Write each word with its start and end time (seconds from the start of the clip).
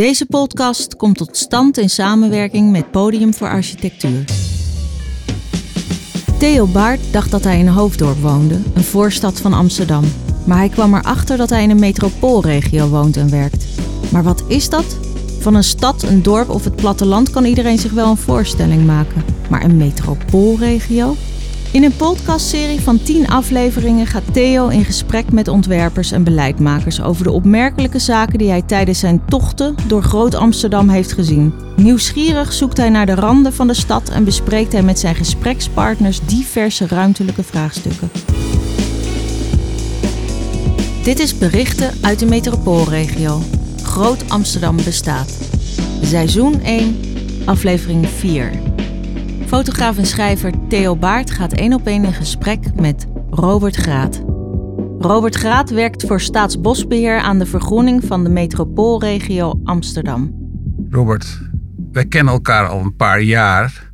Deze 0.00 0.26
podcast 0.26 0.96
komt 0.96 1.16
tot 1.16 1.36
stand 1.36 1.78
in 1.78 1.90
samenwerking 1.90 2.70
met 2.70 2.90
Podium 2.90 3.34
voor 3.34 3.48
Architectuur. 3.48 4.24
Theo 6.38 6.66
Baart 6.66 7.00
dacht 7.12 7.30
dat 7.30 7.44
hij 7.44 7.58
in 7.58 7.66
Hoofddorp 7.66 8.20
woonde, 8.20 8.58
een 8.74 8.84
voorstad 8.84 9.40
van 9.40 9.52
Amsterdam. 9.52 10.04
Maar 10.46 10.56
hij 10.56 10.68
kwam 10.68 10.94
erachter 10.94 11.36
dat 11.36 11.50
hij 11.50 11.62
in 11.62 11.70
een 11.70 11.78
metropoolregio 11.78 12.88
woont 12.88 13.16
en 13.16 13.30
werkt. 13.30 13.64
Maar 14.12 14.22
wat 14.22 14.44
is 14.46 14.68
dat? 14.68 14.96
Van 15.40 15.54
een 15.54 15.64
stad, 15.64 16.02
een 16.02 16.22
dorp 16.22 16.48
of 16.48 16.64
het 16.64 16.76
platteland 16.76 17.30
kan 17.30 17.44
iedereen 17.44 17.78
zich 17.78 17.92
wel 17.92 18.10
een 18.10 18.16
voorstelling 18.16 18.86
maken. 18.86 19.24
Maar 19.50 19.64
een 19.64 19.76
metropoolregio? 19.76 21.16
In 21.72 21.84
een 21.84 21.96
podcastserie 21.96 22.80
van 22.80 23.02
10 23.02 23.28
afleveringen 23.28 24.06
gaat 24.06 24.32
Theo 24.32 24.68
in 24.68 24.84
gesprek 24.84 25.32
met 25.32 25.48
ontwerpers 25.48 26.12
en 26.12 26.24
beleidmakers 26.24 27.02
over 27.02 27.24
de 27.24 27.30
opmerkelijke 27.30 27.98
zaken 27.98 28.38
die 28.38 28.48
hij 28.48 28.62
tijdens 28.62 28.98
zijn 28.98 29.22
tochten 29.28 29.74
door 29.86 30.02
Groot 30.02 30.34
Amsterdam 30.34 30.88
heeft 30.88 31.12
gezien. 31.12 31.54
Nieuwsgierig 31.76 32.52
zoekt 32.52 32.76
hij 32.76 32.88
naar 32.88 33.06
de 33.06 33.14
randen 33.14 33.52
van 33.52 33.66
de 33.66 33.74
stad 33.74 34.08
en 34.08 34.24
bespreekt 34.24 34.72
hij 34.72 34.82
met 34.82 34.98
zijn 34.98 35.14
gesprekspartners 35.14 36.20
diverse 36.26 36.86
ruimtelijke 36.86 37.42
vraagstukken. 37.42 38.10
Dit 41.02 41.18
is 41.18 41.38
berichten 41.38 41.92
uit 42.00 42.18
de 42.18 42.26
metropoolregio. 42.26 43.42
Groot 43.82 44.28
Amsterdam 44.28 44.76
bestaat. 44.76 45.38
Seizoen 46.02 46.62
1, 46.62 47.00
aflevering 47.44 48.08
4. 48.08 48.69
Fotograaf 49.50 49.98
en 49.98 50.06
schrijver 50.06 50.52
Theo 50.68 50.96
Baart 50.96 51.30
gaat 51.30 51.52
één 51.52 51.72
op 51.72 51.86
één 51.86 52.04
in 52.04 52.12
gesprek 52.12 52.74
met 52.74 53.06
Robert 53.30 53.76
Graat. 53.76 54.22
Robert 54.98 55.34
Graat 55.34 55.70
werkt 55.70 56.06
voor 56.06 56.20
Staatsbosbeheer 56.20 57.18
aan 57.18 57.38
de 57.38 57.46
vergroening 57.46 58.04
van 58.04 58.24
de 58.24 58.30
metropoolregio 58.30 59.60
Amsterdam. 59.64 60.34
Robert, 60.90 61.40
wij 61.92 62.06
kennen 62.06 62.32
elkaar 62.32 62.68
al 62.68 62.80
een 62.80 62.96
paar 62.96 63.20
jaar. 63.20 63.90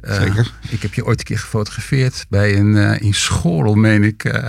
Uh, 0.00 0.14
Zeker. 0.14 0.52
Ik 0.68 0.82
heb 0.82 0.94
je 0.94 1.04
ooit 1.04 1.18
een 1.18 1.24
keer 1.24 1.38
gefotografeerd 1.38 2.26
bij 2.28 2.58
een 2.58 2.74
uh, 2.74 3.00
in 3.00 3.14
Schorel, 3.14 3.74
meen 3.74 4.02
ik. 4.02 4.24
Uh, 4.24 4.44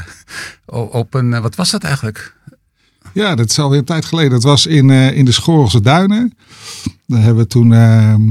op 0.94 1.14
een, 1.14 1.42
wat 1.42 1.56
was 1.56 1.72
dat 1.72 1.84
eigenlijk? 1.84 2.36
Ja, 3.14 3.36
dat 3.36 3.50
is 3.50 3.60
alweer 3.60 3.80
een 3.80 3.86
tijd 3.86 4.06
geleden. 4.06 4.32
Dat 4.32 4.44
was 4.44 4.66
in, 4.66 4.90
in 4.90 5.26
de 5.26 5.32
Schorelse 5.32 5.82
Duinen. 5.82 6.34
Daar 7.08 7.22
hebben 7.22 7.44
we 7.44 7.50
toen 7.50 7.74
ehm, 7.74 8.22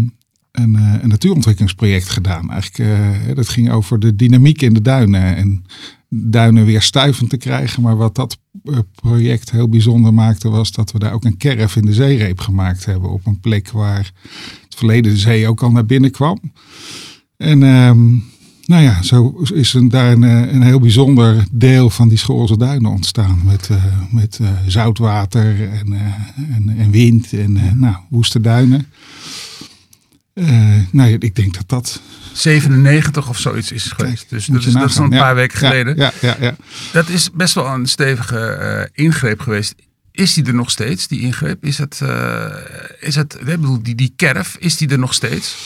een, 0.52 0.74
uh, 0.74 0.94
een 1.02 1.08
natuurontwikkelingsproject 1.08 2.08
gedaan. 2.08 2.50
Eigenlijk, 2.50 2.90
uh, 3.28 3.34
dat 3.34 3.48
ging 3.48 3.70
over 3.70 3.98
de 3.98 4.16
dynamiek 4.16 4.62
in 4.62 4.74
de 4.74 4.82
duinen 4.82 5.36
en 5.36 5.64
duinen 6.08 6.64
weer 6.64 6.82
stuivend 6.82 7.30
te 7.30 7.36
krijgen. 7.36 7.82
Maar 7.82 7.96
wat 7.96 8.14
dat 8.14 8.38
uh, 8.64 8.78
project 8.94 9.50
heel 9.50 9.68
bijzonder 9.68 10.14
maakte, 10.14 10.48
was 10.48 10.72
dat 10.72 10.92
we 10.92 10.98
daar 10.98 11.12
ook 11.12 11.24
een 11.24 11.36
kerf 11.36 11.76
in 11.76 11.86
de 11.86 11.94
zeereep 11.94 12.40
gemaakt 12.40 12.84
hebben. 12.84 13.10
Op 13.10 13.26
een 13.26 13.40
plek 13.40 13.70
waar 13.70 14.12
het 14.64 14.74
verleden 14.74 15.12
de 15.12 15.18
zee 15.18 15.48
ook 15.48 15.62
al 15.62 15.70
naar 15.70 15.86
binnen 15.86 16.10
kwam. 16.10 16.40
En 17.36 17.62
um, 17.62 18.24
nou 18.64 18.82
ja, 18.82 19.02
zo 19.02 19.42
is 19.54 19.74
een, 19.74 19.88
daar 19.88 20.12
een, 20.12 20.22
een, 20.22 20.62
heel 20.62 20.80
bijzonder 20.80 21.44
deel 21.52 21.90
van 21.90 22.08
die 22.08 22.18
Schoolse 22.18 22.56
duinen 22.56 22.90
ontstaan. 22.90 23.40
Met, 23.44 23.70
met 24.10 24.40
zoutwater 24.66 25.70
en, 25.70 25.92
en, 26.54 26.74
en, 26.78 26.90
wind 26.90 27.32
en 27.32 27.78
nou, 27.78 27.96
woeste 28.08 28.40
duinen. 28.40 28.86
Uh, 30.34 30.76
nou, 30.90 31.16
ik 31.18 31.34
denk 31.34 31.54
dat 31.54 31.68
dat. 31.68 32.00
97 32.32 33.28
of 33.28 33.38
zoiets 33.38 33.72
is 33.72 33.84
geweest. 33.84 34.30
dus 34.30 34.46
dat 34.46 34.66
is, 34.66 34.72
dat 34.72 34.90
is 34.90 34.96
een 34.96 35.08
paar 35.08 35.34
weken 35.34 35.58
geleden. 35.58 35.96
Ja, 35.96 36.12
ja, 36.20 36.36
ja, 36.40 36.56
Dat 36.92 37.08
is 37.08 37.30
best 37.32 37.54
wel 37.54 37.66
een 37.66 37.86
stevige 37.86 38.58
uh, 38.94 39.04
ingreep 39.06 39.40
geweest. 39.40 39.74
Is 40.12 40.34
die 40.34 40.44
er 40.44 40.54
nog 40.54 40.70
steeds, 40.70 41.08
die 41.08 41.20
ingreep? 41.20 41.64
Is 41.64 41.78
het, 41.78 42.00
uh, 42.02 42.44
is 43.00 43.14
het 43.14 43.34
ik 43.34 43.44
bedoel, 43.44 43.82
die, 43.82 43.94
die 43.94 44.12
kerf, 44.16 44.56
is 44.58 44.76
die 44.76 44.88
er 44.88 44.98
nog 44.98 45.14
steeds? 45.14 45.56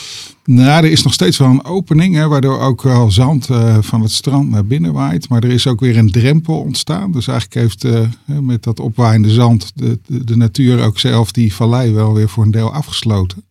Nou, 0.45 0.85
er 0.85 0.91
is 0.91 1.03
nog 1.03 1.13
steeds 1.13 1.37
wel 1.37 1.49
een 1.49 1.65
opening, 1.65 2.15
hè, 2.15 2.27
waardoor 2.27 2.59
ook 2.59 2.81
wel 2.81 3.11
zand 3.11 3.49
uh, 3.49 3.77
van 3.81 4.01
het 4.01 4.11
strand 4.11 4.49
naar 4.49 4.65
binnen 4.65 4.93
waait. 4.93 5.29
Maar 5.29 5.43
er 5.43 5.51
is 5.51 5.67
ook 5.67 5.79
weer 5.79 5.97
een 5.97 6.11
drempel 6.11 6.59
ontstaan. 6.59 7.11
Dus 7.11 7.27
eigenlijk 7.27 7.59
heeft 7.59 7.83
uh, 7.83 8.07
met 8.25 8.63
dat 8.63 8.79
opwaaiende 8.79 9.29
zand 9.29 9.71
de, 9.75 9.99
de, 10.05 10.23
de 10.23 10.37
natuur 10.37 10.83
ook 10.83 10.99
zelf 10.99 11.31
die 11.31 11.53
vallei 11.53 11.93
wel 11.93 12.13
weer 12.13 12.29
voor 12.29 12.43
een 12.43 12.51
deel 12.51 12.73
afgesloten. 12.73 13.43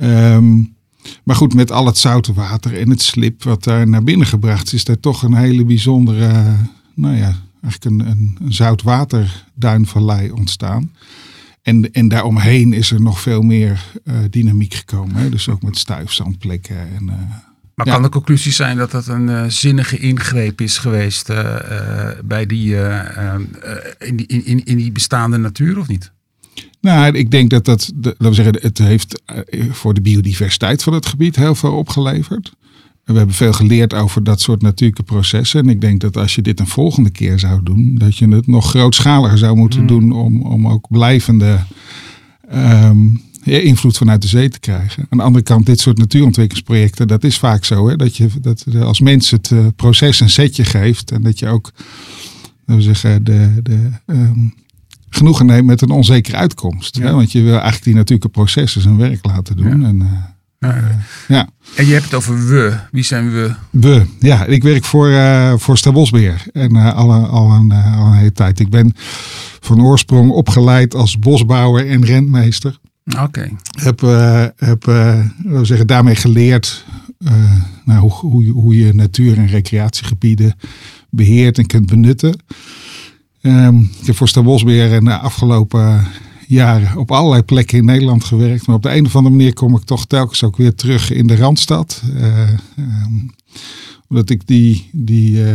Um, 0.00 0.74
maar 1.24 1.36
goed, 1.36 1.54
met 1.54 1.70
al 1.72 1.86
het 1.86 1.98
zoute 1.98 2.32
water 2.32 2.78
en 2.78 2.90
het 2.90 3.02
slip 3.02 3.42
wat 3.42 3.64
daar 3.64 3.88
naar 3.88 4.04
binnen 4.04 4.26
gebracht 4.26 4.66
is, 4.66 4.72
is 4.72 4.88
er 4.88 5.00
toch 5.00 5.22
een 5.22 5.34
hele 5.34 5.64
bijzondere, 5.64 6.42
nou 6.94 7.16
ja, 7.16 7.34
eigenlijk 7.62 7.84
een, 7.84 8.10
een, 8.10 8.36
een 8.42 8.52
zoutwaterduinvallei 8.52 10.30
ontstaan. 10.30 10.92
En, 11.62 11.92
en 11.92 12.08
daaromheen 12.08 12.72
is 12.72 12.90
er 12.90 13.00
nog 13.00 13.20
veel 13.20 13.42
meer 13.42 13.84
uh, 14.04 14.14
dynamiek 14.30 14.74
gekomen. 14.74 15.16
Hè? 15.16 15.28
Dus 15.28 15.48
ook 15.48 15.62
met 15.62 15.78
stuifzandplekken. 15.78 16.78
En, 16.78 17.02
uh, 17.02 17.14
maar 17.74 17.86
ja. 17.86 17.92
kan 17.92 18.02
de 18.02 18.08
conclusie 18.08 18.52
zijn 18.52 18.76
dat 18.76 18.90
dat 18.90 19.06
een 19.06 19.28
uh, 19.28 19.44
zinnige 19.46 19.98
ingreep 19.98 20.60
is 20.60 20.78
geweest 20.78 21.26
bij 22.24 22.46
die, 22.46 22.76
in, 23.98 24.16
die, 24.16 24.26
in, 24.26 24.64
in 24.64 24.76
die 24.76 24.92
bestaande 24.92 25.36
natuur 25.36 25.78
of 25.78 25.88
niet? 25.88 26.12
Nou, 26.86 27.16
ik 27.16 27.30
denk 27.30 27.50
dat 27.50 27.64
dat, 27.64 27.92
de, 27.94 28.08
laten 28.08 28.28
we 28.28 28.34
zeggen, 28.34 28.58
het 28.60 28.78
heeft 28.78 29.22
voor 29.70 29.94
de 29.94 30.00
biodiversiteit 30.00 30.82
van 30.82 30.92
het 30.92 31.06
gebied 31.06 31.36
heel 31.36 31.54
veel 31.54 31.72
opgeleverd. 31.72 32.52
We 33.04 33.12
hebben 33.12 33.34
veel 33.34 33.52
geleerd 33.52 33.94
over 33.94 34.24
dat 34.24 34.40
soort 34.40 34.62
natuurlijke 34.62 35.02
processen. 35.02 35.60
En 35.60 35.68
ik 35.68 35.80
denk 35.80 36.00
dat 36.00 36.16
als 36.16 36.34
je 36.34 36.42
dit 36.42 36.60
een 36.60 36.66
volgende 36.66 37.10
keer 37.10 37.38
zou 37.38 37.62
doen, 37.62 37.94
dat 37.98 38.16
je 38.16 38.28
het 38.28 38.46
nog 38.46 38.70
grootschaliger 38.70 39.38
zou 39.38 39.56
moeten 39.56 39.80
mm. 39.80 39.86
doen 39.86 40.12
om, 40.12 40.42
om 40.42 40.68
ook 40.68 40.86
blijvende 40.88 41.58
um, 42.54 43.20
invloed 43.42 43.96
vanuit 43.96 44.22
de 44.22 44.28
zee 44.28 44.48
te 44.48 44.60
krijgen. 44.60 45.06
Aan 45.08 45.18
de 45.18 45.24
andere 45.24 45.44
kant, 45.44 45.66
dit 45.66 45.80
soort 45.80 45.98
natuurontwikkelingsprojecten, 45.98 47.08
dat 47.08 47.24
is 47.24 47.38
vaak 47.38 47.64
zo. 47.64 47.88
Hè? 47.88 47.96
Dat 47.96 48.16
je 48.16 48.28
dat 48.40 48.64
als 48.80 49.00
mens 49.00 49.30
het 49.30 49.50
uh, 49.50 49.66
proces 49.76 50.20
een 50.20 50.30
setje 50.30 50.64
geeft 50.64 51.10
en 51.10 51.22
dat 51.22 51.38
je 51.38 51.48
ook, 51.48 51.72
laten 52.64 52.86
we 52.86 52.94
zeggen, 52.94 53.24
de, 53.24 53.60
de 53.62 53.90
um, 54.06 54.54
genoegen 55.08 55.46
neemt 55.46 55.66
met 55.66 55.82
een 55.82 55.90
onzekere 55.90 56.36
uitkomst. 56.36 56.96
Ja. 56.96 57.02
Hè? 57.02 57.12
Want 57.12 57.32
je 57.32 57.42
wil 57.42 57.52
eigenlijk 57.52 57.84
die 57.84 57.94
natuurlijke 57.94 58.28
processen 58.28 58.80
zijn 58.80 58.96
werk 58.96 59.24
laten 59.24 59.56
doen. 59.56 59.80
Ja. 59.80 59.86
En, 59.86 60.00
uh, 60.02 60.08
ja. 60.58 60.96
ja. 61.28 61.48
En 61.76 61.86
je 61.86 61.92
hebt 61.92 62.04
het 62.04 62.14
over 62.14 62.46
we. 62.46 62.76
Wie 62.90 63.02
zijn 63.02 63.32
we? 63.32 63.54
We. 63.70 64.06
Ja, 64.18 64.44
ik 64.44 64.62
werk 64.62 64.84
voor, 64.84 65.08
uh, 65.08 65.52
voor 65.56 65.78
Staatsbosbeheer. 65.78 66.42
En 66.52 66.76
uh, 66.76 66.94
al, 66.94 67.12
al, 67.12 67.50
een, 67.50 67.72
al 67.72 68.06
een 68.06 68.12
hele 68.12 68.32
tijd. 68.32 68.60
Ik 68.60 68.70
ben 68.70 68.92
van 69.60 69.82
oorsprong 69.82 70.30
opgeleid 70.30 70.94
als 70.94 71.18
bosbouwer 71.18 71.90
en 71.90 72.04
rentmeester. 72.04 72.78
Oké. 73.06 73.22
Okay. 73.22 73.56
Heb, 73.82 74.00
heb 74.56 74.84
we 74.84 75.60
zeggen, 75.62 75.86
daarmee 75.86 76.14
geleerd 76.14 76.84
nou, 77.84 78.00
hoe, 78.00 78.12
hoe, 78.12 78.50
hoe 78.50 78.76
je 78.76 78.94
natuur- 78.94 79.38
en 79.38 79.46
recreatiegebieden 79.46 80.54
beheert 81.10 81.58
en 81.58 81.66
kunt 81.66 81.86
benutten. 81.86 82.38
Um, 83.46 83.90
ik 84.00 84.06
heb 84.06 84.16
voor 84.16 84.28
Staatsbosbeheer 84.28 84.92
in 84.92 85.04
de 85.04 85.18
afgelopen 85.18 86.06
jaren 86.46 86.96
op 86.96 87.10
allerlei 87.10 87.42
plekken 87.42 87.78
in 87.78 87.84
Nederland 87.84 88.24
gewerkt. 88.24 88.66
Maar 88.66 88.76
op 88.76 88.82
de 88.82 88.94
een 88.94 89.06
of 89.06 89.16
andere 89.16 89.34
manier 89.34 89.54
kom 89.54 89.76
ik 89.76 89.82
toch 89.82 90.06
telkens 90.06 90.42
ook 90.42 90.56
weer 90.56 90.74
terug 90.74 91.10
in 91.10 91.26
de 91.26 91.36
Randstad. 91.36 92.02
Uh, 92.16 92.48
um, 92.78 93.30
omdat 94.08 94.30
ik 94.30 94.46
die, 94.46 94.88
die 94.92 95.32
uh, 95.32 95.46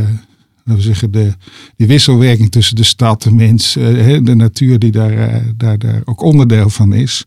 laten 0.63 0.75
we 0.75 0.81
zeggen, 0.81 1.11
de, 1.11 1.33
die 1.75 1.87
wisselwerking 1.87 2.51
tussen 2.51 2.75
de 2.75 2.83
stad, 2.83 3.21
de 3.21 3.31
mens, 3.31 3.77
uh, 3.77 4.19
de 4.23 4.35
natuur 4.35 4.79
die 4.79 4.91
daar, 4.91 5.43
daar, 5.57 5.77
daar 5.77 6.01
ook 6.05 6.21
onderdeel 6.21 6.69
van 6.69 6.93
is. 6.93 7.25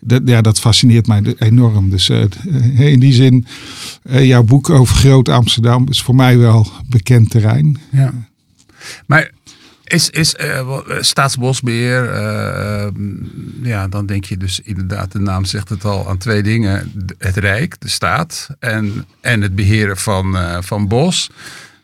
Dat, 0.00 0.22
ja, 0.24 0.40
dat 0.40 0.60
fascineert 0.60 1.06
mij 1.06 1.34
enorm. 1.38 1.90
Dus 1.90 2.10
in 2.76 3.00
die 3.00 3.12
zin, 3.12 3.46
jouw 4.10 4.42
boek 4.42 4.70
over 4.70 4.96
Groot 4.96 5.28
Amsterdam 5.28 5.86
is 5.88 6.02
voor 6.02 6.14
mij 6.14 6.38
wel 6.38 6.66
bekend 6.88 7.30
terrein. 7.30 7.78
Ja. 7.90 8.12
Maar 9.06 9.30
is, 9.92 10.10
is 10.10 10.34
uh, 10.34 10.78
staatsbosbeheer, 11.00 12.14
uh, 12.14 12.86
ja, 13.62 13.88
dan 13.88 14.06
denk 14.06 14.24
je 14.24 14.36
dus 14.36 14.60
inderdaad, 14.60 15.12
de 15.12 15.18
naam 15.18 15.44
zegt 15.44 15.68
het 15.68 15.84
al, 15.84 16.08
aan 16.08 16.18
twee 16.18 16.42
dingen. 16.42 16.92
Het 17.18 17.36
Rijk, 17.36 17.80
de 17.80 17.88
staat 17.88 18.48
en, 18.58 19.06
en 19.20 19.40
het 19.40 19.54
beheren 19.54 19.96
van, 19.96 20.36
van 20.62 20.88
bos. 20.88 21.30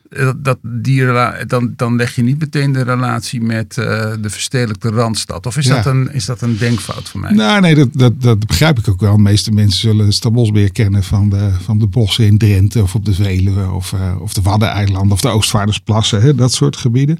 Dat, 0.08 0.44
dat, 0.44 0.58
die, 0.62 1.06
dan, 1.46 1.72
dan 1.76 1.96
leg 1.96 2.14
je 2.14 2.22
niet 2.22 2.38
meteen 2.38 2.72
de 2.72 2.82
relatie 2.82 3.42
met 3.42 3.74
de 3.74 4.18
verstedelijkte 4.20 4.88
Randstad. 4.88 5.46
Of 5.46 5.56
is, 5.56 5.66
ja. 5.66 5.74
dat 5.74 5.86
een, 5.86 6.12
is 6.12 6.24
dat 6.24 6.40
een 6.40 6.58
denkfout 6.58 7.08
van 7.08 7.20
mij? 7.20 7.32
Nou, 7.32 7.60
nee, 7.60 7.74
dat, 7.74 7.88
dat, 7.92 8.22
dat 8.22 8.46
begrijp 8.46 8.78
ik 8.78 8.88
ook 8.88 9.00
wel. 9.00 9.16
De 9.16 9.22
meeste 9.22 9.52
mensen 9.52 9.80
zullen 9.80 10.12
Staatsbosbeheer 10.12 10.72
kennen 10.72 11.04
van 11.04 11.28
de, 11.28 11.50
van 11.60 11.78
de 11.78 11.86
bossen 11.86 12.26
in 12.26 12.38
Drenthe 12.38 12.82
of 12.82 12.94
op 12.94 13.04
de 13.04 13.14
Veluwe 13.14 13.70
of, 13.70 13.94
of 14.20 14.32
de 14.32 14.42
Waddeneilanden 14.42 15.12
of 15.12 15.20
de 15.20 15.28
Oostvaardersplassen, 15.28 16.20
hè, 16.20 16.34
dat 16.34 16.52
soort 16.52 16.76
gebieden. 16.76 17.18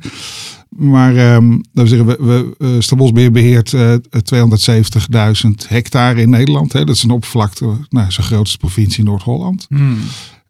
Maar 0.68 1.34
um, 1.34 1.64
we 1.72 1.86
zeggen, 1.86 2.06
we, 2.06 2.54
we, 2.58 3.22
uh, 3.22 3.30
beheert 3.30 3.72
uh, 3.72 3.94
270.000 3.94 5.50
hectare 5.66 6.20
in 6.20 6.30
Nederland. 6.30 6.72
Hè. 6.72 6.84
Dat 6.84 6.96
is 6.96 7.02
een 7.02 7.10
oppervlakte, 7.10 7.76
nou, 7.88 8.10
zo 8.10 8.22
groot 8.22 8.38
als 8.38 8.52
de 8.52 8.58
provincie 8.58 9.04
Noord-Holland. 9.04 9.66
Hmm. 9.68 9.98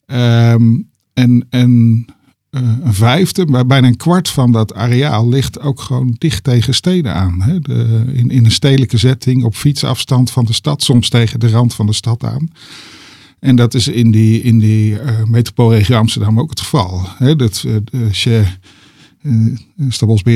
Um, 0.06 0.88
en 1.14 1.46
en 1.50 2.04
een 2.64 2.94
vijfde, 2.94 3.46
maar 3.46 3.66
bijna 3.66 3.86
een 3.86 3.96
kwart 3.96 4.28
van 4.28 4.52
dat 4.52 4.74
areaal 4.74 5.28
ligt 5.28 5.60
ook 5.60 5.80
gewoon 5.80 6.14
dicht 6.18 6.44
tegen 6.44 6.74
steden 6.74 7.14
aan. 7.14 7.42
Hè? 7.42 7.60
De, 7.60 8.04
in, 8.12 8.30
in 8.30 8.44
een 8.44 8.50
stedelijke 8.50 8.96
zetting 8.96 9.44
op 9.44 9.54
fietsafstand 9.54 10.30
van 10.30 10.44
de 10.44 10.52
stad, 10.52 10.82
soms 10.82 11.08
tegen 11.08 11.40
de 11.40 11.48
rand 11.48 11.74
van 11.74 11.86
de 11.86 11.92
stad 11.92 12.24
aan. 12.24 12.50
En 13.40 13.56
dat 13.56 13.74
is 13.74 13.88
in 13.88 14.10
die, 14.10 14.42
in 14.42 14.58
die 14.58 14.92
uh, 14.92 14.98
metropoolregio 15.24 15.96
Amsterdam 15.96 16.40
ook 16.40 16.50
het 16.50 16.60
geval. 16.60 17.08
Hè? 17.18 17.36
Dat, 17.36 17.64
uh, 17.66 18.06
als 18.06 18.22
je 18.22 18.44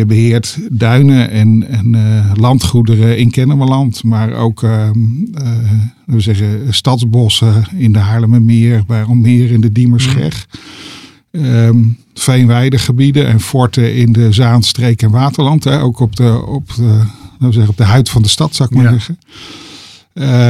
beheert 0.07 0.59
duinen 0.71 1.31
en, 1.31 1.69
en 1.69 1.97
landgoederen 2.35 3.19
in 3.19 3.31
Kennemerland, 3.31 4.05
maar 4.05 4.33
ook 4.33 4.61
we 6.05 6.21
zeggen, 6.21 6.75
stadsbossen 6.75 7.65
in 7.77 7.93
de 7.93 7.99
Haarlemmermeer, 7.99 8.85
bij 8.87 9.03
Almere 9.03 9.53
in 9.53 9.61
de 9.61 9.73
Diemerscheg. 9.73 10.47
Um, 11.33 11.99
veenweidegebieden 12.15 13.27
en 13.27 13.41
forten 13.41 13.95
in 13.95 14.13
de 14.13 14.33
Zaanstreek 14.33 15.03
en 15.03 15.11
Waterland. 15.11 15.65
Hè, 15.65 15.81
ook 15.81 16.01
op 16.01 16.17
de, 16.17 16.47
op, 16.47 16.75
de, 16.75 17.03
zeggen, 17.41 17.69
op 17.69 17.77
de 17.77 17.85
huid 17.85 18.11
van 18.11 18.23
de 18.23 18.29
stad, 18.29 18.55
zou 18.55 18.69
ik 18.69 18.77
maar 18.77 18.85
ja. 18.85 18.91
zeggen. 18.91 19.19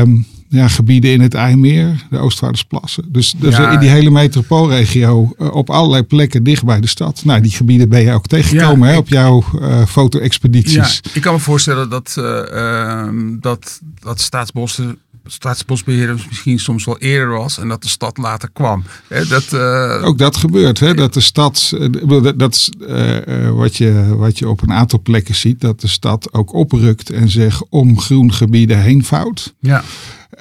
Um, 0.00 0.26
ja, 0.49 0.69
gebieden 0.69 1.12
in 1.12 1.20
het 1.20 1.34
IJmeer, 1.34 2.06
de 2.11 2.19
Oostvaardersplassen. 2.19 3.05
Dus, 3.12 3.34
dus 3.38 3.56
ja. 3.56 3.70
in 3.70 3.79
die 3.79 3.88
hele 3.88 4.11
metropoolregio 4.11 5.32
uh, 5.38 5.55
op 5.55 5.70
allerlei 5.70 6.02
plekken 6.02 6.43
dicht 6.43 6.64
bij 6.64 6.81
de 6.81 6.87
stad. 6.87 7.25
Nou, 7.25 7.40
die 7.40 7.50
gebieden 7.50 7.88
ben 7.88 8.00
je 8.00 8.12
ook 8.12 8.26
tegengekomen 8.26 8.88
ja, 8.88 8.94
hè, 8.94 8.99
op 8.99 9.08
jouw 9.08 9.44
uh, 9.55 9.87
foto-expedities. 9.87 11.00
Ja, 11.02 11.11
ik 11.12 11.23
kan 11.23 11.32
me 11.32 11.40
voorstellen 11.40 11.90
dat, 11.90 12.17
uh, 12.19 13.08
dat, 13.40 13.81
dat 14.00 14.20
staatsbossen 14.20 14.99
staatsbosbeheer 15.27 16.15
misschien 16.29 16.59
soms 16.59 16.85
wel 16.85 16.99
eerder 16.99 17.37
was 17.37 17.59
en 17.59 17.69
dat 17.69 17.83
de 17.83 17.89
stad 17.89 18.17
later 18.17 18.51
kwam. 18.53 18.85
He, 19.09 19.27
dat, 19.27 19.53
uh... 19.53 20.03
Ook 20.05 20.19
dat 20.19 20.37
gebeurt, 20.37 20.81
hè? 20.81 20.95
dat 20.95 21.15
de 21.15 21.21
stad, 21.21 21.77
dat, 22.07 22.39
dat 22.39 22.55
is 22.55 22.73
uh, 22.81 23.51
wat, 23.51 23.77
je, 23.77 24.15
wat 24.17 24.39
je 24.39 24.49
op 24.49 24.63
een 24.63 24.73
aantal 24.73 25.01
plekken 25.03 25.35
ziet, 25.35 25.61
dat 25.61 25.81
de 25.81 25.89
stad 25.89 26.33
ook 26.33 26.53
oprukt 26.55 27.11
en 27.11 27.29
zich 27.29 27.63
om 27.63 28.01
groengebieden 28.01 28.81
heen 28.81 29.05
vouwt. 29.05 29.55
Ja. 29.61 29.85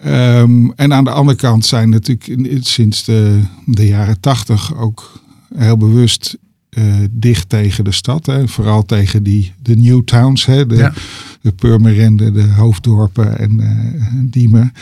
Um, 0.06 0.74
en 0.76 0.94
aan 0.94 1.04
de 1.04 1.10
andere 1.10 1.38
kant 1.38 1.66
zijn 1.66 1.90
natuurlijk 1.90 2.58
sinds 2.62 3.04
de, 3.04 3.42
de 3.66 3.88
jaren 3.88 4.20
tachtig 4.20 4.76
ook 4.76 5.12
heel 5.56 5.78
bewust 5.78 6.38
uh, 6.70 6.84
dicht 7.12 7.50
tegen 7.50 7.84
de 7.84 7.92
stad. 7.92 8.26
Hè. 8.26 8.48
Vooral 8.48 8.86
tegen 8.86 9.24
die, 9.24 9.54
de 9.62 9.76
new 9.76 10.04
towns, 10.04 10.46
hè. 10.46 10.66
De, 10.66 10.76
ja. 10.76 10.94
De 11.42 11.52
Purmerende, 11.52 12.32
de 12.32 12.48
hoofddorpen 12.54 13.38
en 13.38 13.60
uh, 13.60 13.70
Diemen. 14.32 14.74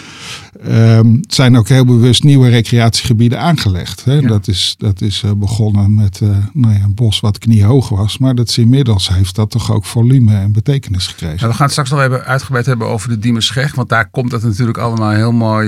Um, 0.68 1.20
zijn 1.28 1.58
ook 1.58 1.68
heel 1.68 1.86
bewust 1.86 2.24
nieuwe 2.24 2.50
recreatiegebieden 2.50 3.40
aangelegd. 3.40 4.06
Hè. 4.06 4.14
Ja. 4.14 4.28
Dat 4.28 4.48
is, 4.48 4.76
dat 4.78 5.02
is 5.02 5.24
uh, 5.26 5.32
begonnen 5.32 5.94
met 5.94 6.22
nou 6.54 6.74
ja, 6.74 6.84
een 6.84 6.94
bos 6.94 7.20
wat 7.20 7.38
kniehoog 7.38 7.90
was. 7.90 8.18
Maar 8.18 8.36
dat 8.36 8.50
is 8.50 8.58
inmiddels 8.58 9.10
heeft 9.10 9.36
dat 9.36 9.52
toch 9.52 9.72
ook 9.72 9.86
volume 9.86 10.36
en 10.36 10.52
betekenis 10.52 11.08
gekregen. 11.08 11.38
Nou, 11.38 11.50
we 11.50 11.56
gaan 11.56 11.64
het 11.64 11.72
straks 11.72 11.90
nog 11.90 12.02
even 12.02 12.26
uitgebreid 12.26 12.66
hebben 12.66 12.88
over 12.88 13.10
de 13.10 13.20
Diemerscheg. 13.20 13.76
Want 13.76 13.90
daar 13.90 14.10
komt 14.10 14.32
het 14.32 14.44
natuurlijk 14.44 14.78
allemaal 14.78 15.12
heel 15.12 15.32
mooi 15.32 15.68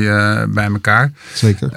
bij 0.49 0.65
elkaar. 0.65 1.11
Zeker. 1.33 1.69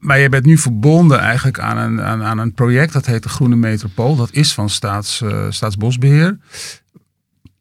Maar 0.00 0.18
je 0.18 0.28
bent 0.28 0.44
nu 0.44 0.58
verbonden 0.58 1.18
eigenlijk 1.18 1.58
aan 1.58 1.76
een, 1.76 2.02
aan, 2.02 2.22
aan 2.22 2.38
een 2.38 2.52
project 2.52 2.92
dat 2.92 3.06
heet 3.06 3.22
de 3.22 3.28
Groene 3.28 3.56
Metropool. 3.56 4.16
Dat 4.16 4.28
is 4.32 4.52
van 4.52 4.70
staats, 4.70 5.20
uh, 5.20 5.46
Staatsbosbeheer. 5.48 6.38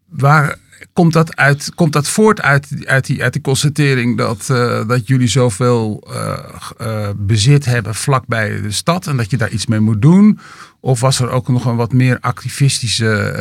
Waar 0.09 0.57
komt 0.93 1.13
dat, 1.13 1.35
uit, 1.35 1.71
komt 1.75 1.93
dat 1.93 2.07
voort 2.07 2.41
uit, 2.41 2.67
uit, 2.85 3.05
die, 3.05 3.23
uit 3.23 3.33
die 3.33 3.41
constatering 3.41 4.17
dat, 4.17 4.47
uh, 4.51 4.87
dat 4.87 5.07
jullie 5.07 5.27
zoveel 5.27 6.03
uh, 6.11 7.09
bezit 7.17 7.65
hebben 7.65 7.95
vlakbij 7.95 8.61
de 8.61 8.71
stad 8.71 9.07
en 9.07 9.17
dat 9.17 9.31
je 9.31 9.37
daar 9.37 9.51
iets 9.51 9.65
mee 9.65 9.79
moet 9.79 10.01
doen? 10.01 10.39
Of 10.79 10.99
was 10.99 11.19
er 11.19 11.29
ook 11.29 11.47
nog 11.47 11.65
een 11.65 11.75
wat 11.75 11.93
meer 11.93 12.17
activistische 12.19 13.33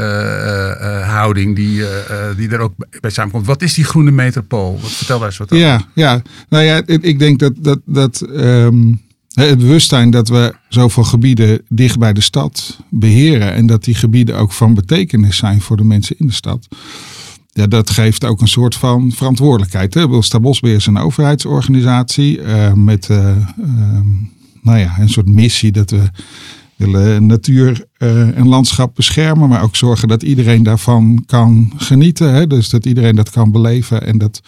houding 1.05 1.57
die, 1.57 1.85
die 2.37 2.49
er 2.49 2.59
ook 2.59 2.75
bij 3.01 3.11
samenkomt? 3.11 3.47
Wat 3.47 3.63
is 3.63 3.75
die 3.75 3.85
groene 3.85 4.11
metropool? 4.11 4.79
Vertel 4.79 5.19
daar 5.19 5.29
eens 5.29 5.39
wat 5.39 5.53
over. 5.53 5.65
Ja, 5.65 5.81
ja, 5.95 6.23
nou 6.49 6.65
ja, 6.65 6.83
ik 6.87 7.19
denk 7.19 7.39
dat, 7.39 7.53
dat, 7.57 7.79
dat 7.85 8.27
um, 8.31 9.01
het 9.33 9.59
bewustzijn 9.59 10.11
dat 10.11 10.29
we 10.29 10.55
zoveel 10.69 11.05
gebieden 11.05 11.63
dicht 11.69 11.99
bij 11.99 12.13
de 12.13 12.21
stad 12.21 12.79
beheren 12.91 13.53
en 13.53 13.67
dat 13.67 13.85
die 13.85 13.95
gebieden 13.95 14.37
ook 14.37 14.53
van 14.53 14.75
betekenis 14.75 15.37
zijn 15.37 15.61
voor 15.61 15.77
de 15.77 15.85
mensen 15.85 16.17
in 16.19 16.27
de 16.27 16.33
stad 16.33 16.69
ja, 17.59 17.67
dat 17.67 17.91
geeft 17.91 18.25
ook 18.25 18.41
een 18.41 18.49
soort 18.49 18.75
van 18.75 19.13
verantwoordelijkheid. 19.13 19.95
Hè? 19.95 20.23
Stabosbeheer 20.23 20.77
is 20.77 20.87
een 20.87 20.99
overheidsorganisatie 20.99 22.39
uh, 22.39 22.73
met 22.73 23.09
uh, 23.09 23.37
uh, 23.59 24.01
nou 24.63 24.79
ja, 24.79 24.99
een 24.99 25.09
soort 25.09 25.29
missie 25.29 25.73
dat 25.73 25.91
we 25.91 26.11
willen 26.77 27.27
natuur 27.27 27.87
en 27.99 28.49
landschap 28.49 28.95
beschermen, 28.95 29.49
maar 29.49 29.63
ook 29.63 29.77
zorgen 29.77 30.09
dat 30.09 30.23
iedereen 30.23 30.63
daarvan 30.63 31.23
kan 31.27 31.73
genieten. 31.77 32.33
Hè? 32.33 32.47
Dus 32.47 32.69
dat 32.69 32.87
iedereen 32.87 33.17
dat 33.17 33.31
kan 33.31 33.53
beleven 33.53 34.07
en 34.07 34.19
dat, 34.19 34.41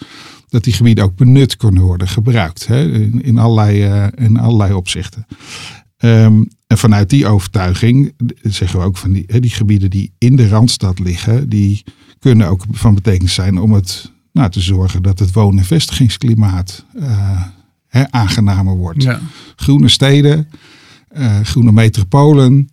dat 0.51 0.63
die 0.63 0.73
gebieden 0.73 1.03
ook 1.03 1.15
benut 1.15 1.57
kunnen 1.57 1.83
worden 1.83 2.07
gebruikt 2.07 2.67
hè? 2.67 2.91
In, 2.91 3.23
in, 3.23 3.37
allerlei, 3.37 4.09
in 4.15 4.37
allerlei 4.37 4.73
opzichten. 4.73 5.25
Um, 5.97 6.47
en 6.67 6.77
vanuit 6.77 7.09
die 7.09 7.27
overtuiging 7.27 8.13
zeggen 8.41 8.79
we 8.79 8.85
ook 8.85 8.97
van 8.97 9.11
die, 9.11 9.39
die 9.39 9.49
gebieden 9.49 9.89
die 9.89 10.13
in 10.17 10.35
de 10.35 10.47
randstad 10.47 10.99
liggen, 10.99 11.49
die 11.49 11.83
kunnen 12.19 12.47
ook 12.47 12.63
van 12.71 12.95
betekenis 12.95 13.33
zijn 13.33 13.57
om 13.57 13.73
het 13.73 14.11
nou, 14.31 14.49
te 14.49 14.59
zorgen 14.59 15.01
dat 15.01 15.19
het 15.19 15.31
woon- 15.31 15.57
en 15.57 15.65
vestigingsklimaat 15.65 16.85
uh, 16.95 17.41
hè, 17.87 18.11
aangenamer 18.11 18.75
wordt. 18.75 19.03
Ja. 19.03 19.19
Groene 19.55 19.87
steden, 19.87 20.47
uh, 21.17 21.39
groene 21.39 21.71
metropolen 21.71 22.69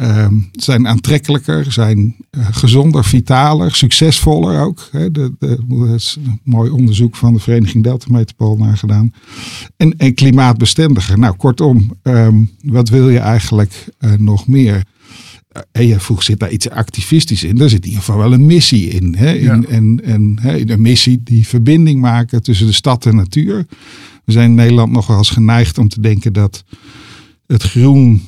uh, 0.00 0.26
zijn 0.52 0.88
aantrekkelijker, 0.88 1.72
zijn 1.72 2.16
uh, 2.30 2.46
gezonder, 2.50 3.04
vitaler, 3.04 3.74
succesvoller 3.74 4.60
ook. 4.60 4.88
Hè. 4.90 5.10
De, 5.10 5.32
de, 5.38 5.64
er 5.70 5.94
is 5.94 6.16
een 6.24 6.40
mooi 6.42 6.70
onderzoek 6.70 7.16
van 7.16 7.32
de 7.32 7.40
Vereniging 7.40 7.84
Delta 7.84 8.06
Metropool 8.10 8.56
naar 8.56 8.76
gedaan. 8.76 9.12
En, 9.76 9.96
en 9.96 10.14
klimaatbestendiger. 10.14 11.18
Nou, 11.18 11.36
kortom, 11.36 11.98
um, 12.02 12.50
wat 12.62 12.88
wil 12.88 13.10
je 13.10 13.18
eigenlijk 13.18 13.88
nog 14.18 14.46
meer? 14.46 14.84
En 15.72 15.86
je 15.86 16.00
vroeg, 16.00 16.22
zit 16.22 16.38
daar 16.38 16.50
iets 16.50 16.70
activistisch 16.70 17.44
in? 17.44 17.56
Daar 17.56 17.68
zit 17.68 17.82
in 17.82 17.88
ieder 17.88 18.04
geval 18.04 18.18
wel 18.18 18.32
een 18.32 18.46
missie 18.46 18.88
in. 18.88 19.14
Hè? 19.14 19.32
in 19.32 19.44
ja. 19.44 19.60
en, 19.68 20.00
en 20.04 20.38
hè, 20.40 20.70
een 20.70 20.82
missie 20.82 21.20
die 21.22 21.46
verbinding 21.46 22.00
maken 22.00 22.42
tussen 22.42 22.66
de 22.66 22.72
stad 22.72 23.06
en 23.06 23.16
natuur. 23.16 23.66
We 24.24 24.32
zijn 24.32 24.48
in 24.48 24.54
Nederland 24.54 24.92
nog 24.92 25.06
wel 25.06 25.16
eens 25.16 25.30
geneigd 25.30 25.78
om 25.78 25.88
te 25.88 26.00
denken 26.00 26.32
dat 26.32 26.64
het 27.46 27.62
groen 27.62 28.22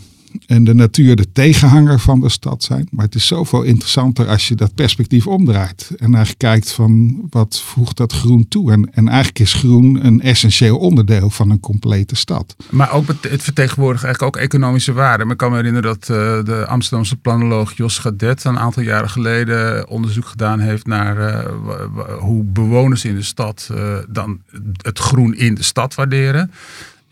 en 0.46 0.64
de 0.64 0.74
natuur 0.74 1.16
de 1.16 1.32
tegenhanger 1.32 2.00
van 2.00 2.20
de 2.20 2.28
stad 2.28 2.62
zijn. 2.62 2.88
Maar 2.90 3.04
het 3.04 3.14
is 3.14 3.26
zoveel 3.26 3.62
interessanter 3.62 4.28
als 4.28 4.48
je 4.48 4.54
dat 4.54 4.74
perspectief 4.74 5.26
omdraait. 5.26 5.90
En 5.96 6.06
eigenlijk 6.06 6.38
kijkt 6.38 6.72
van 6.72 7.20
wat 7.30 7.60
voegt 7.60 7.96
dat 7.96 8.12
groen 8.12 8.48
toe. 8.48 8.72
En, 8.72 8.94
en 8.94 9.08
eigenlijk 9.08 9.38
is 9.38 9.52
groen 9.52 10.06
een 10.06 10.20
essentieel 10.20 10.78
onderdeel 10.78 11.30
van 11.30 11.50
een 11.50 11.60
complete 11.60 12.16
stad. 12.16 12.56
Maar 12.70 12.92
ook 12.92 13.08
het 13.08 13.42
vertegenwoordigt 13.42 14.04
eigenlijk 14.04 14.36
ook 14.36 14.42
economische 14.42 14.92
waarde. 14.92 15.24
Ik 15.24 15.36
kan 15.36 15.50
me 15.50 15.56
herinneren 15.56 15.88
dat 15.88 16.08
uh, 16.08 16.16
de 16.44 16.66
Amsterdamse 16.66 17.16
planoloog 17.16 17.72
Jos 17.72 17.98
Gadet 17.98 18.44
een 18.44 18.58
aantal 18.58 18.82
jaren 18.82 19.10
geleden 19.10 19.88
onderzoek 19.88 20.26
gedaan 20.26 20.60
heeft 20.60 20.86
naar 20.86 21.18
uh, 21.18 22.18
hoe 22.18 22.44
bewoners 22.44 23.04
in 23.04 23.14
de 23.14 23.22
stad 23.22 23.68
uh, 23.72 23.96
dan 24.08 24.40
het 24.82 24.98
groen 24.98 25.34
in 25.34 25.54
de 25.54 25.62
stad 25.62 25.94
waarderen. 25.94 26.50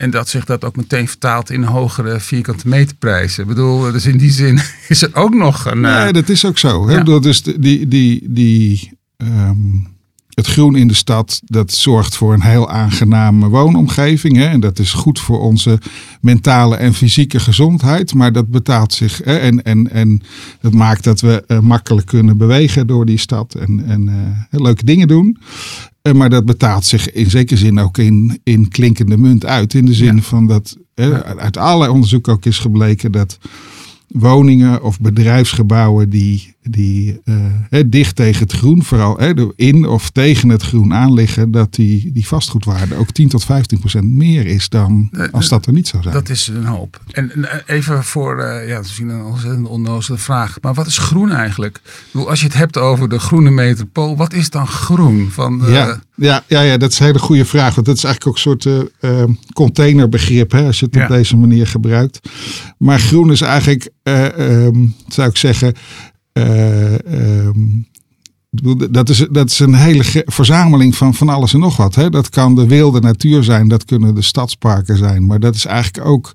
En 0.04 0.10
dat 0.10 0.28
zich 0.28 0.44
dat 0.44 0.64
ook 0.64 0.76
meteen 0.76 1.08
vertaalt 1.08 1.50
in 1.50 1.62
hogere 1.62 2.20
vierkante 2.20 2.68
meterprijzen. 2.68 3.42
Ik 3.42 3.48
bedoel, 3.48 3.92
dus 3.92 4.06
in 4.06 4.18
die 4.18 4.30
zin 4.30 4.60
is 4.88 5.02
er 5.02 5.10
ook 5.14 5.34
nog 5.34 5.64
een. 5.64 5.80
Nee, 5.80 6.12
dat 6.12 6.28
is 6.28 6.44
ook 6.44 6.58
zo. 6.58 6.86
Hè? 6.86 6.92
Ja. 6.92 6.98
Bedoel, 6.98 7.20
dus 7.20 7.42
die, 7.42 7.88
die, 7.88 8.26
die, 8.28 8.98
um, 9.16 9.86
het 10.34 10.46
groen 10.46 10.76
in 10.76 10.88
de 10.88 10.94
stad, 10.94 11.40
dat 11.44 11.72
zorgt 11.72 12.16
voor 12.16 12.32
een 12.32 12.42
heel 12.42 12.70
aangename 12.70 13.48
woonomgeving. 13.48 14.36
Hè? 14.36 14.46
En 14.46 14.60
dat 14.60 14.78
is 14.78 14.92
goed 14.92 15.20
voor 15.20 15.40
onze 15.40 15.78
mentale 16.20 16.76
en 16.76 16.94
fysieke 16.94 17.40
gezondheid. 17.40 18.14
Maar 18.14 18.32
dat 18.32 18.48
betaalt 18.48 18.92
zich. 18.92 19.20
Hè? 19.24 19.36
En, 19.36 19.62
en, 19.62 19.90
en 19.90 20.22
dat 20.60 20.72
maakt 20.72 21.04
dat 21.04 21.20
we 21.20 21.44
uh, 21.46 21.58
makkelijk 21.58 22.06
kunnen 22.06 22.36
bewegen 22.36 22.86
door 22.86 23.06
die 23.06 23.18
stad. 23.18 23.54
En, 23.54 23.84
en 23.86 24.08
uh, 24.50 24.60
leuke 24.60 24.84
dingen 24.84 25.08
doen. 25.08 25.38
Maar 26.12 26.30
dat 26.30 26.44
betaalt 26.44 26.84
zich 26.84 27.12
in 27.12 27.30
zekere 27.30 27.58
zin 27.58 27.78
ook 27.78 27.98
in, 27.98 28.40
in 28.42 28.68
klinkende 28.68 29.16
munt 29.16 29.46
uit. 29.46 29.74
In 29.74 29.84
de 29.84 29.94
zin 29.94 30.16
ja. 30.16 30.22
van 30.22 30.46
dat 30.46 30.76
hè, 30.94 31.24
uit 31.24 31.56
allerlei 31.56 31.90
onderzoek 31.90 32.28
ook 32.28 32.44
is 32.44 32.58
gebleken 32.58 33.12
dat 33.12 33.38
woningen 34.08 34.82
of 34.82 35.00
bedrijfsgebouwen 35.00 36.10
die 36.10 36.53
die 36.70 37.20
uh, 37.24 37.80
dicht 37.86 38.16
tegen 38.16 38.42
het 38.42 38.52
groen, 38.52 38.84
vooral 38.84 39.20
in 39.56 39.88
of 39.88 40.10
tegen 40.10 40.48
het 40.48 40.62
groen 40.62 40.94
aan 40.94 41.12
liggen, 41.12 41.50
dat 41.50 41.74
die, 41.74 42.12
die 42.12 42.26
vastgoedwaarde 42.26 42.94
ook 42.94 43.10
10 43.10 43.28
tot 43.28 43.44
15 43.44 43.78
procent 43.78 44.12
meer 44.12 44.46
is 44.46 44.68
dan 44.68 45.10
als 45.30 45.48
dat 45.48 45.66
er 45.66 45.72
niet 45.72 45.88
zou 45.88 46.02
zijn. 46.02 46.14
Dat 46.14 46.28
is 46.28 46.46
een 46.46 46.64
hoop. 46.64 47.00
En 47.10 47.32
even 47.66 48.04
voor, 48.04 48.44
uh, 48.44 48.68
ja, 48.68 48.78
misschien 48.78 49.08
een 49.08 49.24
ontzettend 49.24 49.66
onnozele 49.66 50.18
vraag, 50.18 50.58
maar 50.60 50.74
wat 50.74 50.86
is 50.86 50.98
groen 50.98 51.30
eigenlijk? 51.30 51.80
Als 52.12 52.40
je 52.40 52.46
het 52.46 52.56
hebt 52.56 52.78
over 52.78 53.08
de 53.08 53.18
groene 53.18 53.50
metropool, 53.50 54.16
wat 54.16 54.32
is 54.32 54.50
dan 54.50 54.66
groen? 54.66 55.30
Van 55.30 55.58
de... 55.58 55.70
ja, 55.70 56.00
ja, 56.16 56.44
ja, 56.46 56.60
ja, 56.60 56.76
dat 56.76 56.92
is 56.92 56.98
een 56.98 57.06
hele 57.06 57.18
goede 57.18 57.44
vraag, 57.44 57.74
want 57.74 57.86
dat 57.86 57.96
is 57.96 58.04
eigenlijk 58.04 58.38
ook 58.38 58.44
een 58.44 58.60
soort 58.60 58.88
uh, 59.00 59.24
containerbegrip, 59.52 60.52
hè, 60.52 60.66
als 60.66 60.78
je 60.78 60.86
het 60.90 61.02
op 61.02 61.08
deze 61.08 61.36
manier 61.36 61.66
gebruikt. 61.66 62.20
Maar 62.78 63.00
groen 63.00 63.32
is 63.32 63.40
eigenlijk, 63.40 63.90
um, 64.02 64.94
zou 65.08 65.28
ik 65.28 65.36
zeggen, 65.36 65.74
uh, 66.38 67.48
dat 68.90 69.08
is, 69.08 69.26
dat 69.30 69.50
is 69.50 69.58
een 69.58 69.74
hele 69.74 70.24
verzameling 70.26 70.96
van 70.96 71.14
van 71.14 71.28
alles 71.28 71.54
en 71.54 71.60
nog 71.60 71.76
wat. 71.76 71.94
Hè? 71.94 72.10
Dat 72.10 72.28
kan 72.28 72.54
de 72.54 72.66
wilde 72.66 73.00
natuur 73.00 73.44
zijn, 73.44 73.68
dat 73.68 73.84
kunnen 73.84 74.14
de 74.14 74.22
stadsparken 74.22 74.96
zijn. 74.96 75.26
Maar 75.26 75.40
dat 75.40 75.54
is 75.54 75.64
eigenlijk 75.64 76.06
ook 76.06 76.32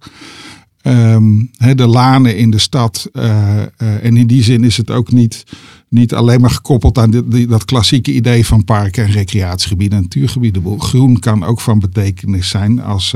um, 0.82 1.52
de 1.76 1.88
lanen 1.88 2.38
in 2.38 2.52
de 2.52 2.60
stad. 2.60 3.10
Uh, 3.14 3.24
uh, 3.24 4.06
en 4.06 4.18
in 4.18 4.28
die 4.28 4.44
zin 4.44 4.64
is 4.64 4.78
het 4.78 4.92
ook 4.92 5.12
niet, 5.12 5.44
niet 5.90 6.14
alleen 6.14 6.42
maar 6.42 6.50
gekoppeld 6.50 6.98
aan 6.98 7.26
dat 7.48 7.66
klassieke 7.66 8.14
idee 8.14 8.46
van 8.46 8.64
parken 8.64 9.06
en 9.06 9.12
recreatiegebieden 9.12 9.98
en 9.98 10.04
natuurgebieden. 10.04 10.82
Groen 10.82 11.20
kan 11.20 11.44
ook 11.44 11.62
van 11.62 11.80
betekenis 11.80 12.50
zijn 12.50 12.82
als 12.82 13.16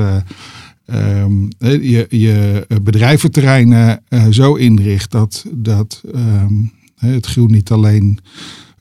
um, 0.85 1.47
je, 1.59 2.05
je 2.09 2.65
bedrijventerreinen 2.81 4.03
zo 4.29 4.53
inricht 4.53 5.11
dat, 5.11 5.45
dat 5.51 6.01
um, 6.15 6.71
het 6.95 7.25
groen 7.25 7.51
niet 7.51 7.71
alleen 7.71 8.19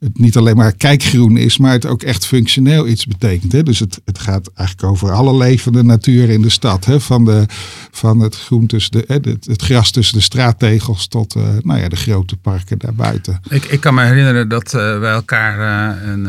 het 0.02 0.18
niet 0.18 0.36
alleen 0.36 0.56
maar 0.56 0.76
kijkgroen 0.76 1.36
is, 1.36 1.58
maar 1.58 1.72
het 1.72 1.86
ook 1.86 2.02
echt 2.02 2.26
functioneel 2.26 2.88
iets 2.88 3.06
betekent. 3.06 3.52
Hè? 3.52 3.62
Dus 3.62 3.78
het, 3.78 4.00
het 4.04 4.18
gaat 4.18 4.50
eigenlijk 4.54 4.88
over 4.88 5.12
alle 5.12 5.36
levende 5.36 5.82
natuur 5.82 6.30
in 6.30 6.42
de 6.42 6.48
stad. 6.48 6.84
Hè? 6.84 7.00
Van, 7.00 7.24
de, 7.24 7.44
van 7.90 8.20
het 8.20 8.36
groen 8.36 8.66
tussen 8.66 8.92
de, 8.92 9.04
het, 9.06 9.46
het 9.46 9.62
gras 9.62 9.90
tussen 9.90 10.16
de 10.16 10.22
straattegels 10.22 11.08
tot 11.08 11.36
uh, 11.36 11.42
nou 11.60 11.80
ja, 11.80 11.88
de 11.88 11.96
grote 11.96 12.36
parken 12.36 12.78
daarbuiten. 12.78 13.40
Ik, 13.48 13.64
ik 13.64 13.80
kan 13.80 13.94
me 13.94 14.04
herinneren 14.04 14.48
dat 14.48 14.74
uh, 14.74 14.98
wij 14.98 15.12
elkaar 15.12 15.58
een 16.08 16.26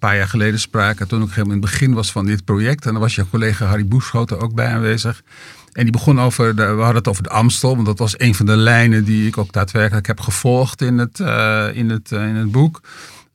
paar 0.00 0.16
jaar 0.16 0.28
geleden 0.28 0.60
spraken. 0.60 1.08
Toen 1.08 1.22
ik 1.22 1.28
helemaal 1.28 1.54
in 1.54 1.62
het 1.62 1.70
begin 1.70 1.92
was 1.94 2.12
van 2.12 2.26
dit 2.26 2.44
project. 2.44 2.86
En 2.86 2.92
dan 2.92 3.00
was 3.00 3.14
je 3.14 3.28
collega 3.30 3.66
Harry 3.66 3.86
Boeschoten 3.86 4.40
ook 4.40 4.54
bij 4.54 4.66
aanwezig. 4.66 5.22
En 5.72 5.82
die 5.82 5.92
begon 5.92 6.20
over, 6.20 6.56
de, 6.56 6.62
we 6.62 6.80
hadden 6.80 6.96
het 6.96 7.08
over 7.08 7.22
de 7.22 7.28
Amstel, 7.28 7.74
want 7.74 7.86
dat 7.86 7.98
was 7.98 8.18
een 8.18 8.34
van 8.34 8.46
de 8.46 8.56
lijnen 8.56 9.04
die 9.04 9.26
ik 9.26 9.38
ook 9.38 9.52
daadwerkelijk 9.52 10.06
heb 10.06 10.20
gevolgd 10.20 10.82
in 10.82 10.98
het, 10.98 11.18
uh, 11.18 11.66
in 11.72 11.90
het, 11.90 12.10
uh, 12.10 12.28
in 12.28 12.34
het 12.34 12.50
boek. 12.50 12.80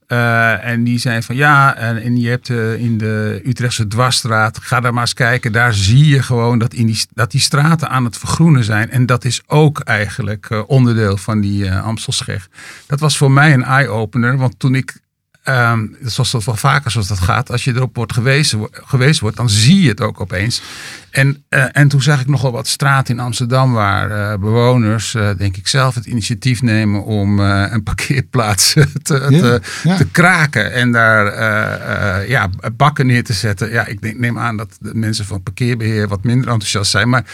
Uh, 0.08 0.64
en 0.64 0.84
die 0.84 0.98
zei 0.98 1.22
van 1.22 1.36
ja, 1.36 1.76
en, 1.76 2.02
en 2.02 2.20
je 2.20 2.28
hebt 2.28 2.48
in 2.78 2.98
de 2.98 3.40
Utrechtse 3.44 3.86
dwarsstraat, 3.86 4.58
ga 4.58 4.80
daar 4.80 4.92
maar 4.92 5.02
eens 5.02 5.14
kijken. 5.14 5.52
Daar 5.52 5.74
zie 5.74 6.08
je 6.08 6.22
gewoon 6.22 6.58
dat, 6.58 6.74
in 6.74 6.86
die, 6.86 7.06
dat 7.14 7.30
die 7.30 7.40
straten 7.40 7.88
aan 7.88 8.04
het 8.04 8.16
vergroenen 8.18 8.64
zijn. 8.64 8.90
En 8.90 9.06
dat 9.06 9.24
is 9.24 9.42
ook 9.46 9.80
eigenlijk 9.80 10.64
onderdeel 10.66 11.16
van 11.16 11.40
die 11.40 11.72
Amstelscheg. 11.72 12.48
Dat 12.86 13.00
was 13.00 13.16
voor 13.16 13.30
mij 13.30 13.52
een 13.52 13.64
eye-opener, 13.64 14.36
want 14.36 14.58
toen 14.58 14.74
ik 14.74 14.98
Um, 15.48 15.96
zoals 16.02 16.30
dat 16.30 16.44
wel 16.44 16.56
vaker 16.56 16.90
zoals 16.90 17.06
dat 17.08 17.20
gaat, 17.20 17.50
als 17.50 17.64
je 17.64 17.74
erop 17.74 17.96
wordt 17.96 18.12
gewezen, 18.12 18.68
gewezen 18.70 19.22
wordt, 19.22 19.36
dan 19.36 19.50
zie 19.50 19.82
je 19.82 19.88
het 19.88 20.00
ook 20.00 20.20
opeens. 20.20 20.62
En, 21.10 21.44
uh, 21.50 21.64
en 21.72 21.88
toen 21.88 22.02
zag 22.02 22.20
ik 22.20 22.26
nogal 22.26 22.52
wat 22.52 22.66
straten 22.66 23.14
in 23.14 23.20
Amsterdam 23.20 23.72
waar 23.72 24.10
uh, 24.10 24.38
bewoners, 24.38 25.14
uh, 25.14 25.30
denk 25.36 25.56
ik 25.56 25.68
zelf, 25.68 25.94
het 25.94 26.06
initiatief 26.06 26.62
nemen 26.62 27.04
om 27.04 27.38
een 27.38 27.82
parkeerplaats 27.82 28.72
te, 28.72 28.88
te, 29.02 29.60
te, 29.82 30.06
kraken 30.12 30.72
en 30.72 30.92
daar 30.92 32.28
ja, 32.28 32.50
bakken 32.76 33.06
neer 33.06 33.24
te 33.24 33.32
zetten. 33.32 33.70
Ja, 33.70 33.86
ik 33.86 34.02
denk, 34.02 34.18
neem 34.18 34.38
aan 34.38 34.56
dat 34.56 34.76
de 34.80 34.94
mensen 34.94 35.24
van 35.24 35.42
parkeerbeheer 35.42 36.08
wat 36.08 36.24
minder 36.24 36.48
enthousiast 36.48 36.90
zijn, 36.90 37.08
maar 37.08 37.24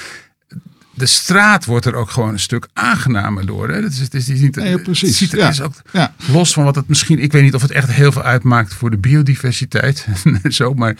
de 0.94 1.06
straat 1.06 1.64
wordt 1.64 1.86
er 1.86 1.94
ook 1.94 2.10
gewoon 2.10 2.32
een 2.32 2.38
stuk 2.38 2.68
aangenamer 2.72 3.46
door. 3.46 3.68
Hè? 3.68 3.82
Het 3.82 3.92
is, 3.92 3.98
het 3.98 4.14
is 4.14 4.28
niet, 4.28 4.56
nee, 4.56 4.78
precies. 4.78 5.20
Het, 5.20 5.30
ja. 5.30 5.48
is 5.48 5.60
ook, 5.60 5.74
ja. 5.92 6.14
Los 6.32 6.52
van 6.52 6.64
wat 6.64 6.74
het 6.74 6.88
misschien, 6.88 7.18
ik 7.18 7.32
weet 7.32 7.42
niet 7.42 7.54
of 7.54 7.62
het 7.62 7.70
echt 7.70 7.90
heel 7.90 8.12
veel 8.12 8.22
uitmaakt 8.22 8.74
voor 8.74 8.90
de 8.90 8.98
biodiversiteit. 8.98 10.06
zo, 10.48 10.74
maar 10.74 10.96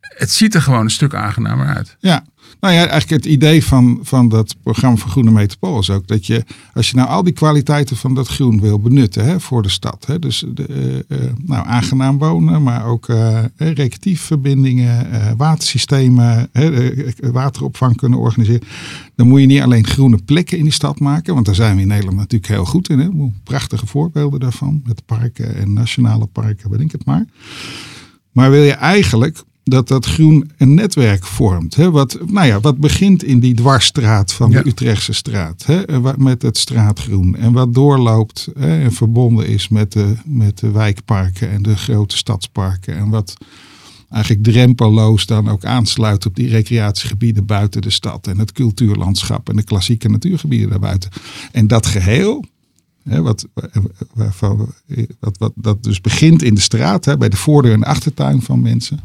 het 0.00 0.30
ziet 0.30 0.54
er 0.54 0.62
gewoon 0.62 0.80
een 0.80 0.90
stuk 0.90 1.14
aangenamer 1.14 1.66
uit. 1.66 1.96
Ja, 1.98 2.24
nou 2.60 2.74
ja, 2.74 2.80
eigenlijk 2.80 3.10
het 3.10 3.24
idee 3.32 3.64
van, 3.64 3.98
van 4.02 4.28
dat 4.28 4.56
programma 4.62 4.96
van 4.96 5.10
Groene 5.10 5.30
Metropool 5.30 5.78
is 5.78 5.90
ook 5.90 6.06
dat 6.06 6.26
je, 6.26 6.44
als 6.74 6.90
je 6.90 6.96
nou 6.96 7.08
al 7.08 7.22
die 7.22 7.32
kwaliteiten 7.32 7.96
van 7.96 8.14
dat 8.14 8.28
groen 8.28 8.60
wil 8.60 8.80
benutten 8.80 9.24
hè, 9.24 9.40
voor 9.40 9.62
de 9.62 9.68
stad. 9.68 10.04
Hè, 10.06 10.18
dus 10.18 10.44
de, 10.54 11.04
uh, 11.08 11.18
nou, 11.44 11.66
aangenaam 11.66 12.18
wonen, 12.18 12.62
maar 12.62 12.86
ook 12.86 13.08
uh, 13.08 13.38
recreatiefverbindingen, 13.56 15.06
watersystemen, 15.36 16.50
wateropvang 17.32 17.96
kunnen 17.96 18.18
organiseren. 18.18 18.62
Dan 19.14 19.28
moet 19.28 19.40
je 19.40 19.46
niet 19.46 19.60
alleen 19.60 19.86
groene 19.86 20.18
plekken 20.24 20.58
in 20.58 20.64
die 20.64 20.72
stad 20.72 21.00
maken, 21.00 21.34
want 21.34 21.46
daar 21.46 21.54
zijn 21.54 21.76
we 21.76 21.82
in 21.82 21.88
Nederland 21.88 22.16
natuurlijk 22.16 22.52
heel 22.52 22.64
goed 22.64 22.88
in. 22.88 22.98
Hè. 22.98 23.08
Prachtige 23.44 23.86
voorbeelden 23.86 24.40
daarvan, 24.40 24.82
met 24.84 25.06
parken 25.06 25.56
en 25.56 25.72
nationale 25.72 26.26
parken, 26.26 26.70
bedenk 26.70 26.92
het 26.92 27.04
maar. 27.04 27.24
Maar 28.32 28.50
wil 28.50 28.62
je 28.62 28.72
eigenlijk 28.72 29.42
dat 29.64 29.88
dat 29.88 30.06
groen 30.06 30.50
een 30.56 30.74
netwerk 30.74 31.24
vormt. 31.24 31.74
Hè? 31.74 31.90
Wat, 31.90 32.18
nou 32.26 32.46
ja, 32.46 32.60
wat 32.60 32.78
begint 32.78 33.22
in 33.22 33.40
die 33.40 33.54
dwarsstraat 33.54 34.32
van 34.32 34.50
de 34.50 34.66
Utrechtse 34.66 35.12
straat. 35.12 35.66
Hè? 35.66 35.82
Met 36.16 36.42
het 36.42 36.58
straatgroen. 36.58 37.36
En 37.36 37.52
wat 37.52 37.74
doorloopt 37.74 38.48
hè? 38.58 38.82
en 38.82 38.92
verbonden 38.92 39.46
is 39.46 39.68
met 39.68 39.92
de, 39.92 40.14
met 40.24 40.58
de 40.58 40.70
wijkparken 40.70 41.50
en 41.50 41.62
de 41.62 41.76
grote 41.76 42.16
stadsparken. 42.16 42.96
En 42.96 43.10
wat 43.10 43.36
eigenlijk 44.10 44.44
drempelloos 44.44 45.26
dan 45.26 45.48
ook 45.48 45.64
aansluit 45.64 46.26
op 46.26 46.36
die 46.36 46.48
recreatiegebieden 46.48 47.46
buiten 47.46 47.82
de 47.82 47.90
stad. 47.90 48.26
En 48.26 48.38
het 48.38 48.52
cultuurlandschap 48.52 49.48
en 49.48 49.56
de 49.56 49.64
klassieke 49.64 50.08
natuurgebieden 50.08 50.70
daarbuiten. 50.70 51.10
En 51.52 51.66
dat 51.66 51.86
geheel, 51.86 52.44
Hè, 53.08 53.22
wat, 53.22 53.46
wat, 54.14 55.38
wat, 55.38 55.52
dat 55.54 55.82
dus 55.82 56.00
begint 56.00 56.42
in 56.42 56.54
de 56.54 56.60
straat, 56.60 57.18
bij 57.18 57.28
de 57.28 57.36
voordeur 57.36 57.72
en 57.72 57.80
de 57.80 57.86
achtertuin 57.86 58.42
van 58.42 58.62
mensen. 58.62 59.00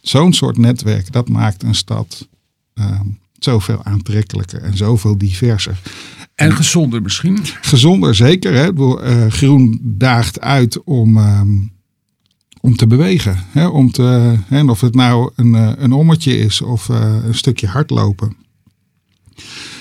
Zo'n 0.00 0.32
soort 0.32 0.58
netwerk, 0.58 1.12
dat 1.12 1.28
maakt 1.28 1.62
een 1.62 1.74
stad 1.74 2.28
uh, 2.74 3.00
zoveel 3.38 3.84
aantrekkelijker 3.84 4.62
en 4.62 4.76
zoveel 4.76 5.18
diverser. 5.18 5.80
En 6.34 6.52
gezonder 6.52 7.02
misschien? 7.02 7.38
Gezonder 7.60 8.14
zeker. 8.14 8.54
Hè? 8.54 8.72
Uh, 8.72 9.26
groen 9.30 9.78
daagt 9.82 10.40
uit 10.40 10.84
om, 10.84 11.16
uh, 11.16 11.40
om 12.60 12.76
te 12.76 12.86
bewegen. 12.86 13.44
Hè? 13.50 13.66
Om 13.66 13.90
te, 13.90 14.36
hè? 14.46 14.64
of 14.64 14.80
het 14.80 14.94
nou 14.94 15.30
een, 15.36 15.54
uh, 15.54 15.72
een 15.76 15.92
ommetje 15.92 16.38
is 16.38 16.60
of 16.60 16.88
uh, 16.88 17.16
een 17.24 17.34
stukje 17.34 17.66
hardlopen. 17.66 18.36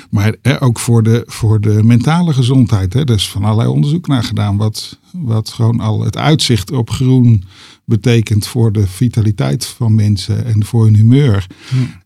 Maar 0.10 0.36
hè, 0.42 0.62
ook 0.62 0.80
voor 0.80 1.04
de, 1.04 1.24
voor 1.26 1.62
de 1.62 1.84
mentale 1.84 2.34
gezondheid. 2.34 2.94
Hè? 2.94 3.00
Er 3.00 3.16
is 3.16 3.30
van 3.30 3.44
allerlei 3.44 3.70
onderzoek 3.70 4.08
naar 4.08 4.24
gedaan. 4.24 4.58
Wat, 4.58 4.98
wat 5.12 5.50
gewoon 5.50 5.80
al 5.80 6.04
het 6.04 6.18
uitzicht 6.18 6.72
op 6.72 6.90
groen 6.90 7.44
betekent 7.90 8.48
voor 8.48 8.72
de 8.72 8.88
vitaliteit 8.88 9.66
van 9.66 9.96
mensen 9.96 10.46
en 10.46 10.66
voor 10.66 10.84
hun 10.84 10.96
humeur. 10.96 11.48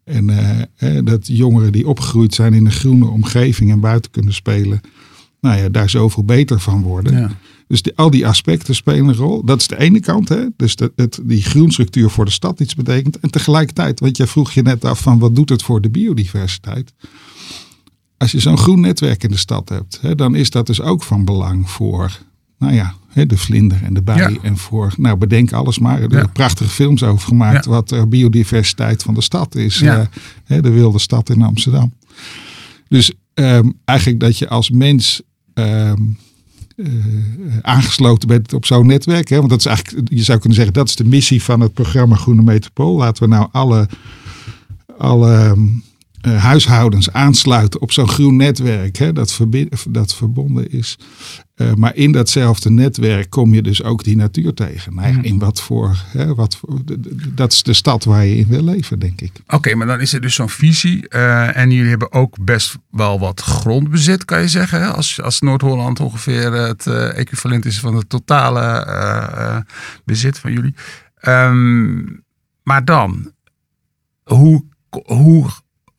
En 0.03 0.29
uh, 0.79 0.97
dat 1.03 1.27
jongeren 1.27 1.71
die 1.71 1.87
opgegroeid 1.87 2.33
zijn 2.33 2.53
in 2.53 2.65
een 2.65 2.71
groene 2.71 3.07
omgeving 3.07 3.71
en 3.71 3.79
buiten 3.79 4.11
kunnen 4.11 4.33
spelen, 4.33 4.81
nou 5.41 5.61
ja, 5.61 5.69
daar 5.69 5.89
zoveel 5.89 6.23
beter 6.23 6.59
van 6.59 6.81
worden. 6.81 7.17
Ja. 7.17 7.31
Dus 7.67 7.81
die, 7.81 7.95
al 7.95 8.09
die 8.09 8.27
aspecten 8.27 8.75
spelen 8.75 9.07
een 9.07 9.15
rol. 9.15 9.45
Dat 9.45 9.59
is 9.59 9.67
de 9.67 9.79
ene 9.79 9.99
kant. 9.99 10.29
Hè? 10.29 10.45
Dus 10.57 10.75
het, 10.95 11.19
die 11.23 11.41
groenstructuur 11.41 12.09
voor 12.09 12.25
de 12.25 12.31
stad 12.31 12.59
iets 12.59 12.75
betekent. 12.75 13.19
En 13.19 13.29
tegelijkertijd, 13.29 13.99
want 13.99 14.17
jij 14.17 14.27
vroeg 14.27 14.51
je 14.51 14.61
net 14.61 14.85
af 14.85 15.01
van 15.01 15.19
wat 15.19 15.35
doet 15.35 15.49
het 15.49 15.63
voor 15.63 15.81
de 15.81 15.89
biodiversiteit. 15.89 16.93
Als 18.17 18.31
je 18.31 18.39
zo'n 18.39 18.57
groen 18.57 18.79
netwerk 18.79 19.23
in 19.23 19.29
de 19.29 19.37
stad 19.37 19.69
hebt, 19.69 19.99
hè, 20.01 20.15
dan 20.15 20.35
is 20.35 20.49
dat 20.49 20.67
dus 20.67 20.81
ook 20.81 21.03
van 21.03 21.25
belang 21.25 21.69
voor 21.69 22.19
nou 22.63 22.75
ja, 22.75 22.93
de 23.25 23.37
vlinder 23.37 23.83
en 23.83 23.93
de 23.93 24.01
bij. 24.01 24.39
En 24.41 24.57
voor, 24.57 24.93
nou 24.97 25.17
bedenk 25.17 25.51
alles 25.51 25.79
maar. 25.79 26.01
Er 26.01 26.11
zijn 26.11 26.31
prachtige 26.31 26.69
films 26.69 27.03
over 27.03 27.27
gemaakt. 27.27 27.65
Wat 27.65 27.89
de 27.89 28.07
biodiversiteit 28.07 29.03
van 29.03 29.13
de 29.13 29.21
stad 29.21 29.55
is. 29.55 29.81
Uh, 29.81 30.01
de 30.47 30.69
wilde 30.69 30.99
stad 30.99 31.29
in 31.29 31.41
Amsterdam. 31.41 31.93
Dus 32.87 33.13
um, 33.33 33.73
eigenlijk 33.85 34.19
dat 34.19 34.37
je 34.37 34.49
als 34.49 34.69
mens 34.69 35.21
um, 35.53 36.17
uh, 36.75 36.87
aangesloten 37.61 38.27
bent 38.27 38.53
op 38.53 38.65
zo'n 38.65 38.87
netwerk. 38.87 39.29
Hè? 39.29 39.37
Want 39.37 39.49
dat 39.49 39.59
is 39.59 39.65
eigenlijk, 39.65 40.09
je 40.09 40.23
zou 40.23 40.37
kunnen 40.39 40.57
zeggen, 40.57 40.73
dat 40.73 40.87
is 40.87 40.95
de 40.95 41.05
missie 41.05 41.43
van 41.43 41.59
het 41.59 41.73
programma 41.73 42.15
Groene 42.15 42.41
Metropool. 42.41 42.97
Laten 42.97 43.23
we 43.23 43.29
nou 43.29 43.47
alle, 43.51 43.87
alle 44.97 45.47
um, 45.47 45.83
eh, 46.23 46.43
huishoudens 46.43 47.11
aansluiten 47.11 47.81
op 47.81 47.91
zo'n 47.91 48.07
groen 48.07 48.35
netwerk 48.35 48.97
hè, 48.97 49.13
dat, 49.13 49.39
dat 49.89 50.15
verbonden 50.15 50.71
is. 50.71 50.97
Uh, 51.55 51.73
maar 51.73 51.95
in 51.95 52.11
datzelfde 52.11 52.69
netwerk 52.69 53.29
kom 53.29 53.53
je 53.53 53.61
dus 53.61 53.83
ook 53.83 54.03
die 54.03 54.15
natuur 54.15 54.53
tegen. 54.53 54.95
Nou 54.95 55.13
ja, 55.13 55.21
in 55.21 55.39
wat 55.39 55.61
voor, 55.61 55.97
hè, 56.07 56.35
wat 56.35 56.55
voor, 56.55 56.79
dat 57.33 57.51
is 57.51 57.63
de 57.63 57.73
stad 57.73 58.03
waar 58.03 58.25
je 58.25 58.35
in 58.35 58.47
wil 58.47 58.63
leven, 58.63 58.99
denk 58.99 59.21
ik. 59.21 59.31
Oké, 59.47 59.75
maar 59.75 59.87
dan 59.87 59.99
is 59.99 60.13
er 60.13 60.21
dus 60.21 60.35
zo'n 60.35 60.49
visie. 60.49 61.05
Uh, 61.09 61.57
en 61.57 61.71
jullie 61.71 61.89
hebben 61.89 62.11
ook 62.11 62.45
best 62.45 62.77
wel 62.89 63.19
wat 63.19 63.41
grondbezit, 63.41 64.25
kan 64.25 64.41
je 64.41 64.47
zeggen. 64.47 64.81
Hè? 64.81 64.87
Als, 64.87 65.21
als 65.21 65.39
Noord-Holland 65.39 65.99
ongeveer 65.99 66.53
het 66.53 66.85
uh, 66.85 67.17
equivalent 67.17 67.65
is 67.65 67.79
van 67.79 67.95
het 67.95 68.09
totale 68.09 69.65
bezit 70.05 70.39
van 70.39 70.51
jullie. 70.53 70.73
Um, 71.21 72.23
maar 72.63 72.85
dan, 72.85 73.31
hoe, 74.23 74.63
hoe 75.05 75.49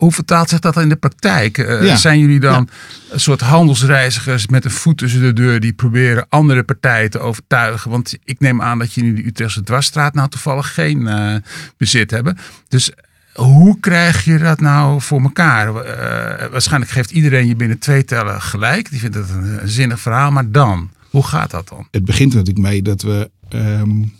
hoe 0.04 0.12
vertaalt 0.12 0.48
zich 0.48 0.58
dat 0.58 0.76
in 0.76 0.88
de 0.88 0.96
praktijk? 0.96 1.58
Uh, 1.58 1.94
Zijn 1.94 2.18
jullie 2.18 2.40
dan 2.40 2.68
een 3.10 3.20
soort 3.20 3.40
handelsreizigers 3.40 4.46
met 4.46 4.64
een 4.64 4.70
voet 4.70 4.98
tussen 4.98 5.20
de 5.20 5.32
deur 5.32 5.60
die 5.60 5.72
proberen 5.72 6.26
andere 6.28 6.62
partijen 6.62 7.10
te 7.10 7.18
overtuigen? 7.18 7.90
Want 7.90 8.16
ik 8.24 8.40
neem 8.40 8.62
aan 8.62 8.78
dat 8.78 8.92
jullie 8.92 9.14
de 9.14 9.26
Utrechtse 9.26 9.62
dwarsstraat 9.62 10.14
nou 10.14 10.28
toevallig 10.28 10.74
geen 10.74 11.00
uh, 11.00 11.34
bezit 11.76 12.10
hebben. 12.10 12.38
Dus 12.68 12.92
hoe 13.34 13.80
krijg 13.80 14.24
je 14.24 14.38
dat 14.38 14.60
nou 14.60 15.00
voor 15.00 15.22
elkaar? 15.22 15.68
Uh, 15.68 16.46
waarschijnlijk 16.50 16.90
geeft 16.90 17.10
iedereen 17.10 17.46
je 17.46 17.56
binnen 17.56 17.78
twee 17.78 18.04
tellen 18.04 18.42
gelijk. 18.42 18.90
Die 18.90 19.00
vindt 19.00 19.16
het 19.16 19.30
een, 19.30 19.62
een, 19.62 19.68
zinnig 19.68 20.00
verhaal. 20.00 20.30
Maar 20.30 20.50
dan, 20.50 20.90
hoe 21.10 21.26
gaat 21.26 21.50
dat 21.50 21.68
dan? 21.68 21.88
Het 21.90 22.04
begint 22.04 22.34
natuurlijk 22.34 22.66
mee 22.66 22.82
dat 22.82 23.02
we... 23.02 23.30
Um 23.54 24.12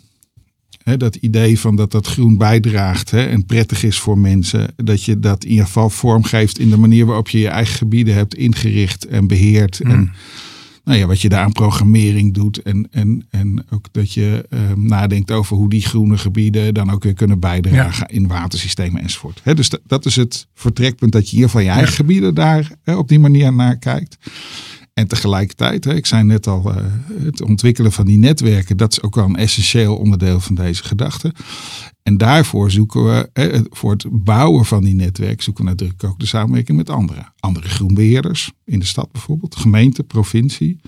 dat 0.93 1.15
idee 1.15 1.59
van 1.59 1.75
dat 1.75 1.91
dat 1.91 2.07
groen 2.07 2.37
bijdraagt 2.37 3.13
en 3.13 3.45
prettig 3.45 3.83
is 3.83 3.99
voor 3.99 4.17
mensen. 4.17 4.73
Dat 4.75 5.03
je 5.03 5.19
dat 5.19 5.43
in 5.43 5.49
ieder 5.49 5.65
geval 5.65 5.89
vormgeeft 5.89 6.59
in 6.59 6.69
de 6.69 6.77
manier 6.77 7.05
waarop 7.05 7.29
je 7.29 7.39
je 7.39 7.47
eigen 7.47 7.75
gebieden 7.75 8.13
hebt 8.13 8.35
ingericht 8.35 9.05
en 9.05 9.27
beheerd. 9.27 9.79
En 9.79 9.99
mm. 9.99 10.11
nou 10.83 10.99
ja, 10.99 11.05
wat 11.05 11.21
je 11.21 11.29
daar 11.29 11.43
aan 11.43 11.51
programmering 11.51 12.33
doet. 12.33 12.61
En, 12.61 12.87
en, 12.91 13.25
en 13.29 13.65
ook 13.69 13.85
dat 13.91 14.13
je 14.13 14.45
ehm, 14.49 14.85
nadenkt 14.87 15.31
over 15.31 15.55
hoe 15.55 15.69
die 15.69 15.81
groene 15.85 16.17
gebieden 16.17 16.73
dan 16.73 16.91
ook 16.91 17.03
weer 17.03 17.13
kunnen 17.13 17.39
bijdragen 17.39 18.07
in 18.07 18.27
watersystemen 18.27 19.01
enzovoort. 19.01 19.41
dus 19.43 19.69
dat 19.87 20.05
is 20.05 20.15
het 20.15 20.47
vertrekpunt 20.53 21.11
dat 21.11 21.29
je 21.29 21.35
hier 21.35 21.49
van 21.49 21.63
je 21.63 21.69
eigen 21.69 21.93
gebieden 21.93 22.33
daar 22.35 22.71
op 22.85 23.07
die 23.07 23.19
manier 23.19 23.53
naar 23.53 23.77
kijkt. 23.77 24.17
En 24.99 25.07
tegelijkertijd, 25.07 25.85
ik 25.85 26.05
zei 26.05 26.23
net 26.23 26.47
al, 26.47 26.71
eh, 26.71 26.83
het 27.23 27.41
ontwikkelen 27.41 27.91
van 27.91 28.05
die 28.05 28.17
netwerken, 28.17 28.77
dat 28.77 28.91
is 28.91 29.01
ook 29.01 29.15
wel 29.15 29.25
een 29.25 29.35
essentieel 29.35 29.97
onderdeel 29.97 30.39
van 30.39 30.55
deze 30.55 30.83
gedachte. 30.83 31.33
En 32.05 32.17
daarvoor 32.17 32.71
zoeken 32.71 33.03
we, 33.05 33.67
voor 33.71 33.91
het 33.91 34.05
bouwen 34.11 34.65
van 34.65 34.83
die 34.83 34.95
netwerken, 34.95 35.43
zoeken 35.43 35.63
we 35.63 35.69
natuurlijk 35.69 36.03
ook 36.03 36.19
de 36.19 36.25
samenwerking 36.25 36.77
met 36.77 36.89
anderen. 36.89 37.33
Andere 37.39 37.69
groenbeheerders 37.69 38.51
in 38.65 38.79
de 38.79 38.85
stad 38.85 39.11
bijvoorbeeld, 39.11 39.55
gemeente, 39.55 40.03
provincie, 40.03 40.79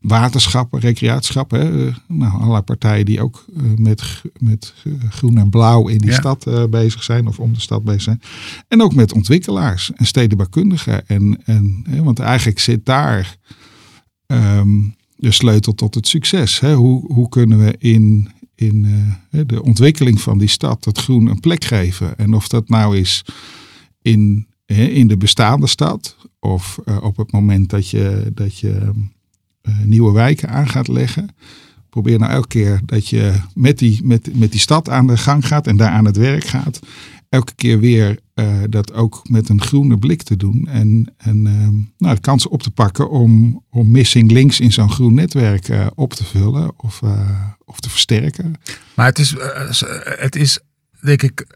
waterschappen, 0.00 0.80
recreatieschappen. 0.80 1.94
Nou, 2.08 2.32
allerlei 2.32 2.62
partijen 2.62 3.04
die 3.04 3.20
ook 3.20 3.44
eh, 3.56 3.62
met, 3.76 4.22
met 4.38 4.74
groen 5.08 5.38
en 5.38 5.50
blauw 5.50 5.88
in 5.88 5.98
die 5.98 6.12
stad 6.12 6.46
eh, 6.46 6.64
bezig 6.64 7.02
zijn 7.02 7.26
of 7.26 7.38
om 7.38 7.52
de 7.52 7.60
stad 7.60 7.84
bezig 7.84 8.02
zijn. 8.02 8.20
En 8.68 8.82
ook 8.82 8.94
met 8.94 9.12
ontwikkelaars 9.12 9.92
en 9.92 10.06
stedenbouwkundigen. 10.06 11.08
En, 11.08 11.40
en, 11.44 11.84
want 12.02 12.18
eigenlijk 12.18 12.58
zit 12.58 12.86
daar 12.86 13.36
ehm, 14.26 14.80
de 15.16 15.30
sleutel 15.30 15.74
tot 15.74 15.94
het 15.94 16.08
succes. 16.08 16.60
Hoe, 16.60 17.12
hoe 17.12 17.28
kunnen 17.28 17.64
we 17.64 17.74
in, 17.78 18.28
in 18.54 18.84
uh, 19.30 19.40
de 19.46 19.62
ontwikkeling 19.62 20.20
van 20.20 20.38
die 20.38 20.48
stad 20.48 20.84
dat 20.84 20.98
groen 20.98 21.26
een 21.26 21.40
plek 21.40 21.64
geven? 21.64 22.18
En 22.18 22.34
of 22.34 22.48
dat 22.48 22.68
nou 22.68 22.98
is 22.98 23.24
in, 24.02 24.46
in 24.66 25.08
de 25.08 25.16
bestaande 25.16 25.66
stad 25.66 26.16
of 26.40 26.78
op 27.00 27.16
het 27.16 27.32
moment 27.32 27.70
dat 27.70 27.88
je, 27.88 28.30
dat 28.34 28.58
je 28.58 28.90
uh, 29.68 29.74
nieuwe 29.84 30.12
wijken 30.12 30.48
aan 30.48 30.68
gaat 30.68 30.88
leggen. 30.88 31.28
Probeer 31.90 32.18
nou 32.18 32.32
elke 32.32 32.48
keer 32.48 32.80
dat 32.84 33.08
je 33.08 33.32
met 33.54 33.78
die, 33.78 34.00
met, 34.04 34.38
met 34.38 34.50
die 34.50 34.60
stad 34.60 34.88
aan 34.88 35.06
de 35.06 35.16
gang 35.16 35.46
gaat 35.46 35.66
en 35.66 35.76
daar 35.76 35.90
aan 35.90 36.04
het 36.04 36.16
werk 36.16 36.44
gaat. 36.44 36.80
Elke 37.34 37.54
keer 37.54 37.78
weer 37.78 38.18
uh, 38.34 38.62
dat 38.68 38.92
ook 38.92 39.28
met 39.28 39.48
een 39.48 39.60
groene 39.60 39.98
blik 39.98 40.22
te 40.22 40.36
doen. 40.36 40.68
En, 40.70 41.14
en 41.16 41.46
uh, 41.46 41.68
nou, 41.98 42.14
de 42.14 42.20
kansen 42.20 42.50
op 42.50 42.62
te 42.62 42.70
pakken 42.70 43.10
om, 43.10 43.62
om 43.70 43.90
missing 43.90 44.30
links 44.30 44.60
in 44.60 44.72
zo'n 44.72 44.90
groen 44.90 45.14
netwerk 45.14 45.68
uh, 45.68 45.86
op 45.94 46.12
te 46.12 46.24
vullen 46.24 46.72
of, 46.76 47.00
of 47.64 47.80
te 47.80 47.90
versterken. 47.90 48.54
Maar 48.94 49.06
het 49.06 49.18
is, 49.18 49.34
het 50.18 50.36
is 50.36 50.58
denk 51.00 51.22
ik, 51.22 51.46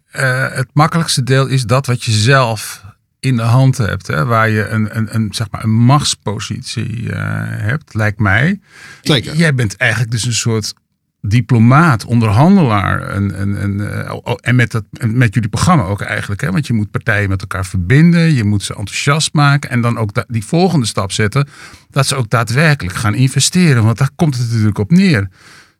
het 0.52 0.68
makkelijkste 0.72 1.22
deel 1.22 1.46
is 1.46 1.64
dat 1.64 1.86
wat 1.86 2.02
je 2.02 2.12
zelf 2.12 2.84
in 3.20 3.36
de 3.36 3.42
hand 3.42 3.76
hebt, 3.76 4.06
hè, 4.06 4.24
waar 4.24 4.48
je 4.48 4.68
een, 4.68 4.96
een, 4.96 5.14
een, 5.14 5.34
zeg 5.34 5.50
maar 5.50 5.64
een 5.64 5.76
machtspositie 5.84 7.08
hebt, 7.08 7.94
lijkt 7.94 8.18
mij. 8.18 8.60
Zeker. 9.02 9.36
Jij 9.36 9.54
bent 9.54 9.76
eigenlijk 9.76 10.10
dus 10.10 10.24
een 10.24 10.32
soort 10.32 10.74
diplomaat, 11.20 12.04
onderhandelaar. 12.04 13.02
En, 13.02 13.34
en, 13.34 13.60
en, 13.60 13.78
uh, 13.78 14.34
en 14.40 14.56
met, 14.56 14.70
dat, 14.70 14.84
met 15.06 15.34
jullie 15.34 15.48
programma 15.48 15.82
ook 15.82 16.00
eigenlijk. 16.00 16.40
Hè? 16.40 16.50
Want 16.50 16.66
je 16.66 16.72
moet 16.72 16.90
partijen 16.90 17.28
met 17.28 17.40
elkaar 17.40 17.66
verbinden, 17.66 18.34
je 18.34 18.44
moet 18.44 18.62
ze 18.62 18.74
enthousiast 18.74 19.32
maken 19.32 19.70
en 19.70 19.80
dan 19.80 19.98
ook 19.98 20.10
die 20.28 20.44
volgende 20.44 20.86
stap 20.86 21.12
zetten. 21.12 21.48
Dat 21.90 22.06
ze 22.06 22.16
ook 22.16 22.30
daadwerkelijk 22.30 22.96
gaan 22.96 23.14
investeren. 23.14 23.84
Want 23.84 23.98
daar 23.98 24.10
komt 24.16 24.36
het 24.36 24.46
natuurlijk 24.48 24.78
op 24.78 24.90
neer. 24.90 25.28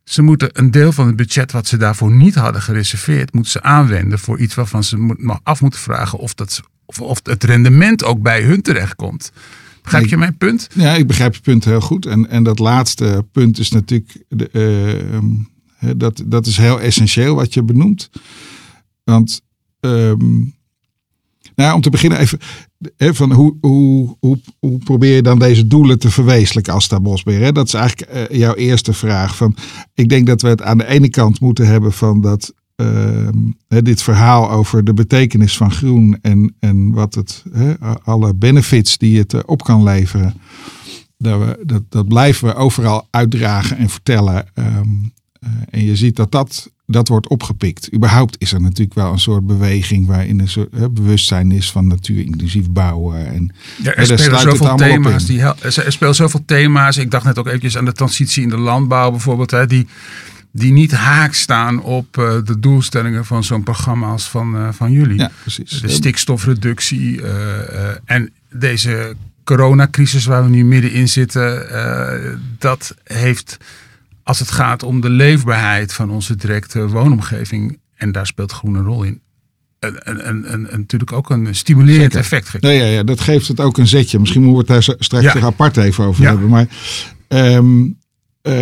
Ze 0.05 0.23
moeten 0.23 0.51
een 0.53 0.71
deel 0.71 0.93
van 0.93 1.07
het 1.07 1.17
budget 1.17 1.53
wat 1.53 1.67
ze 1.67 1.77
daarvoor 1.77 2.11
niet 2.11 2.35
hadden 2.35 2.63
gereserveerd, 2.63 3.33
moeten 3.33 3.53
ze 3.53 3.63
aanwenden 3.63 4.19
voor 4.19 4.39
iets 4.39 4.55
waarvan 4.55 4.85
ze 4.85 5.39
af 5.43 5.61
moeten 5.61 5.81
vragen 5.81 6.19
of 6.19 6.35
dat 6.35 6.63
of, 6.89 7.01
of 7.01 7.21
het 7.23 7.45
rendement 7.45 8.05
ook 8.05 8.23
bij 8.23 8.43
hun 8.43 8.63
terechtkomt. 8.63 9.33
Begrijp 9.91 10.11
je 10.11 10.17
mijn 10.17 10.37
punt? 10.37 10.69
Ja, 10.75 10.95
ik 10.95 11.07
begrijp 11.07 11.35
je 11.35 11.41
punt 11.41 11.65
heel 11.65 11.81
goed. 11.81 12.07
En, 12.07 12.31
en 12.31 12.43
dat 12.43 12.59
laatste 12.59 13.27
punt 13.33 13.59
is 13.59 13.71
natuurlijk, 13.71 14.25
de, 14.29 14.51
uh, 15.81 15.91
dat, 15.97 16.23
dat 16.27 16.47
is 16.47 16.57
heel 16.57 16.81
essentieel 16.81 17.35
wat 17.35 17.55
je 17.55 17.63
benoemt. 17.63 18.11
Want 19.05 19.41
um, 19.81 20.55
nou, 21.55 21.75
om 21.75 21.81
te 21.81 21.91
beginnen 21.91 22.19
even, 22.19 22.39
hè, 22.97 23.15
van 23.15 23.33
hoe, 23.33 23.57
hoe, 23.61 24.17
hoe, 24.21 24.39
hoe, 24.59 24.79
probeer 24.79 25.15
je 25.15 25.23
dan 25.23 25.39
deze 25.39 25.67
doelen 25.67 25.99
te 25.99 26.11
verwezenlijken 26.11 26.73
als 26.73 26.85
Stabosbeheer? 26.85 27.43
Hè? 27.43 27.53
Dat 27.53 27.67
is 27.67 27.75
eigenlijk 27.75 28.31
uh, 28.31 28.39
jouw 28.39 28.55
eerste 28.55 28.93
vraag. 28.93 29.37
Van, 29.37 29.57
ik 29.95 30.09
denk 30.09 30.27
dat 30.27 30.43
we 30.43 30.49
het 30.49 30.63
aan 30.63 30.79
de 30.79 30.87
ene 30.87 31.09
kant 31.09 31.41
moeten 31.41 31.67
hebben 31.67 31.93
van 31.93 32.21
dat 32.21 32.55
uh, 32.81 33.29
dit 33.69 34.03
verhaal 34.03 34.51
over 34.51 34.85
de 34.85 34.95
betekenis 34.95 35.57
van 35.57 35.71
groen 35.71 36.19
en, 36.23 36.55
en 36.61 36.93
wat 36.93 37.15
het, 37.15 37.45
alle 38.05 38.35
benefits 38.35 38.99
die 38.99 39.19
het 39.19 39.45
op 39.45 39.63
kan 39.63 39.83
leveren, 39.83 40.35
dat, 41.17 41.41
we, 41.41 41.63
dat, 41.67 41.83
dat 41.89 42.09
blijven 42.09 42.49
we 42.49 42.55
overal 42.55 43.07
uitdragen 43.11 43.77
en 43.77 43.89
vertellen. 43.89 44.47
Um, 44.55 45.13
en 45.71 45.85
je 45.85 45.97
ziet 45.97 46.17
dat 46.17 46.33
dat, 46.33 46.71
dat 46.87 47.09
wordt 47.09 47.29
opgepikt. 47.29 47.95
Überhaupt 47.95 48.37
is 48.39 48.53
er 48.53 48.61
natuurlijk 48.61 48.95
wel 48.95 49.13
een 49.13 49.19
soort 49.19 49.47
beweging 49.47 50.07
waarin 50.07 50.41
een 50.41 50.49
soort 50.49 50.95
bewustzijn 50.95 51.53
is 51.53 51.71
van 51.71 51.87
natuur-inclusief 51.87 52.71
bouwen. 52.71 53.27
En, 53.27 53.53
ja, 53.83 53.95
er 53.95 54.07
spelen 54.07 54.41
zoveel 54.41 54.77
thema's. 54.77 55.27
Die, 55.27 55.41
er 55.41 55.93
spelen 55.93 56.15
zoveel 56.15 56.43
thema's. 56.45 56.97
Ik 56.97 57.11
dacht 57.11 57.25
net 57.25 57.39
ook 57.39 57.47
eventjes 57.47 57.77
aan 57.77 57.85
de 57.85 57.93
transitie 57.93 58.43
in 58.43 58.49
de 58.49 58.59
landbouw 58.59 59.11
bijvoorbeeld. 59.11 59.51
Hè, 59.51 59.67
die, 59.67 59.87
die 60.53 60.73
niet 60.73 60.93
haak 60.93 61.35
staan 61.35 61.83
op 61.83 62.17
uh, 62.17 62.33
de 62.45 62.59
doelstellingen 62.59 63.25
van 63.25 63.45
zo'n 63.45 63.63
programma 63.63 64.07
als 64.07 64.29
van, 64.29 64.57
uh, 64.57 64.69
van 64.73 64.93
jullie. 64.93 65.19
Ja, 65.19 65.31
precies. 65.41 65.81
De 65.81 65.89
stikstofreductie 65.89 67.21
uh, 67.21 67.29
en 68.05 68.33
deze 68.51 69.17
coronacrisis 69.45 70.25
waar 70.25 70.45
we 70.45 70.51
nu 70.51 70.65
middenin 70.65 71.09
zitten, 71.09 71.67
dat 72.59 72.95
heeft 73.05 73.57
als 74.23 74.39
het 74.39 74.51
gaat 74.51 74.83
om 74.83 75.01
de 75.01 75.11
leefbaarheid 75.11 75.93
van 75.93 76.11
onze 76.11 76.37
directe 76.37 76.89
woonomgeving, 76.89 77.79
en 77.95 78.13
daar 78.13 78.27
speelt 78.27 78.53
groen 78.53 78.75
een 78.75 78.85
rol 78.85 79.03
in, 79.03 79.21
een, 79.79 80.69
natuurlijk 80.71 81.13
ook 81.13 81.31
een 81.31 81.55
stimulerend 81.55 82.15
effect. 82.15 82.57
Ja, 82.61 82.71
ja, 82.71 82.85
ja, 82.85 83.03
dat 83.03 83.21
geeft 83.21 83.49
het 83.49 83.61
ook 83.61 83.79
een 83.79 83.87
zetje. 83.87 84.19
Misschien 84.19 84.43
moeten 84.43 84.67
we 84.67 84.75
het 84.75 84.87
daar 84.87 84.97
straks 84.99 85.33
ja. 85.33 85.41
apart 85.41 85.77
even 85.77 86.05
over 86.05 86.23
ja. 86.23 86.31
hebben. 86.31 86.49
Maar 86.49 86.67
um, 87.29 87.99
uh, 88.43 88.55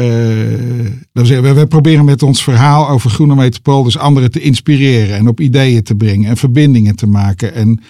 we, 1.12 1.66
proberen 1.68 2.04
met 2.04 2.22
ons 2.22 2.42
verhaal 2.42 2.88
over 2.88 3.10
Groene 3.10 3.34
Metropool 3.34 3.82
dus 3.82 3.98
anderen 3.98 4.30
te 4.30 4.40
inspireren 4.40 5.16
en 5.16 5.28
op 5.28 5.40
ideeën 5.40 5.82
te 5.82 5.94
brengen 5.94 6.30
en 6.30 6.36
verbindingen 6.36 6.96
te 6.96 7.06
maken. 7.06 7.54
En 7.54 7.80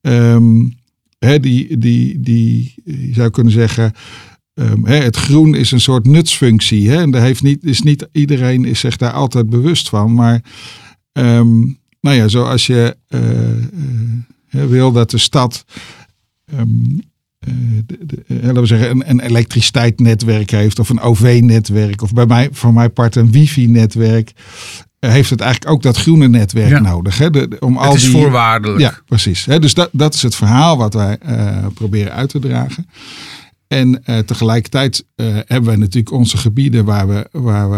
um, 0.00 0.76
die, 1.18 1.78
die, 1.78 2.20
die, 2.20 2.74
je 2.84 3.12
zou 3.12 3.30
kunnen 3.30 3.52
zeggen, 3.52 3.92
um, 4.54 4.86
het 4.86 5.16
groen 5.16 5.54
is 5.54 5.70
een 5.70 5.80
soort 5.80 6.06
nutsfunctie. 6.06 6.90
Hè? 6.90 7.00
En 7.00 7.10
daar 7.10 7.22
heeft 7.22 7.42
niet, 7.42 7.64
is 7.64 7.82
niet 7.82 8.08
iedereen 8.12 8.64
is 8.64 8.80
zich 8.80 8.96
daar 8.96 9.12
altijd 9.12 9.50
bewust 9.50 9.88
van. 9.88 10.14
Maar 10.14 10.42
um, 11.12 11.78
nou 12.00 12.16
ja, 12.16 12.28
zoals 12.28 12.66
je 12.66 12.96
uh, 13.08 13.20
uh, 14.50 14.66
wil 14.66 14.92
dat 14.92 15.10
de 15.10 15.18
stad 15.18 15.64
de, 17.38 17.84
de, 18.06 18.24
eh, 18.26 18.36
laten 18.42 18.60
we 18.60 18.66
zeggen, 18.66 18.90
een, 18.90 19.08
een 19.10 19.20
elektriciteitsnetwerk 19.20 20.50
heeft 20.50 20.78
of 20.78 20.88
een 20.88 21.00
OV-netwerk 21.00 22.02
of 22.02 22.12
bij 22.12 22.26
mij, 22.26 22.48
voor 22.52 22.72
mijn 22.72 22.92
part 22.92 23.16
een 23.16 23.30
wifi-netwerk. 23.30 24.32
heeft 24.98 25.30
het 25.30 25.40
eigenlijk 25.40 25.72
ook 25.72 25.82
dat 25.82 25.96
groene 25.96 26.28
netwerk 26.28 26.70
Ja. 26.70 26.78
nodig. 26.80 27.18
Hè? 27.18 27.30
De, 27.30 27.56
om 27.60 27.76
al 27.76 27.84
het 27.84 27.94
is 27.94 28.02
die, 28.02 28.12
voorwaardelijk. 28.12 28.80
Ja, 28.80 28.98
precies. 29.06 29.44
Hè, 29.44 29.58
dus 29.58 29.74
dat, 29.74 29.88
dat 29.92 30.14
is 30.14 30.22
het 30.22 30.34
verhaal 30.34 30.76
wat 30.76 30.94
wij 30.94 31.16
eh, 31.18 31.66
proberen 31.74 32.12
uit 32.12 32.28
te 32.28 32.38
dragen. 32.38 32.86
En 33.68 34.04
eh, 34.04 34.18
tegelijkertijd 34.18 35.04
eh, 35.14 35.26
hebben 35.26 35.64
wij 35.64 35.76
natuurlijk 35.76 36.12
onze 36.12 36.36
gebieden 36.36 36.84
waar 36.84 37.08
we, 37.08 37.28
waar 37.32 37.70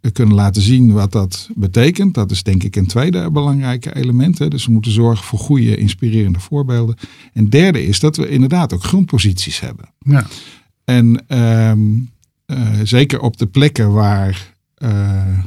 we 0.00 0.10
kunnen 0.10 0.34
laten 0.34 0.62
zien 0.62 0.92
wat 0.92 1.12
dat 1.12 1.48
betekent. 1.54 2.14
Dat 2.14 2.30
is 2.30 2.42
denk 2.42 2.62
ik 2.62 2.76
een 2.76 2.86
tweede 2.86 3.30
belangrijke 3.30 3.94
element. 3.94 4.38
Hè. 4.38 4.48
Dus 4.48 4.66
we 4.66 4.72
moeten 4.72 4.92
zorgen 4.92 5.24
voor 5.24 5.38
goede, 5.38 5.76
inspirerende 5.76 6.40
voorbeelden. 6.40 6.96
En 7.32 7.48
derde 7.50 7.86
is 7.86 8.00
dat 8.00 8.16
we 8.16 8.28
inderdaad 8.28 8.72
ook 8.72 8.84
grondposities 8.84 9.60
hebben. 9.60 9.84
Ja. 9.98 10.26
En 10.84 11.24
ehm, 11.26 11.80
eh, 12.46 12.80
zeker 12.82 13.20
op 13.20 13.36
de 13.36 13.46
plekken 13.46 13.92
waar 13.92 14.56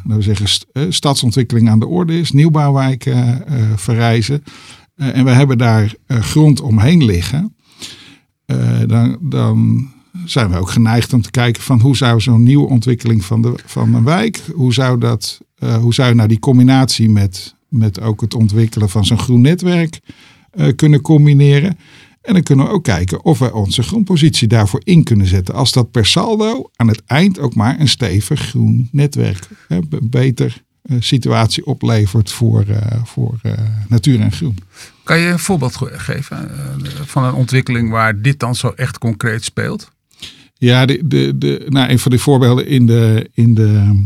we 0.03 0.21
zeggen, 0.21 0.47
st- 0.47 0.65
stadsontwikkeling 0.89 1.69
aan 1.69 1.79
de 1.79 1.87
orde 1.87 2.19
is, 2.19 2.31
nieuwbouwwijken 2.31 3.43
verrijzen. 3.75 4.43
en 4.95 5.25
we 5.25 5.31
hebben 5.31 5.57
daar 5.57 5.93
grond 6.07 6.61
omheen 6.61 7.05
liggen. 7.05 7.55
Eh, 8.51 8.87
dan, 8.87 9.17
dan 9.21 9.89
zijn 10.25 10.49
we 10.49 10.57
ook 10.57 10.69
geneigd 10.69 11.13
om 11.13 11.21
te 11.21 11.31
kijken 11.31 11.63
van 11.63 11.79
hoe 11.81 11.97
zou 11.97 12.21
zo'n 12.21 12.43
nieuwe 12.43 12.67
ontwikkeling 12.67 13.25
van, 13.25 13.41
de, 13.41 13.53
van 13.65 13.93
een 13.93 14.03
wijk, 14.03 14.41
hoe 14.53 14.73
zou, 14.73 14.99
dat, 14.99 15.39
eh, 15.57 15.75
hoe 15.75 15.93
zou 15.93 16.09
je 16.09 16.15
nou 16.15 16.27
die 16.27 16.39
combinatie 16.39 17.09
met, 17.09 17.55
met 17.67 18.01
ook 18.01 18.21
het 18.21 18.33
ontwikkelen 18.33 18.89
van 18.89 19.05
zo'n 19.05 19.19
groen 19.19 19.41
netwerk 19.41 19.99
eh, 20.51 20.75
kunnen 20.75 21.01
combineren. 21.01 21.77
En 22.21 22.33
dan 22.33 22.43
kunnen 22.43 22.65
we 22.65 22.71
ook 22.71 22.83
kijken 22.83 23.25
of 23.25 23.39
we 23.39 23.53
onze 23.53 23.83
grondpositie 23.83 24.47
daarvoor 24.47 24.81
in 24.83 25.03
kunnen 25.03 25.27
zetten. 25.27 25.53
Als 25.53 25.71
dat 25.71 25.91
per 25.91 26.05
saldo 26.05 26.69
aan 26.75 26.87
het 26.87 27.01
eind 27.05 27.39
ook 27.39 27.55
maar 27.55 27.79
een 27.79 27.87
stevig 27.87 28.41
groen 28.41 28.89
netwerk, 28.91 29.47
hè, 29.67 29.79
beter 30.03 30.63
situatie 30.99 31.65
oplevert 31.65 32.31
voor, 32.31 32.65
voor 33.03 33.39
natuur 33.87 34.19
en 34.19 34.31
groen. 34.31 34.57
Kan 35.11 35.19
je 35.19 35.27
een 35.27 35.39
voorbeeld 35.39 35.75
ge- 35.75 35.99
geven 35.99 36.49
eh, 36.51 36.91
van 37.05 37.23
een 37.23 37.33
ontwikkeling 37.33 37.89
waar 37.89 38.21
dit 38.21 38.39
dan 38.39 38.55
zo 38.55 38.73
echt 38.75 38.97
concreet 38.97 39.43
speelt? 39.43 39.91
Ja, 40.53 40.85
de, 40.85 41.07
de, 41.07 41.37
de, 41.37 41.65
nou, 41.69 41.89
een 41.89 41.99
van 41.99 42.11
die 42.11 42.19
voorbeelden 42.19 42.67
in 42.67 42.85
de, 42.85 43.29
in 43.33 43.53
de, 43.53 44.01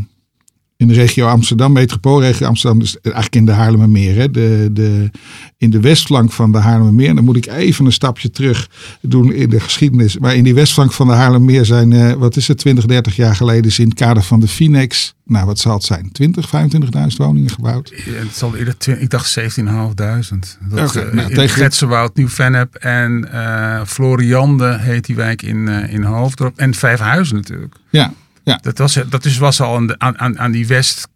in 0.77 0.87
de 0.87 0.93
regio 0.93 1.27
Amsterdam, 1.27 1.71
metropoolregio 1.73 2.47
Amsterdam, 2.47 2.79
dus 2.79 3.01
eigenlijk 3.01 3.35
in 3.35 3.45
de 3.45 3.51
Haarlemmermeer. 3.51 4.15
Hè, 4.15 4.31
de, 4.31 4.69
de, 4.71 5.11
in 5.57 5.69
de 5.69 5.79
westflank 5.79 6.31
van 6.31 6.51
de 6.51 6.57
Haarlemmermeer, 6.57 7.15
dan 7.15 7.23
moet 7.23 7.35
ik 7.35 7.45
even 7.47 7.85
een 7.85 7.91
stapje 7.91 8.29
terug 8.31 8.69
doen 9.01 9.33
in 9.33 9.49
de 9.49 9.59
geschiedenis. 9.59 10.17
Maar 10.17 10.35
in 10.35 10.43
die 10.43 10.53
westflank 10.53 10.91
van 10.91 11.07
de 11.07 11.13
Haarlemmermeer 11.13 11.65
zijn, 11.65 11.93
eh, 11.93 12.13
wat 12.13 12.35
is 12.35 12.47
het, 12.47 12.57
20, 12.57 12.85
30 12.85 13.15
jaar 13.15 13.35
geleden 13.35 13.63
is 13.65 13.79
in 13.79 13.85
het 13.89 13.97
kader 13.97 14.23
van 14.23 14.39
de 14.39 14.47
Finex, 14.47 15.13
nou 15.25 15.45
wat 15.45 15.59
zal 15.59 15.73
het 15.73 15.83
zijn, 15.83 16.09
20, 16.11 16.49
25.000 16.49 17.17
woningen 17.17 17.49
gebouwd. 17.49 17.93
Ja, 18.05 18.11
Het 18.13 18.35
zal 18.35 18.55
eerder, 18.55 18.75
ik 19.01 19.09
dacht 19.09 19.29
17.500. 19.39 20.57
Dat, 20.69 20.89
Oké, 20.89 20.99
eh, 20.99 21.13
nou, 21.13 21.29
in 21.29 21.35
tegen- 21.35 21.61
Getsenwoud, 21.63 22.15
Nieuw-Vennep 22.15 22.75
en 22.75 23.31
eh 23.31 23.81
Floriande 23.85 24.77
heet 24.79 25.05
die 25.05 25.15
wijk 25.15 25.41
in, 25.41 25.67
in 25.67 26.03
Hoofddorp. 26.03 26.57
En 26.57 26.73
Vijfhuizen 26.73 27.35
natuurlijk. 27.35 27.75
Ja, 27.89 28.13
ja. 28.45 28.59
Dat 28.61 28.77
was, 28.77 28.99
dat 29.09 29.25
is, 29.25 29.37
was 29.37 29.61
al 29.61 29.75
aan, 29.75 29.87
de- 29.87 29.99
aan, 29.99 30.39
aan, 30.39 30.51
die 30.51 30.67
west, 30.67 31.07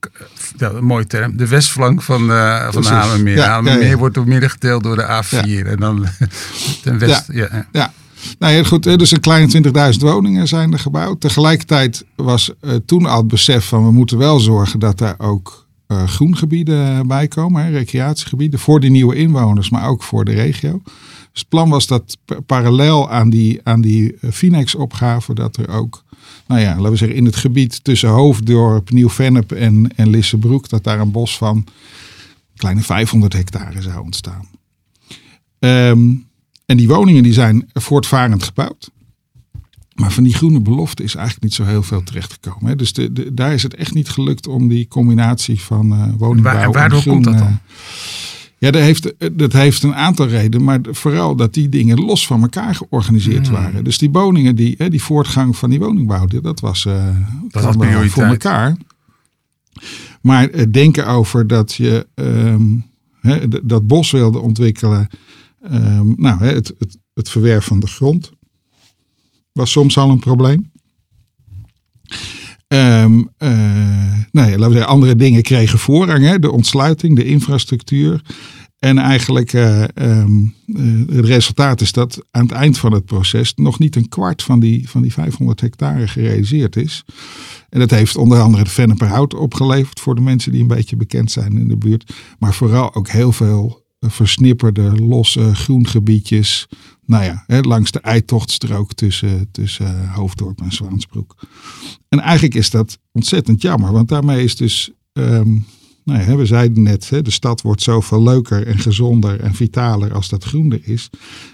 ja, 0.58 1.04
term, 1.08 1.38
de 1.38 1.48
westflank 1.48 2.02
van 2.02 2.28
de, 2.28 2.68
van 2.72 2.82
de. 2.82 2.88
Haarlemmermeer. 2.88 3.36
Ja, 3.36 3.62
de 3.62 3.98
wordt 3.98 4.16
door 4.16 4.28
midden 4.28 4.50
gedeeld 4.50 4.84
door 4.84 4.96
de 4.96 5.24
A4. 5.24 5.68
En 5.68 5.78
dan 5.78 6.06
ten 6.84 6.98
west, 7.00 7.26
ja. 7.32 7.68
ja. 7.72 7.94
Nou 8.40 8.54
ja, 8.54 8.64
goed. 8.64 8.84
Dus 8.84 9.12
een 9.12 9.20
kleine 9.20 9.92
20.000 9.94 10.00
woningen 10.00 10.48
zijn 10.48 10.74
er 10.74 10.80
gebouwd. 10.80 11.22
Tegelijkertijd 11.22 12.06
was 12.16 12.52
eh, 12.62 12.74
toen 12.86 13.06
al 13.06 13.18
het 13.18 13.28
besef 13.28 13.66
van 13.68 13.84
we 13.86 13.92
moeten 13.92 14.18
wel 14.18 14.40
zorgen 14.40 14.80
dat 14.80 14.98
daar 14.98 15.16
ook 15.18 15.68
eh, 15.88 16.04
groengebieden 16.08 17.08
bij 17.08 17.28
komen, 17.28 17.64
hè, 17.64 17.70
recreatiegebieden, 17.72 18.60
voor 18.60 18.80
die 18.80 18.90
nieuwe 18.92 19.16
inwoners, 19.16 19.70
maar 19.70 19.88
ook 19.88 20.04
voor 20.04 20.26
de 20.26 20.34
regio. 20.34 20.82
Dus 21.32 21.40
het 21.40 21.50
plan 21.50 21.70
was 21.70 21.88
dat 21.88 22.18
pa- 22.26 22.40
parallel 22.46 23.10
aan 23.12 23.30
die, 23.30 23.60
aan 23.64 23.82
die 23.82 24.18
eh, 24.22 24.32
Finex-opgave, 24.32 25.34
dat 25.34 25.58
er 25.58 25.70
ook, 25.70 26.04
nou 26.50 26.62
ja, 26.62 26.76
laten 26.76 26.92
we 26.92 26.96
zeggen, 26.98 27.18
in 27.18 27.26
het 27.26 27.36
gebied 27.36 27.84
tussen 27.84 28.10
Hoofddorp, 28.10 28.90
Nieuw-Vennep 28.92 29.52
en, 29.52 29.90
en 29.96 30.10
Lissebroek, 30.10 30.70
dat 30.70 30.84
daar 30.84 31.00
een 31.00 31.12
bos 31.12 31.38
van 31.38 31.66
kleine 32.56 32.82
500 32.82 33.34
hectare 33.34 33.82
zou 33.82 34.04
ontstaan. 34.04 34.48
Ehm, 35.60 36.10
en 36.66 36.78
die 36.78 36.88
woningen 36.88 37.24
die 37.24 37.34
zijn 37.34 37.70
voortvarend 37.74 38.44
gebouwd. 38.44 38.90
Maar 39.96 40.12
van 40.12 40.24
die 40.24 40.34
groene 40.34 40.60
belofte 40.60 41.04
is 41.04 41.16
eigenlijk 41.16 41.46
niet 41.46 41.54
zo 41.54 41.64
heel 41.64 41.84
veel 41.84 42.04
terechtgekomen. 42.04 42.70
Hè. 42.70 42.76
Dus 42.76 42.94
de, 42.94 43.14
de, 43.14 43.34
daar 43.34 43.54
is 43.54 43.64
het 43.64 43.76
echt 43.76 43.94
niet 43.94 44.10
gelukt 44.10 44.48
om 44.48 44.68
die 44.68 44.88
combinatie 44.88 45.60
van 45.62 45.92
eh 45.94 46.04
woningbouw 46.18 46.54
Waar- 46.54 46.64
en 46.64 46.72
waardoor 46.72 47.02
groen, 47.02 47.14
komt 47.14 47.26
dat 47.26 47.38
dan? 47.38 47.48
eh, 47.48 47.54
ja, 48.60 48.72
dat 48.72 48.82
heeft, 48.82 49.14
dat 49.34 49.54
heeft 49.54 49.84
een 49.84 49.96
aantal 49.96 50.28
redenen. 50.28 50.66
Maar 50.66 50.80
vooral 50.92 51.36
dat 51.36 51.54
die 51.54 51.70
dingen 51.70 52.00
los 52.00 52.28
van 52.28 52.42
elkaar 52.42 52.76
georganiseerd 52.76 53.48
Hmm. 53.48 53.56
waren. 53.56 53.84
Dus 53.84 53.98
die 53.98 54.10
woningen, 54.10 54.56
die, 54.56 54.76
hè, 54.78 54.90
die 54.90 55.04
voortgang 55.04 55.58
van 55.58 55.70
die 55.70 55.80
woningbouw, 55.80 56.26
dat 56.26 56.60
was, 56.60 56.86
eh, 56.86 56.94
had 57.04 57.50
kwam 57.52 57.64
wel 57.64 57.78
prioriteit. 57.78 58.12
voor 58.12 58.24
elkaar. 58.24 58.78
Maar 60.22 60.50
het 60.52 60.74
denken 60.74 61.08
over 61.08 61.48
dat 61.48 61.74
je 61.74 62.08
ehm, 62.14 62.64
dat 63.64 63.88
bos 63.88 64.12
wilde 64.12 64.40
ontwikkelen. 64.40 65.08
ehm, 65.62 66.14
nou, 66.16 66.40
hè, 66.40 66.54
het, 66.54 66.74
het, 66.80 66.98
het 67.14 67.30
verwerf 67.30 67.66
van 67.66 67.80
de 67.80 67.88
grond 67.88 68.32
was 69.52 69.72
soms 69.72 69.98
al 69.98 70.10
een 70.10 70.20
probleem. 70.20 70.72
Eh, 72.70 73.06
nou 74.32 74.50
ja, 74.50 74.58
laten 74.58 74.68
we 74.68 74.72
zeggen, 74.72 74.88
andere 74.88 75.16
dingen 75.16 75.42
kregen 75.42 75.80
voorrang. 75.80 76.24
Hè? 76.24 76.40
De 76.40 76.52
ontsluiting, 76.52 77.16
de 77.16 77.26
infrastructuur. 77.26 78.22
En 78.80 78.98
eigenlijk 78.98 79.54
eh, 79.54 79.84
het 81.08 81.26
resultaat 81.26 81.82
is 81.82 81.92
dat 81.92 82.26
aan 82.32 82.44
het 82.44 82.52
eind 82.52 82.78
van 82.78 82.94
het 82.94 83.06
proces 83.06 83.54
nog 83.56 83.80
niet 83.80 83.96
een 83.96 84.10
kwart 84.10 84.44
van 84.44 84.60
die, 84.60 84.90
van 84.90 85.02
die 85.02 85.14
500 85.14 85.62
hectare 85.62 86.08
gerealiseerd 86.08 86.76
is. 86.76 87.06
En 87.70 87.80
dat 87.80 87.90
heeft 87.90 88.16
onder 88.16 88.40
andere 88.40 88.64
de 88.64 88.70
Venneperhout 88.70 89.34
opgeleverd 89.34 90.00
voor 90.00 90.16
de 90.16 90.22
mensen 90.22 90.52
die 90.52 90.62
een 90.62 90.68
beetje 90.68 90.96
bekend 90.96 91.32
zijn 91.32 91.58
in 91.58 91.68
de 91.68 91.78
buurt. 91.78 92.14
Maar 92.40 92.54
vooral 92.54 92.96
ook 92.96 93.10
heel 93.10 93.32
veel 93.32 93.79
versnipperde, 94.00 94.96
losse 94.96 95.56
groengebiedjes. 95.56 96.68
Nou 97.06 97.24
ja, 97.24 97.44
hè, 97.48 97.60
langs 97.62 97.92
de 97.92 98.00
eitochtsstrook 98.00 98.94
tussen, 98.94 99.52
tussen 99.52 100.02
eh, 100.02 100.16
Hoofddorp 100.16 100.62
en 100.62 100.72
Zwaansbroek. 100.72 101.36
En 102.10 102.20
eigenlijk 102.20 102.56
is 102.56 102.70
dat 102.70 102.98
ontzettend 103.12 103.62
jammer, 103.62 103.92
want 103.92 104.08
daarmee 104.08 104.44
is 104.44 104.56
dus, 104.56 104.92
ehm, 105.14 105.58
nou 106.04 106.20
ja, 106.20 106.36
we 106.36 106.46
zeiden 106.46 106.84
net, 106.84 107.10
hè, 107.10 107.22
de 107.22 107.32
stad 107.32 107.62
wordt 107.62 107.82
zoveel 107.82 108.24
leuker 108.24 108.68
en 108.68 108.80
gezonder 108.80 109.40
en 109.40 109.54
vitaler 109.54 110.14
als 110.14 110.30
dat 110.30 110.44
groen 110.44 110.72
er 110.72 110.82
is. 110.84 111.10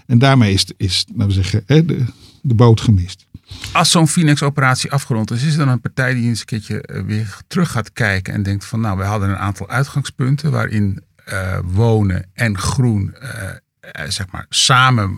En 0.06 0.20
daarmee 0.20 0.54
is, 0.54 0.66
is 0.78 1.06
nou 1.14 1.28
we 1.28 1.34
zeggen, 1.34 1.64
hè, 1.66 1.86
de, 1.86 2.06
de 2.42 2.54
boot 2.54 2.82
gemist. 2.82 3.26
Als 3.72 3.92
zo'n 3.92 4.08
Phoenix-operatie 4.08 4.92
afgerond 4.92 5.32
is, 5.32 5.44
is 5.44 5.52
er 5.52 5.58
dan 5.58 5.70
een 5.70 5.82
partij 5.82 6.14
die 6.14 6.28
eens 6.28 6.40
een 6.40 6.46
keertje 6.46 6.82
eh, 6.82 7.02
weer 7.02 7.38
terug 7.48 7.72
gaat 7.72 7.94
kijken 7.94 8.34
en 8.34 8.44
denkt 8.44 8.66
van 8.66 8.80
nou, 8.80 8.98
we 8.98 9.04
hadden 9.04 9.30
een 9.30 9.38
aantal 9.38 9.70
uitgangspunten 9.70 10.52
waarin 10.52 11.04
eh, 11.26 11.58
wonen 11.64 12.26
en 12.34 12.58
groen 12.58 13.16
eh, 13.16 13.50
eh, 13.80 14.10
zeg 14.10 14.26
maar 14.32 14.46
samen 14.50 15.18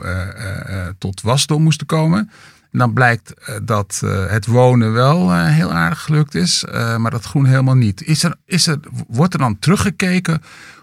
tot 0.97 1.21
wasdom 1.21 1.63
moesten 1.63 1.87
komen. 1.87 2.31
En 2.71 2.79
dan 2.79 2.93
blijkt 2.93 3.33
dat 3.63 4.01
het 4.27 4.45
wonen 4.45 4.93
wel 4.93 5.35
heel 5.35 5.73
aardig 5.73 6.01
gelukt 6.01 6.35
is, 6.35 6.65
maar 6.97 7.11
dat 7.11 7.25
groen 7.25 7.45
helemaal 7.45 7.75
niet. 7.75 8.03
Is 8.03 8.23
er, 8.23 8.35
is 8.45 8.67
er, 8.67 8.79
wordt 9.07 9.33
er 9.33 9.39
dan 9.39 9.59
teruggekeken 9.59 10.41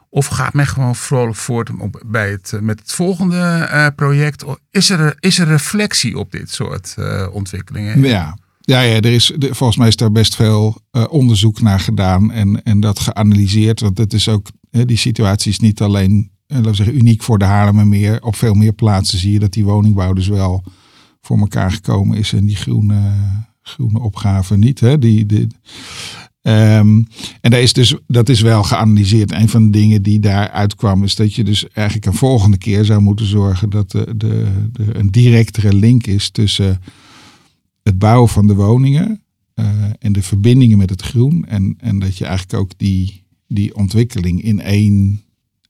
of 0.09 0.27
gaat 0.27 0.53
men 0.53 0.67
gewoon 0.67 0.97
vrolijk 0.97 1.37
voort 1.37 1.71
bij 2.07 2.31
het, 2.31 2.53
met 2.61 2.81
het 2.81 2.93
volgende 2.93 3.93
project? 3.97 4.45
Is 4.71 4.91
er, 4.91 5.17
is 5.21 5.39
er 5.39 5.47
reflectie 5.47 6.19
op 6.19 6.33
dit 6.33 6.51
soort 6.51 6.95
ontwikkelingen? 7.33 8.01
Ja, 8.01 8.37
ja, 8.61 8.81
ja 8.81 8.95
er 8.95 9.13
is, 9.13 9.33
volgens 9.39 9.77
mij 9.77 9.89
is 9.89 9.97
daar 9.97 10.13
best 10.13 10.37
veel 10.37 10.81
onderzoek 11.09 11.61
naar 11.61 11.81
gedaan 11.81 12.33
en, 12.33 12.63
en 12.63 12.81
dat 12.81 12.99
geanalyseerd. 12.99 13.81
Want 13.81 13.99
het 13.99 14.13
is 14.13 14.29
ook, 14.29 14.47
die 14.85 14.97
situatie 14.97 15.51
is 15.51 15.59
niet 15.59 15.81
alleen 15.81 16.31
eh, 16.47 16.57
laten 16.57 16.71
we 16.71 16.77
zeggen, 16.77 16.97
uniek 16.97 17.23
voor 17.23 17.39
de 17.39 17.45
Haarlemmermeer. 17.45 18.23
Op 18.23 18.37
veel 18.37 18.55
meer 18.55 18.73
plaatsen 18.73 19.19
zie 19.19 19.33
je 19.33 19.39
dat 19.39 19.53
die 19.53 19.65
woningbouw 19.65 20.13
dus 20.13 20.29
wel 20.29 20.65
voor 21.21 21.39
elkaar 21.39 21.73
gekomen 21.73 22.19
is 22.19 22.33
en 22.33 22.45
die 22.45 22.57
groene, 22.57 23.13
groene 23.63 24.01
opgave 24.01 24.57
niet. 24.57 24.81
Hè? 24.81 24.99
Die, 24.99 25.27
die, 25.27 25.47
Ehm, 26.45 27.03
en 27.41 27.51
dat 27.51 27.61
is, 27.61 27.73
dus, 27.73 27.95
dat 28.07 28.29
is 28.29 28.41
wel 28.41 28.63
geanalyseerd. 28.63 29.33
Een 29.33 29.49
van 29.49 29.65
de 29.65 29.71
dingen 29.71 30.03
die 30.03 30.19
daaruit 30.19 30.75
kwam 30.75 31.05
is 31.05 31.15
dat 31.15 31.35
je 31.35 31.45
dus 31.45 31.69
eigenlijk 31.69 32.07
een 32.07 32.15
volgende 32.15 32.59
keer 32.59 32.85
zou 32.85 33.01
moeten 33.01 33.27
zorgen 33.27 33.71
dat 33.71 33.91
de, 33.91 34.15
de, 34.17 34.69
de, 34.73 34.99
een 34.99 35.11
directere 35.11 35.75
link 35.75 36.07
is 36.07 36.31
tussen 36.31 36.81
het 37.83 37.99
bouwen 37.99 38.29
van 38.29 38.47
de 38.47 38.55
woningen 38.55 39.23
eh, 39.55 39.67
en 39.99 40.13
de 40.13 40.23
verbindingen 40.23 40.79
met 40.79 40.91
het 40.91 41.03
groen. 41.03 41.45
En, 41.49 41.77
en 41.79 41.99
dat 41.99 42.19
je 42.19 42.25
eigenlijk 42.25 42.61
ook 42.61 42.71
die, 42.77 43.24
die 43.46 43.74
ontwikkeling 43.74 44.42
in 44.42 44.61
één, 44.61 45.24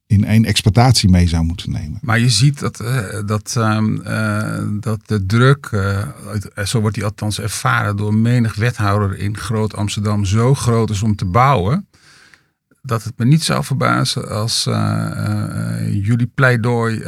in 0.06 0.24
één 0.24 0.44
exploitatie 0.44 1.08
mee 1.08 1.28
zou 1.28 1.44
moeten 1.44 1.70
nemen. 1.70 1.98
Maar 2.02 2.18
je 2.18 2.30
ziet 2.30 2.60
dat, 2.60 2.80
eh, 2.80 3.26
dat, 3.26 3.54
ehm, 3.56 4.00
eh, 4.00 4.64
dat 4.80 5.00
de 5.06 5.26
druk, 5.26 5.66
eh, 5.72 6.08
zo 6.64 6.80
wordt 6.80 6.94
die 6.94 7.04
althans 7.04 7.40
ervaren 7.40 7.96
door 7.96 8.14
menig 8.14 8.54
wethouder 8.54 9.18
in 9.18 9.36
Groot 9.36 9.76
Amsterdam, 9.76 10.24
zo 10.24 10.54
groot 10.54 10.90
is 10.90 11.02
om 11.02 11.16
te 11.16 11.24
bouwen. 11.24 11.86
Dat 12.86 13.04
het 13.04 13.12
me 13.16 13.24
niet 13.24 13.42
zou 13.42 13.64
verbazen 13.64 14.28
als 14.28 14.66
uh, 14.66 16.04
jullie 16.04 16.30
pleidooi 16.34 17.02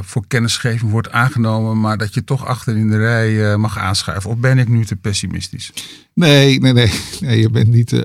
voor 0.00 0.24
kennisgeving 0.26 0.90
wordt 0.90 1.10
aangenomen, 1.10 1.80
maar 1.80 1.98
dat 1.98 2.14
je 2.14 2.24
toch 2.24 2.46
achter 2.46 2.76
in 2.76 2.88
de 2.88 2.96
rij 2.96 3.56
mag 3.56 3.78
aanschuiven. 3.78 4.30
Of 4.30 4.36
ben 4.36 4.58
ik 4.58 4.68
nu 4.68 4.84
te 4.84 4.96
pessimistisch? 4.96 5.72
Nee, 6.14 6.60
nee, 6.60 6.72
nee. 6.72 6.92
nee 7.20 7.40
je 7.40 7.50
bent 7.50 7.68
niet. 7.68 8.04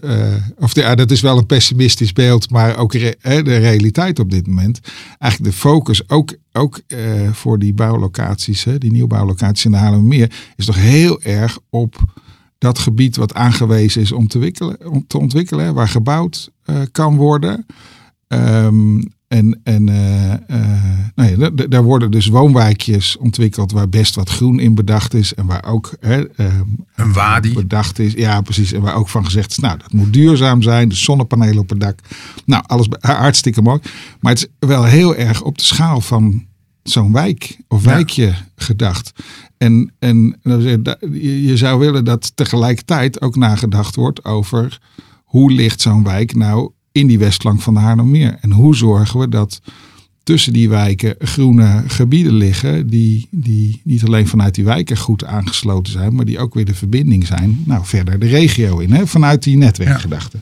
of 0.57 0.75
ja, 0.75 0.95
dat 0.95 1.11
is 1.11 1.21
wel 1.21 1.37
een 1.37 1.45
pessimistisch 1.45 2.13
beeld, 2.13 2.49
maar 2.49 2.77
ook 2.77 2.91
de 2.91 3.17
realiteit 3.57 4.19
op 4.19 4.31
dit 4.31 4.47
moment. 4.47 4.79
Eigenlijk 5.19 5.53
de 5.53 5.59
focus 5.59 6.09
ook, 6.09 6.35
ook 6.51 6.81
voor 7.31 7.59
die 7.59 7.73
bouwlocaties, 7.73 8.63
hè, 8.63 8.77
die 8.77 8.91
nieuwbouwlocaties 8.91 9.65
in 9.65 9.71
de 9.71 9.77
Haarlemmermeer, 9.77 10.31
is 10.55 10.65
toch 10.65 10.75
heel 10.75 11.21
erg 11.21 11.59
op 11.69 12.21
dat 12.63 12.79
gebied 12.79 13.15
wat 13.15 13.33
aangewezen 13.33 14.01
is 14.01 14.11
om 14.11 14.27
te, 14.27 14.39
wikkelen, 14.39 14.91
om 14.91 15.07
te 15.07 15.17
ontwikkelen, 15.17 15.73
waar 15.73 15.87
gebouwd 15.87 16.51
uh, 16.65 16.81
kan 16.91 17.15
worden. 17.15 17.65
Um, 18.27 19.11
en 19.27 19.59
en 19.63 19.87
uh, 19.87 20.33
uh, 20.47 20.99
nou 21.15 21.37
ja, 21.37 21.49
daar 21.67 21.83
worden 21.83 22.11
dus 22.11 22.27
woonwijkjes 22.27 23.17
ontwikkeld 23.17 23.71
waar 23.71 23.89
best 23.89 24.15
wat 24.15 24.29
groen 24.29 24.59
in 24.59 24.75
bedacht 24.75 25.13
is. 25.13 25.33
En 25.33 25.45
waar 25.45 25.65
ook 25.65 25.93
hè, 25.99 26.19
um, 26.19 26.85
een 26.95 27.13
wadi 27.13 27.53
bedacht 27.53 27.99
is. 27.99 28.13
Ja, 28.13 28.41
precies. 28.41 28.73
En 28.73 28.81
waar 28.81 28.95
ook 28.95 29.09
van 29.09 29.25
gezegd 29.25 29.51
is, 29.51 29.57
nou, 29.57 29.77
dat 29.77 29.91
moet 29.91 30.13
duurzaam 30.13 30.61
zijn. 30.61 30.89
De 30.89 30.95
zonnepanelen 30.95 31.59
op 31.59 31.69
het 31.69 31.79
dak. 31.79 31.99
Nou, 32.45 32.63
alles 32.67 32.87
hartstikke 32.99 33.61
mooi. 33.61 33.79
Maar 34.19 34.31
het 34.31 34.41
is 34.41 34.67
wel 34.67 34.83
heel 34.83 35.15
erg 35.15 35.41
op 35.41 35.57
de 35.57 35.63
schaal 35.63 36.01
van 36.01 36.45
zo'n 36.83 37.11
wijk 37.11 37.57
of 37.67 37.83
wijkje 37.83 38.33
gedacht. 38.55 39.11
En, 39.57 39.91
en 39.99 40.39
je 41.21 41.57
zou 41.57 41.79
willen 41.79 42.05
dat 42.05 42.31
tegelijkertijd 42.35 43.21
ook 43.21 43.35
nagedacht 43.35 43.95
wordt 43.95 44.25
over 44.25 44.79
hoe 45.23 45.51
ligt 45.51 45.81
zo'n 45.81 46.03
wijk 46.03 46.35
nou 46.35 46.71
in 46.91 47.07
die 47.07 47.19
westflank 47.19 47.61
van 47.61 47.73
de 47.73 47.79
Haarlemmermeer. 47.79 48.37
En 48.41 48.51
hoe 48.51 48.75
zorgen 48.75 49.19
we 49.19 49.29
dat 49.29 49.61
tussen 50.23 50.53
die 50.53 50.69
wijken 50.69 51.15
groene 51.19 51.83
gebieden 51.87 52.33
liggen 52.33 52.87
die, 52.87 53.27
die 53.31 53.81
niet 53.83 54.05
alleen 54.05 54.27
vanuit 54.27 54.55
die 54.55 54.65
wijken 54.65 54.97
goed 54.97 55.23
aangesloten 55.23 55.93
zijn, 55.93 56.15
maar 56.15 56.25
die 56.25 56.39
ook 56.39 56.53
weer 56.53 56.65
de 56.65 56.75
verbinding 56.75 57.27
zijn, 57.27 57.63
nou 57.65 57.85
verder 57.85 58.19
de 58.19 58.27
regio 58.27 58.79
in, 58.79 58.91
hè, 58.91 59.07
vanuit 59.07 59.43
die 59.43 59.57
netwerkgedachte. 59.57 60.37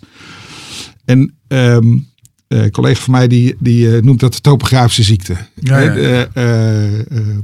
En 1.06 1.34
um, 1.47 2.08
een 2.51 2.71
collega 2.71 3.01
van 3.01 3.13
mij 3.13 3.27
die, 3.27 3.55
die 3.59 3.85
uh, 3.85 4.01
noemt 4.01 4.19
dat 4.19 4.33
de 4.33 4.41
topografische 4.41 5.03
ziekte. 5.03 5.35
Ja, 5.55 5.79
ja, 5.79 5.93
ja. 5.93 6.27
Uh, 6.33 6.99
uh, 6.99 7.37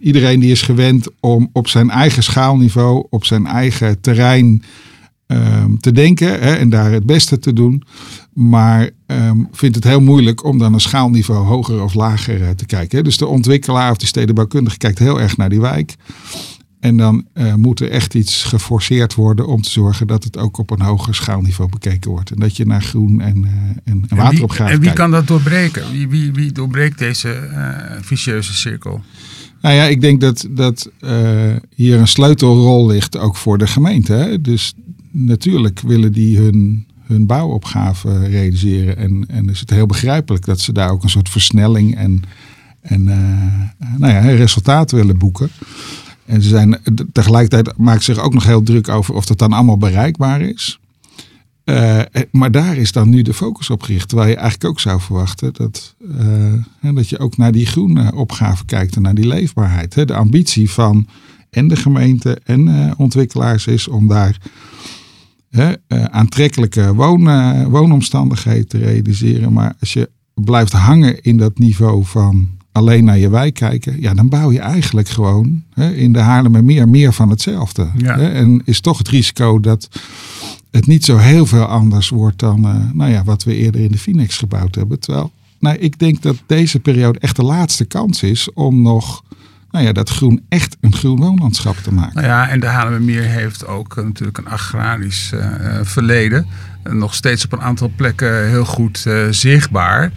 iedereen 0.00 0.40
die 0.40 0.50
is 0.50 0.62
gewend 0.62 1.08
om 1.20 1.48
op 1.52 1.68
zijn 1.68 1.90
eigen 1.90 2.22
schaalniveau, 2.22 3.06
op 3.10 3.24
zijn 3.24 3.46
eigen 3.46 4.00
terrein 4.00 4.62
um, 5.26 5.80
te 5.80 5.92
denken 5.92 6.28
hè, 6.28 6.54
en 6.54 6.70
daar 6.70 6.92
het 6.92 7.06
beste 7.06 7.38
te 7.38 7.52
doen. 7.52 7.82
Maar 8.32 8.90
um, 9.06 9.48
vindt 9.52 9.74
het 9.74 9.84
heel 9.84 10.00
moeilijk 10.00 10.44
om 10.44 10.58
dan 10.58 10.74
een 10.74 10.80
schaalniveau 10.80 11.46
hoger 11.46 11.82
of 11.82 11.94
lager 11.94 12.54
te 12.56 12.66
kijken. 12.66 12.98
Hè. 12.98 13.04
Dus 13.04 13.16
de 13.16 13.26
ontwikkelaar 13.26 13.90
of 13.90 13.96
de 13.96 14.06
stedenbouwkundige 14.06 14.78
kijkt 14.78 14.98
heel 14.98 15.20
erg 15.20 15.36
naar 15.36 15.50
die 15.50 15.60
wijk. 15.60 15.94
En 16.82 16.96
dan 16.96 17.24
uh, 17.34 17.54
moet 17.54 17.80
er 17.80 17.90
echt 17.90 18.14
iets 18.14 18.44
geforceerd 18.44 19.14
worden 19.14 19.46
om 19.46 19.62
te 19.62 19.70
zorgen 19.70 20.06
dat 20.06 20.24
het 20.24 20.38
ook 20.38 20.58
op 20.58 20.70
een 20.70 20.80
hoger 20.80 21.14
schaalniveau 21.14 21.70
bekeken 21.70 22.10
wordt. 22.10 22.30
En 22.30 22.40
dat 22.40 22.56
je 22.56 22.66
naar 22.66 22.82
groen 22.82 23.20
en, 23.20 23.36
uh, 23.36 23.50
en, 23.84 24.04
en 24.08 24.16
wateropgave 24.16 24.62
En 24.62 24.66
wie, 24.66 24.76
en 24.76 24.80
wie 24.80 24.92
kan 24.92 25.10
dat 25.10 25.26
doorbreken? 25.26 25.92
Wie, 25.92 26.08
wie, 26.08 26.32
wie 26.32 26.52
doorbreekt 26.52 26.98
deze 26.98 27.48
uh, 27.50 27.96
vicieuze 28.00 28.54
cirkel? 28.54 29.00
Nou 29.60 29.74
ja, 29.74 29.84
ik 29.84 30.00
denk 30.00 30.20
dat, 30.20 30.48
dat 30.50 30.90
hier 31.74 31.98
een 31.98 32.08
sleutelrol 32.08 32.86
ligt 32.86 33.18
ook 33.18 33.36
voor 33.36 33.58
de 33.58 33.66
gemeente. 33.66 34.12
Hè? 34.12 34.40
Dus 34.40 34.74
natuurlijk 35.10 35.80
willen 35.80 36.12
die 36.12 36.38
hun, 36.38 36.86
hun 37.02 37.26
bouwopgave 37.26 38.26
realiseren. 38.26 38.96
En, 38.96 39.24
en 39.28 39.48
is 39.48 39.60
het 39.60 39.70
heel 39.70 39.86
begrijpelijk 39.86 40.44
dat 40.44 40.60
ze 40.60 40.72
daar 40.72 40.90
ook 40.90 41.02
een 41.02 41.10
soort 41.10 41.28
versnelling 41.28 41.96
en, 41.96 42.22
en 42.80 43.04
nou 43.96 44.12
ja, 44.12 44.20
resultaten 44.20 44.96
willen 44.96 45.18
boeken. 45.18 45.50
En 46.24 46.42
ze 46.42 46.48
zijn 46.48 46.78
tegelijkertijd 47.12 47.76
maakt 47.78 48.04
zich 48.04 48.18
ook 48.18 48.34
nog 48.34 48.44
heel 48.44 48.62
druk 48.62 48.88
over 48.88 49.14
of 49.14 49.26
dat 49.26 49.38
dan 49.38 49.52
allemaal 49.52 49.78
bereikbaar 49.78 50.40
is. 50.40 50.80
Uh, 51.64 52.00
maar 52.30 52.50
daar 52.50 52.76
is 52.76 52.92
dan 52.92 53.08
nu 53.08 53.22
de 53.22 53.34
focus 53.34 53.70
op 53.70 53.82
gericht. 53.82 54.08
Terwijl 54.08 54.30
je 54.30 54.36
eigenlijk 54.36 54.64
ook 54.70 54.80
zou 54.80 55.00
verwachten 55.00 55.52
dat, 55.52 55.94
dat 56.80 57.08
je 57.08 57.18
ook 57.18 57.36
naar 57.36 57.52
die 57.52 57.66
groene 57.66 58.14
opgave 58.14 58.64
kijkt 58.64 58.96
en 58.96 59.02
naar 59.02 59.14
die 59.14 59.26
leefbaarheid. 59.26 59.92
De 59.92 60.14
ambitie 60.14 60.70
van 60.70 61.06
en 61.50 61.68
de 61.68 61.76
gemeente 61.76 62.40
en 62.44 62.94
ontwikkelaars 62.96 63.66
is 63.66 63.88
om 63.88 64.08
daar 64.08 64.36
aantrekkelijke 66.10 66.94
woon, 66.94 67.24
woonomstandigheden 67.70 68.68
te 68.68 68.78
realiseren. 68.78 69.52
Maar 69.52 69.74
als 69.80 69.92
je 69.92 70.10
blijft 70.34 70.72
hangen 70.72 71.22
in 71.22 71.36
dat 71.36 71.58
niveau 71.58 72.04
van 72.04 72.48
alleen 72.72 73.04
naar 73.04 73.18
je 73.18 73.30
wijk 73.30 73.54
kijken, 73.54 74.00
ja, 74.00 74.14
dan 74.14 74.28
bouw 74.28 74.52
je 74.52 74.60
eigenlijk 74.60 75.08
gewoon 75.08 75.62
hè, 75.74 75.92
in 75.92 76.12
de 76.12 76.18
Haarlemmermeer 76.18 76.88
meer 76.88 77.12
van 77.12 77.30
hetzelfde. 77.30 77.88
Ja. 77.96 78.18
Hè, 78.18 78.28
en 78.28 78.62
is 78.64 78.80
toch 78.80 78.98
het 78.98 79.08
risico 79.08 79.60
dat 79.60 79.88
het 80.70 80.86
niet 80.86 81.04
zo 81.04 81.16
heel 81.16 81.46
veel 81.46 81.64
anders 81.64 82.08
wordt 82.08 82.38
dan 82.38 82.66
uh, 82.66 82.76
nou 82.92 83.10
ja, 83.10 83.24
wat 83.24 83.44
we 83.44 83.54
eerder 83.54 83.80
in 83.80 83.90
de 83.90 83.98
Phoenix 83.98 84.36
gebouwd 84.36 84.74
hebben. 84.74 85.00
Terwijl 85.00 85.32
nou, 85.58 85.76
ik 85.76 85.98
denk 85.98 86.22
dat 86.22 86.36
deze 86.46 86.80
periode 86.80 87.18
echt 87.18 87.36
de 87.36 87.44
laatste 87.44 87.84
kans 87.84 88.22
is 88.22 88.52
om 88.52 88.82
nog 88.82 89.24
nou 89.70 89.84
ja, 89.84 89.92
dat 89.92 90.08
groen 90.08 90.44
echt 90.48 90.76
een 90.80 90.94
groen 90.94 91.20
woonlandschap 91.20 91.76
te 91.76 91.92
maken. 91.92 92.14
Nou 92.14 92.26
ja, 92.26 92.48
en 92.48 92.60
de 92.60 92.66
Haarlemmermeer 92.66 93.22
heeft 93.22 93.66
ook 93.66 93.96
uh, 93.96 94.04
natuurlijk 94.04 94.38
een 94.38 94.48
agrarisch 94.48 95.32
uh, 95.34 95.40
verleden. 95.82 96.46
nog 96.82 97.14
steeds 97.14 97.44
op 97.44 97.52
een 97.52 97.60
aantal 97.60 97.90
plekken 97.96 98.48
heel 98.48 98.64
goed 98.64 99.06
zichtbaar. 99.30 100.12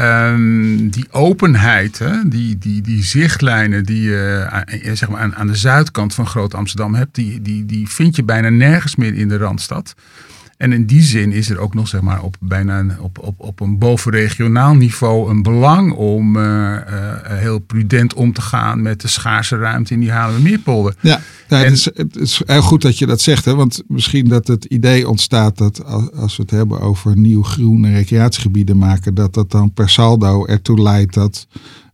Um, 0.00 0.90
die 0.90 1.06
openheid, 1.10 1.98
hè, 1.98 2.28
die, 2.28 2.58
die, 2.58 2.82
die 2.82 3.02
zichtlijnen 3.04 3.84
die 3.84 4.02
je 4.02 4.48
uh, 4.84 4.92
zeg 4.92 5.08
maar 5.08 5.20
aan, 5.20 5.34
aan 5.34 5.46
de 5.46 5.54
zuidkant 5.54 6.14
van 6.14 6.26
Groot 6.26 6.54
Amsterdam 6.54 6.94
hebt, 6.94 7.14
die, 7.14 7.42
die, 7.42 7.66
die 7.66 7.88
vind 7.88 8.16
je 8.16 8.22
bijna 8.22 8.48
nergens 8.48 8.96
meer 8.96 9.14
in 9.14 9.28
de 9.28 9.36
Randstad. 9.36 9.94
En 10.62 10.72
in 10.72 10.86
die 10.86 11.02
zin 11.02 11.32
is 11.32 11.50
er 11.50 11.58
ook 11.58 11.74
nog 11.74 11.88
zeg 11.88 12.00
maar, 12.00 12.22
op, 12.22 12.36
bijna 12.40 12.84
op, 13.00 13.18
op, 13.18 13.34
op 13.40 13.60
een 13.60 13.78
bovenregionaal 13.78 14.74
niveau 14.74 15.30
een 15.30 15.42
belang 15.42 15.92
om 15.92 16.36
uh, 16.36 16.42
uh, 16.42 16.78
heel 17.24 17.58
prudent 17.58 18.14
om 18.14 18.32
te 18.32 18.40
gaan 18.40 18.82
met 18.82 19.00
de 19.00 19.08
schaarse 19.08 19.56
ruimte 19.56 19.94
in 19.94 20.00
die 20.00 20.10
Haarlemmermeerpolder. 20.10 20.94
Ja, 21.00 21.20
ja 21.48 21.58
en, 21.58 21.64
het, 21.64 21.72
is, 21.72 21.84
het, 21.84 22.16
is, 22.16 22.42
heel 22.46 22.62
goed 22.62 22.82
dat 22.82 22.98
je 22.98 23.06
dat 23.06 23.20
zegt. 23.20 23.44
Hè? 23.44 23.54
Want 23.54 23.82
misschien 23.86 24.28
dat 24.28 24.46
het 24.46 24.64
idee 24.64 25.08
ontstaat 25.08 25.58
dat 25.58 25.84
als 26.14 26.36
we 26.36 26.42
het 26.42 26.50
hebben 26.50 26.80
over 26.80 27.16
nieuw 27.16 27.42
groene 27.42 27.92
recreatiegebieden 27.92 28.78
maken, 28.78 29.14
dat 29.14 29.34
dat 29.34 29.50
dan 29.50 29.72
per 29.72 29.88
saldo 29.88 30.46
ertoe 30.46 30.82
leidt 30.82 31.14
dat 31.14 31.46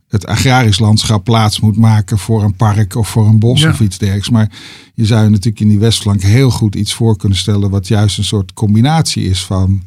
het 0.09 0.25
agrarisch 0.25 0.79
landschap 0.79 1.23
plaats 1.23 1.59
moet 1.59 1.77
maken 1.77 2.17
voor 2.17 2.43
een 2.43 2.55
park 2.55 2.95
of 2.95 3.09
voor 3.09 3.27
een 3.27 3.39
bos 3.39 3.65
of 3.65 3.79
iets 3.79 3.97
dergelijks. 3.97 4.29
Maar 4.29 4.51
je 4.93 5.05
zou 5.05 5.23
je 5.23 5.29
natuurlijk 5.29 5.59
in 5.59 5.69
die 5.69 5.79
westflank 5.79 6.21
heel 6.21 6.49
goed 6.51 6.75
iets 6.75 6.93
voor 6.93 7.17
kunnen 7.17 7.37
stellen 7.37 7.69
wat 7.69 7.87
juist 7.87 8.17
een 8.17 8.23
soort 8.23 8.53
combinatie 8.53 9.23
is 9.23 9.45
van 9.45 9.81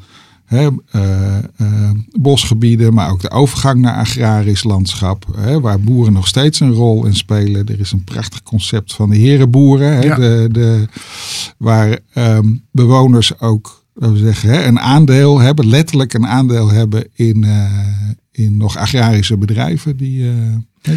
hè, 0.45 0.69
uh, 0.97 1.39
uh, 1.61 1.91
bosgebieden, 2.21 2.95
maar 2.95 3.11
ook 3.11 3.21
de 3.21 3.31
overgang 3.31 3.81
naar 3.81 3.95
agrarisch 3.95 4.63
landschap, 4.63 5.27
hè, 5.37 5.61
waar 5.61 5.81
boeren 5.81 6.13
nog 6.13 6.27
steeds 6.27 6.61
een 6.61 6.73
rol 6.73 7.07
in 7.07 7.17
spelen. 7.17 7.67
Er 7.67 7.81
is 7.81 7.93
een 7.93 8.05
prachtig 8.05 8.43
concept 8.43 8.93
van 8.93 9.11
de 9.11 9.17
herenboeren, 9.17 9.93
hè, 9.93 10.01
ja. 10.01 10.15
de, 10.15 10.49
de, 10.53 10.89
waar 11.59 11.99
um, 12.15 12.65
bewoners 12.71 13.41
ook 13.41 13.85
we 13.93 14.17
zeggen, 14.17 14.51
hè, 14.51 14.65
een 14.65 14.81
aandeel 14.81 15.39
hebben, 15.39 15.69
letterlijk 15.69 16.15
een 16.15 16.27
aandeel 16.27 16.71
hebben 16.71 17.09
in, 17.15 17.45
uh, 17.45 17.71
in 18.33 18.57
nog 18.57 18.77
agrarische 18.77 19.37
bedrijven 19.37 19.97
die, 19.97 20.23
uh, 20.23 20.31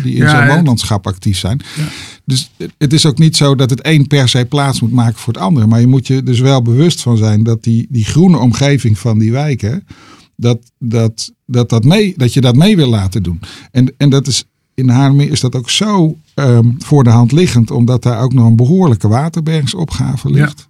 die 0.03 0.15
in 0.15 0.23
ja, 0.23 0.47
zo'n 0.47 0.55
woonlandschap 0.55 1.07
actief 1.07 1.37
zijn. 1.37 1.61
Ja. 1.77 1.87
Dus 2.25 2.51
het 2.77 2.93
is 2.93 3.05
ook 3.05 3.17
niet 3.17 3.35
zo 3.35 3.55
dat 3.55 3.69
het 3.69 3.79
een 3.85 4.07
per 4.07 4.29
se 4.29 4.45
plaats 4.45 4.81
moet 4.81 4.91
maken 4.91 5.19
voor 5.19 5.33
het 5.33 5.41
andere. 5.41 5.67
Maar 5.67 5.79
je 5.79 5.87
moet 5.87 6.07
je 6.07 6.23
dus 6.23 6.39
wel 6.39 6.61
bewust 6.61 7.01
van 7.01 7.17
zijn 7.17 7.43
dat 7.43 7.63
die, 7.63 7.87
die 7.89 8.05
groene 8.05 8.37
omgeving 8.37 8.97
van 8.99 9.19
die 9.19 9.31
wijken, 9.31 9.87
dat, 10.35 10.59
dat, 10.79 11.33
dat, 11.45 11.69
dat, 11.69 11.83
mee, 11.83 12.13
dat 12.17 12.33
je 12.33 12.41
dat 12.41 12.55
mee 12.55 12.75
wil 12.75 12.89
laten 12.89 13.23
doen. 13.23 13.39
En, 13.71 13.93
en 13.97 14.09
dat 14.09 14.27
is 14.27 14.45
in 14.73 14.89
Haarlem 14.89 15.19
is 15.19 15.39
dat 15.39 15.55
ook 15.55 15.69
zo 15.69 16.17
um, 16.35 16.75
voor 16.77 17.03
de 17.03 17.09
hand 17.09 17.31
liggend, 17.31 17.71
omdat 17.71 18.03
daar 18.03 18.21
ook 18.21 18.33
nog 18.33 18.45
een 18.45 18.55
behoorlijke 18.55 19.07
waterbergingsopgave 19.07 20.29
ligt. 20.29 20.69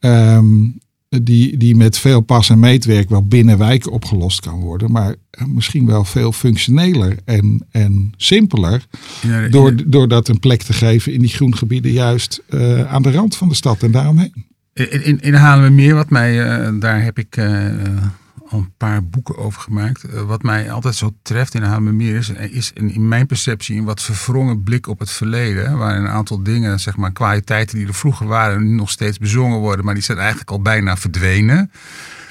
Ja. 0.00 0.36
Um, 0.36 0.78
die, 1.22 1.56
die 1.56 1.76
met 1.76 1.98
veel 1.98 2.20
pas- 2.20 2.50
en 2.50 2.58
meetwerk 2.58 3.08
wel 3.08 3.22
binnen 3.26 3.58
wijken 3.58 3.92
opgelost 3.92 4.40
kan 4.40 4.60
worden. 4.60 4.92
Maar 4.92 5.14
misschien 5.46 5.86
wel 5.86 6.04
veel 6.04 6.32
functioneler 6.32 7.16
en, 7.24 7.66
en 7.70 8.12
simpeler. 8.16 8.86
Ja, 9.20 9.48
door, 9.48 9.74
door 9.86 10.08
dat 10.08 10.28
een 10.28 10.40
plek 10.40 10.62
te 10.62 10.72
geven 10.72 11.12
in 11.12 11.20
die 11.20 11.28
groengebieden 11.28 11.92
juist 11.92 12.42
uh, 12.48 12.92
aan 12.92 13.02
de 13.02 13.12
rand 13.12 13.36
van 13.36 13.48
de 13.48 13.54
stad 13.54 13.82
en 13.82 13.90
daaromheen. 13.90 14.44
In, 14.72 15.04
in, 15.04 15.20
in 15.20 15.34
Haarlemmermeer, 15.34 15.94
wat 15.94 16.10
mij, 16.10 16.60
uh, 16.68 16.80
daar 16.80 17.02
heb 17.02 17.18
ik 17.18 17.36
uh, 17.36 17.66
al 18.48 18.58
een 18.58 18.72
paar 18.76 19.04
boeken 19.04 19.36
over 19.36 19.60
gemaakt. 19.60 20.04
Uh, 20.04 20.22
wat 20.22 20.42
mij 20.42 20.70
altijd 20.70 20.94
zo 20.94 21.14
treft 21.22 21.54
in 21.54 21.62
Haarlemmermeer 21.62 22.16
is, 22.16 22.30
is 22.30 22.72
in 22.74 23.08
mijn 23.08 23.26
perceptie 23.26 23.78
een 23.78 23.84
wat 23.84 24.02
verwrongen 24.02 24.62
blik 24.62 24.86
op 24.86 24.98
het 24.98 25.10
verleden. 25.10 25.78
Waar 25.78 25.96
een 25.96 26.08
aantal 26.08 26.42
dingen, 26.42 26.80
zeg 26.80 26.96
maar, 26.96 27.12
kwaliteiten 27.12 27.78
die 27.78 27.86
er 27.86 27.94
vroeger 27.94 28.26
waren, 28.26 28.62
nu 28.62 28.74
nog 28.74 28.90
steeds 28.90 29.18
bezongen 29.18 29.58
worden. 29.58 29.84
Maar 29.84 29.94
die 29.94 30.02
zijn 30.02 30.18
eigenlijk 30.18 30.50
al 30.50 30.62
bijna 30.62 30.96
verdwenen. 30.96 31.70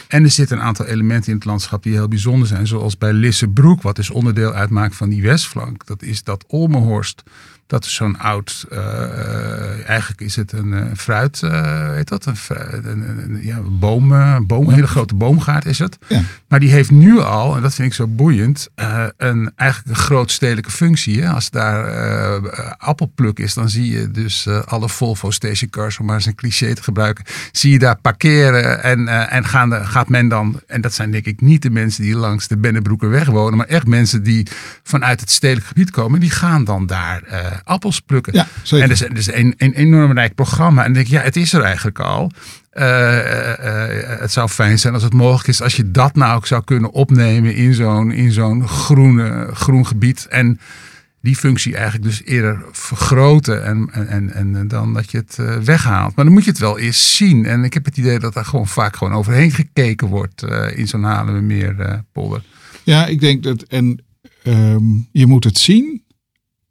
En 0.07 0.23
er 0.23 0.29
zitten 0.29 0.57
een 0.57 0.63
aantal 0.63 0.85
elementen 0.85 1.31
in 1.31 1.37
het 1.37 1.45
landschap 1.45 1.83
die 1.83 1.93
heel 1.93 2.07
bijzonder 2.07 2.47
zijn. 2.47 2.67
Zoals 2.67 2.97
bij 2.97 3.13
Lissebroek, 3.13 3.81
wat 3.81 3.95
dus 3.95 4.09
onderdeel 4.09 4.53
uitmaakt 4.53 4.95
van 4.95 5.09
die 5.09 5.21
westflank. 5.21 5.85
Dat 5.85 6.01
is 6.01 6.23
dat 6.23 6.43
Olmenhorst 6.47 7.23
dat 7.67 7.85
is 7.85 7.93
zo'n 7.93 8.19
oud, 8.19 8.65
uh, 8.71 9.89
eigenlijk 9.89 10.21
is 10.21 10.35
het 10.35 10.51
een 10.51 10.71
uh, 10.71 10.81
fruit, 10.95 11.41
uh, 11.43 11.89
weet 11.89 12.07
dat? 12.07 12.25
Een, 12.25 12.35
een, 12.83 13.23
een 13.23 13.39
ja, 13.43 13.59
boom, 13.61 14.07
boom, 14.47 14.67
een 14.67 14.73
hele 14.73 14.87
grote 14.87 15.15
boomgaard 15.15 15.65
is 15.65 15.79
het. 15.79 15.97
Ja. 16.07 16.21
Maar 16.47 16.59
die 16.59 16.71
heeft 16.71 16.91
nu 16.91 17.19
al, 17.19 17.55
en 17.55 17.61
dat 17.61 17.73
vind 17.73 17.87
ik 17.87 17.93
zo 17.93 18.07
boeiend, 18.07 18.67
een, 19.17 19.51
eigenlijk 19.55 19.97
een 19.97 20.03
grootstedelijke 20.03 20.71
functie. 20.71 21.21
Hè? 21.21 21.29
Als 21.29 21.49
daar 21.49 21.85
appelpluk 22.77 23.39
is, 23.39 23.53
dan 23.53 23.69
zie 23.69 23.91
je 23.91 24.11
dus 24.11 24.47
alle 24.65 24.89
Volvo 24.89 25.31
stationcars, 25.31 25.99
om 25.99 26.05
maar 26.05 26.15
eens 26.15 26.25
een 26.25 26.35
cliché 26.35 26.73
te 26.73 26.83
gebruiken, 26.83 27.25
zie 27.51 27.71
je 27.71 27.79
daar 27.79 27.97
parkeren 28.01 28.83
en, 28.83 29.07
en 29.29 29.45
gaan 29.45 29.69
de, 29.69 29.85
gaat 29.85 30.09
men 30.09 30.27
dan, 30.27 30.61
en 30.67 30.81
dat 30.81 30.93
zijn 30.93 31.11
denk 31.11 31.25
ik 31.25 31.41
niet 31.41 31.61
de 31.61 31.69
mensen 31.69 32.03
die 32.03 32.15
langs 32.15 32.47
de 32.47 32.57
Bennebroekerweg 32.57 33.27
wonen, 33.27 33.57
maar 33.57 33.67
echt 33.67 33.87
mensen 33.87 34.23
die 34.23 34.47
vanuit 34.83 35.19
het 35.19 35.31
stedelijk 35.31 35.67
gebied 35.67 35.91
komen, 35.91 36.19
die 36.19 36.31
gaan 36.31 36.63
dan 36.63 36.85
daar 36.85 37.61
appels 37.63 37.99
plukken. 37.99 38.33
Ja, 38.33 38.47
En 38.69 38.79
dat 38.79 38.89
is, 38.89 38.99
dat 38.99 39.17
is 39.17 39.33
een, 39.33 39.53
een 39.57 39.73
enorm 39.73 40.11
rijk 40.11 40.35
programma. 40.35 40.79
En 40.79 40.85
dan 40.85 40.93
denk 40.93 41.05
ik, 41.05 41.11
ja, 41.11 41.21
het 41.21 41.35
is 41.35 41.53
er 41.53 41.61
eigenlijk 41.61 41.99
al. 41.99 42.31
Uh, 42.73 42.83
uh, 42.83 44.19
het 44.19 44.31
zou 44.31 44.49
fijn 44.49 44.79
zijn 44.79 44.93
als 44.93 45.03
het 45.03 45.13
mogelijk 45.13 45.47
is 45.47 45.61
als 45.61 45.75
je 45.75 45.91
dat 45.91 46.15
nou 46.15 46.35
ook 46.35 46.47
zou 46.47 46.63
kunnen 46.63 46.91
opnemen 46.91 47.55
in 47.55 47.73
zo'n 47.73 48.11
in 48.11 48.31
zo'n 48.31 48.67
groene, 48.67 49.49
groen 49.53 49.87
gebied. 49.87 50.27
En 50.29 50.59
die 51.21 51.35
functie 51.35 51.75
eigenlijk 51.75 52.03
dus 52.03 52.23
eerder 52.23 52.63
vergroten 52.71 53.65
en, 53.65 53.89
en, 54.07 54.33
en 54.33 54.67
dan 54.67 54.93
dat 54.93 55.11
je 55.11 55.17
het 55.17 55.63
weghaalt. 55.65 56.15
Maar 56.15 56.25
dan 56.25 56.33
moet 56.33 56.43
je 56.43 56.49
het 56.49 56.59
wel 56.59 56.79
eerst 56.79 57.01
zien. 57.01 57.45
En 57.45 57.63
ik 57.63 57.73
heb 57.73 57.85
het 57.85 57.97
idee 57.97 58.19
dat 58.19 58.33
daar 58.33 58.45
gewoon 58.45 58.67
vaak 58.67 58.95
gewoon 58.95 59.13
overheen 59.13 59.51
gekeken 59.51 60.07
wordt 60.07 60.43
in 60.75 60.87
zo'n 60.87 61.03
Halemermeer 61.03 62.03
polder. 62.11 62.43
Ja, 62.83 63.05
ik 63.05 63.19
denk 63.19 63.43
dat 63.43 63.61
en 63.61 64.03
um, 64.43 65.07
je 65.11 65.25
moet 65.25 65.43
het 65.43 65.57
zien. 65.57 66.02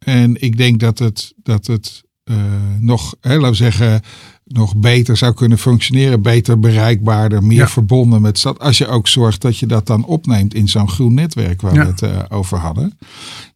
En 0.05 0.41
ik 0.41 0.57
denk 0.57 0.79
dat 0.79 0.99
het, 0.99 1.33
dat 1.43 1.67
het 1.67 2.03
uh, 2.23 2.37
nog, 2.79 3.15
hè, 3.21 3.35
laten 3.35 3.49
we 3.49 3.55
zeggen, 3.55 4.01
nog 4.45 4.75
beter 4.75 5.17
zou 5.17 5.33
kunnen 5.33 5.57
functioneren. 5.57 6.21
Beter 6.21 6.59
bereikbaarder, 6.59 7.43
meer 7.43 7.69
verbonden 7.69 8.21
met 8.21 8.37
stad. 8.37 8.59
Als 8.59 8.77
je 8.77 8.87
ook 8.87 9.07
zorgt 9.07 9.41
dat 9.41 9.57
je 9.57 9.65
dat 9.65 9.87
dan 9.87 10.05
opneemt 10.05 10.53
in 10.53 10.67
zo'n 10.67 10.89
groen 10.89 11.13
netwerk 11.13 11.61
waar 11.61 11.73
we 11.73 11.79
het 11.79 12.01
uh, 12.01 12.19
over 12.29 12.57
hadden. 12.57 12.97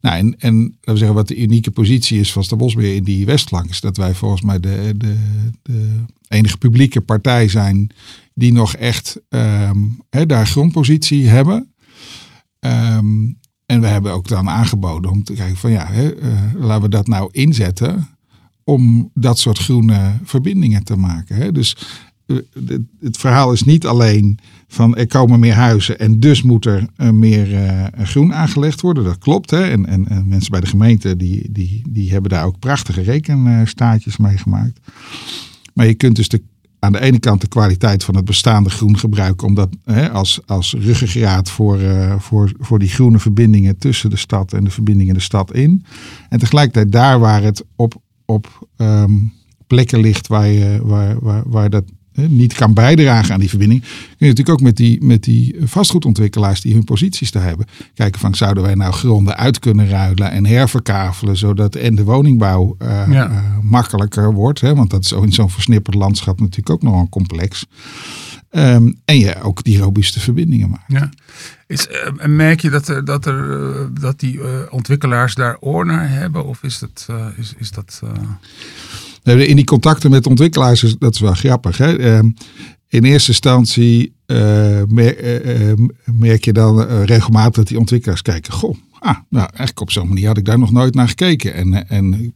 Nou, 0.00 0.16
en, 0.16 0.34
en 0.38 0.60
laten 0.60 0.92
we 0.92 0.96
zeggen, 0.96 1.16
wat 1.16 1.28
de 1.28 1.36
unieke 1.36 1.70
positie 1.70 2.20
is 2.20 2.32
van 2.32 2.44
Stadbosbeheer 2.44 2.94
in 2.94 3.04
die 3.04 3.26
Westflank. 3.26 3.70
Is 3.70 3.80
dat 3.80 3.96
wij 3.96 4.14
volgens 4.14 4.42
mij 4.42 4.60
de, 4.60 4.94
de, 4.96 5.16
de 5.62 6.04
enige 6.28 6.56
publieke 6.56 7.00
partij 7.00 7.48
zijn 7.48 7.90
die 8.34 8.52
nog 8.52 8.74
echt 8.74 9.20
um, 9.28 10.00
hè, 10.10 10.26
daar 10.26 10.46
grondpositie 10.46 11.28
hebben. 11.28 11.72
Um, 12.60 13.38
en 13.68 13.80
we 13.80 13.86
hebben 13.86 14.12
ook 14.12 14.28
dan 14.28 14.48
aangeboden 14.48 15.10
om 15.10 15.24
te 15.24 15.32
kijken 15.32 15.56
van 15.56 15.70
ja, 15.70 15.86
hè, 15.86 16.16
uh, 16.16 16.30
laten 16.54 16.82
we 16.82 16.88
dat 16.88 17.06
nou 17.06 17.28
inzetten 17.32 18.08
om 18.64 19.10
dat 19.14 19.38
soort 19.38 19.58
groene 19.58 20.12
verbindingen 20.24 20.84
te 20.84 20.96
maken. 20.96 21.36
Hè. 21.36 21.52
Dus 21.52 21.76
uh, 22.26 22.38
het 23.00 23.16
verhaal 23.16 23.52
is 23.52 23.62
niet 23.62 23.86
alleen 23.86 24.38
van 24.68 24.96
er 24.96 25.06
komen 25.06 25.40
meer 25.40 25.54
huizen 25.54 25.98
en 25.98 26.20
dus 26.20 26.42
moet 26.42 26.64
er 26.64 26.86
uh, 26.96 27.10
meer 27.10 27.48
groen 27.96 28.34
aangelegd 28.34 28.80
worden. 28.80 29.04
Dat 29.04 29.18
klopt. 29.18 29.50
Hè. 29.50 29.62
En, 29.70 29.86
en, 29.86 30.08
en, 30.08 30.28
mensen 30.28 30.50
bij 30.50 30.60
de 30.60 30.66
gemeente 30.66 31.16
die, 31.16 31.52
die, 31.52 31.82
die 31.88 32.10
hebben 32.10 32.30
daar 32.30 32.44
ook 32.44 32.58
prachtige 32.58 33.00
rekenstaatjes 33.00 34.16
mee 34.16 34.38
gemaakt. 34.38 34.80
Maar 35.74 35.86
je 35.86 35.94
kunt 35.94 36.16
dus 36.16 36.28
de 36.28 36.42
aan 36.78 36.92
de 36.92 37.00
ene 37.00 37.18
kant 37.18 37.40
de 37.40 37.48
kwaliteit 37.48 38.04
van 38.04 38.16
het 38.16 38.24
bestaande 38.24 38.70
groen 38.70 38.98
gebruiken, 38.98 39.46
omdat 39.46 39.68
hè, 39.84 40.10
als, 40.10 40.40
als 40.46 40.74
ruggengraat 40.78 41.50
voor, 41.50 41.80
uh, 41.80 42.14
voor, 42.18 42.52
voor 42.58 42.78
die 42.78 42.88
groene 42.88 43.18
verbindingen 43.18 43.78
tussen 43.78 44.10
de 44.10 44.16
stad 44.16 44.52
en 44.52 44.64
de 44.64 44.70
verbindingen 44.70 45.14
de 45.14 45.20
stad 45.20 45.54
in. 45.54 45.84
En 46.28 46.38
tegelijkertijd 46.38 46.92
daar 46.92 47.18
waar 47.18 47.42
het 47.42 47.64
op, 47.76 48.02
op 48.24 48.68
um, 48.76 49.32
plekken 49.66 50.00
ligt 50.00 50.26
waar, 50.26 50.48
je, 50.48 50.80
waar, 50.82 51.18
waar, 51.20 51.42
waar 51.46 51.70
dat 51.70 51.84
niet 52.28 52.54
kan 52.54 52.74
bijdragen 52.74 53.34
aan 53.34 53.40
die 53.40 53.48
verbinding, 53.48 53.80
kun 53.80 53.90
je 54.18 54.26
natuurlijk 54.26 54.58
ook 54.58 54.60
met 54.60 54.76
die, 54.76 55.04
met 55.04 55.24
die 55.24 55.56
vastgoedontwikkelaars 55.60 56.60
die 56.60 56.74
hun 56.74 56.84
posities 56.84 57.30
te 57.30 57.38
hebben, 57.38 57.66
kijken 57.94 58.20
van 58.20 58.34
zouden 58.34 58.62
wij 58.62 58.74
nou 58.74 58.92
gronden 58.92 59.36
uit 59.36 59.58
kunnen 59.58 59.88
ruilen 59.88 60.30
en 60.30 60.46
herverkavelen, 60.46 61.36
zodat 61.36 61.74
en 61.74 61.94
de 61.94 62.04
woningbouw 62.04 62.76
uh, 62.82 62.88
ja. 63.10 63.30
uh, 63.30 63.58
makkelijker 63.62 64.32
wordt. 64.32 64.60
Hè? 64.60 64.74
Want 64.74 64.90
dat 64.90 65.04
is 65.04 65.12
in 65.12 65.32
zo'n 65.32 65.50
versnipperd 65.50 65.96
landschap 65.96 66.40
natuurlijk 66.40 66.70
ook 66.70 66.82
nogal 66.82 67.08
complex. 67.08 67.66
Um, 68.50 69.00
en 69.04 69.18
je 69.18 69.42
ook 69.42 69.64
die 69.64 69.78
robuuste 69.78 70.20
verbindingen 70.20 70.70
maakt. 70.70 70.84
Ja. 70.86 71.10
Is, 71.66 71.88
uh, 71.88 72.26
merk 72.26 72.60
je 72.60 72.70
dat, 72.70 72.88
er, 72.88 73.04
dat, 73.04 73.26
er, 73.26 74.00
dat 74.00 74.20
die 74.20 74.40
ontwikkelaars 74.70 75.34
daar 75.34 75.56
oor 75.60 75.86
naar 75.86 76.10
hebben? 76.10 76.44
Of 76.44 76.62
is 76.62 76.78
dat... 76.78 77.08
is, 77.36 77.54
is 77.58 77.70
dat 77.70 78.02
in 79.28 79.56
die 79.56 79.64
contacten 79.64 80.10
met 80.10 80.26
ontwikkelaars, 80.26 80.96
dat 80.98 81.14
is 81.14 81.20
wel 81.20 81.32
grappig. 81.32 81.78
Hè? 81.78 81.98
Ehm, 81.98 82.30
in 82.88 83.04
eerste 83.04 83.30
instantie 83.30 84.12
uh, 84.26 84.82
merk 86.04 86.44
je 86.44 86.52
dan 86.52 86.82
regelmatig 87.04 87.54
dat 87.54 87.68
die 87.68 87.78
ontwikkelaars 87.78 88.22
kijken. 88.22 88.52
Goh, 88.52 88.76
ah, 88.98 89.16
nou 89.28 89.46
eigenlijk 89.46 89.80
op 89.80 89.90
zo'n 89.90 90.08
manier 90.08 90.26
had 90.26 90.38
ik 90.38 90.44
daar 90.44 90.58
nog 90.58 90.72
nooit 90.72 90.94
naar 90.94 91.08
gekeken. 91.08 91.54
En, 91.54 91.88
en 91.88 92.34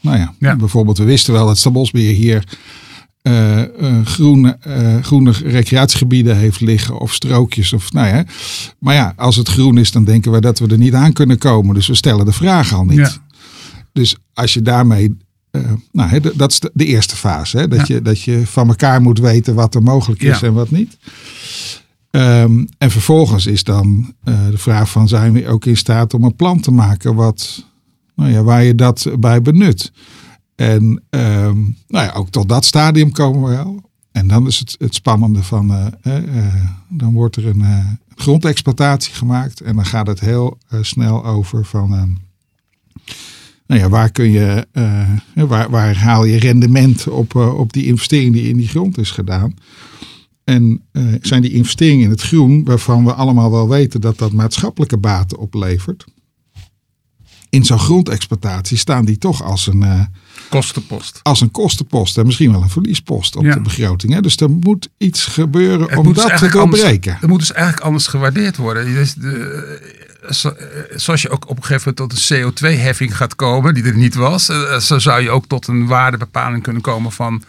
nou 0.00 0.18
ja, 0.18 0.34
ja, 0.38 0.56
bijvoorbeeld 0.56 0.98
we 0.98 1.04
wisten 1.04 1.32
wel 1.32 1.46
dat 1.46 1.58
Stabosbeheer 1.58 2.14
hier 2.14 2.44
uh, 3.22 3.58
uh, 3.58 4.06
groene, 4.06 4.58
uh, 4.68 5.02
groene 5.02 5.30
recreatiegebieden 5.30 6.36
heeft 6.36 6.60
liggen 6.60 6.98
of 6.98 7.12
strookjes. 7.12 7.72
Of, 7.72 7.92
nou 7.92 8.06
ja. 8.06 8.24
Maar 8.78 8.94
ja, 8.94 9.12
als 9.16 9.36
het 9.36 9.48
groen 9.48 9.78
is, 9.78 9.92
dan 9.92 10.04
denken 10.04 10.32
we 10.32 10.40
dat 10.40 10.58
we 10.58 10.66
er 10.66 10.78
niet 10.78 10.94
aan 10.94 11.12
kunnen 11.12 11.38
komen. 11.38 11.74
Dus 11.74 11.86
we 11.86 11.94
stellen 11.94 12.24
de 12.24 12.32
vraag 12.32 12.72
al 12.72 12.84
niet. 12.84 12.96
Ja. 12.96 13.12
Dus 13.92 14.16
als 14.34 14.54
je 14.54 14.62
daarmee 14.62 15.16
uh, 15.56 15.72
nou, 15.92 16.20
dat 16.34 16.50
is 16.50 16.60
de, 16.72 16.84
eerste 16.84 17.16
fase. 17.16 17.58
Hè? 17.58 17.68
Dat, 17.68 17.86
ja. 17.86 17.94
je, 17.94 18.02
dat 18.02 18.20
je 18.20 18.46
van 18.46 18.68
elkaar 18.68 19.02
moet 19.02 19.18
weten 19.18 19.54
wat 19.54 19.74
er 19.74 19.82
mogelijk 19.82 20.22
is 20.22 20.40
ja. 20.40 20.46
en 20.46 20.52
wat 20.52 20.70
niet. 20.70 20.96
Um, 22.10 22.68
en 22.78 22.90
vervolgens 22.90 23.46
is 23.46 23.64
dan 23.64 24.14
uh, 24.24 24.48
de 24.50 24.58
vraag 24.58 24.90
van 24.90 25.08
zijn 25.08 25.32
we 25.32 25.48
ook 25.48 25.64
in 25.64 25.76
staat 25.76 26.14
om 26.14 26.24
een 26.24 26.36
plan 26.36 26.60
te 26.60 26.70
maken 26.70 27.14
wat, 27.14 27.66
nou 28.14 28.30
ja, 28.30 28.42
waar 28.42 28.64
je 28.64 28.74
dat 28.74 29.06
bij 29.18 29.42
benut. 29.42 29.92
En 30.54 31.02
um, 31.10 31.76
nou 31.88 32.06
ja, 32.06 32.12
ook 32.12 32.30
tot 32.30 32.48
dat 32.48 32.64
stadium 32.64 33.12
komen 33.12 33.42
we 33.42 33.56
wel. 33.56 33.90
En 34.12 34.28
dan 34.28 34.46
is 34.46 34.58
het, 34.58 34.74
het 34.78 34.94
spannende 34.94 35.42
van, 35.42 35.92
uh, 36.02 36.54
dan 36.88 37.12
wordt 37.12 37.36
er 37.36 37.46
een 37.46 37.64
grondexploitatie 38.14 39.14
gemaakt 39.14 39.60
en 39.60 39.76
dan 39.76 39.86
gaat 39.86 40.06
het 40.06 40.20
heel 40.20 40.58
snel 40.80 41.24
over 41.24 41.64
van 41.64 41.94
ehm, 41.94 42.10
nou 43.66 43.80
ja, 43.80 43.88
waar, 43.88 44.10
kun 44.10 44.30
je, 44.30 44.66
uh, 44.72 45.10
waar, 45.46 45.70
waar 45.70 45.96
haal 45.96 46.24
je 46.24 46.38
rendement 46.38 47.08
op, 47.08 47.34
uh, 47.34 47.58
op 47.58 47.72
die 47.72 47.86
investering 47.86 48.32
die 48.32 48.48
in 48.48 48.56
die 48.56 48.68
grond 48.68 48.98
is 48.98 49.10
gedaan? 49.10 49.54
En 50.44 50.82
uh, 50.92 51.14
zijn 51.20 51.42
die 51.42 51.52
investeringen 51.52 52.04
in 52.04 52.10
het 52.10 52.22
groen, 52.22 52.64
waarvan 52.64 53.04
we 53.04 53.12
allemaal 53.12 53.50
wel 53.50 53.68
weten 53.68 54.00
dat 54.00 54.18
dat 54.18 54.32
maatschappelijke 54.32 54.98
baten 54.98 55.38
oplevert, 55.38 56.04
in 57.48 57.64
zo'n 57.64 57.78
grondexploitatie 57.78 58.76
staan 58.76 59.04
die 59.04 59.18
toch 59.18 59.42
als 59.42 59.66
een 59.66 60.08
kostenpost. 60.48 61.20
Als 61.22 61.40
een 61.40 61.50
kostenpost 61.50 62.18
en 62.18 62.26
misschien 62.26 62.52
wel 62.52 62.62
een 62.62 62.70
verliespost 62.70 63.36
op 63.36 63.44
ja. 63.44 63.54
de 63.54 63.60
begroting. 63.60 64.12
Hè? 64.12 64.20
Dus 64.20 64.36
er 64.36 64.50
moet 64.50 64.88
iets 64.98 65.24
gebeuren 65.24 65.88
het 65.88 65.98
om 65.98 66.12
dat 66.12 66.28
dus 66.28 66.40
te 66.40 66.48
doorbreken. 66.48 67.16
Het 67.20 67.28
moet 67.28 67.38
dus 67.38 67.52
eigenlijk 67.52 67.84
anders 67.84 68.06
gewaardeerd 68.06 68.56
worden. 68.56 68.94
Dus 68.94 69.14
de, 69.14 70.13
zoals 70.94 71.22
je 71.22 71.30
ook 71.30 71.48
op 71.48 71.56
een 71.56 71.64
gegeven 71.64 71.94
moment 71.96 72.16
tot 72.16 72.30
een 72.30 72.52
CO2-heffing 72.52 73.16
gaat 73.16 73.36
komen, 73.36 73.74
die 73.74 73.84
er 73.84 73.96
niet 73.96 74.14
was, 74.14 74.44
zo 74.78 74.98
zou 74.98 75.22
je 75.22 75.30
ook 75.30 75.46
tot 75.46 75.66
een 75.66 75.86
waardebepaling 75.86 76.62
kunnen 76.62 76.82
komen 76.82 77.12
van, 77.12 77.44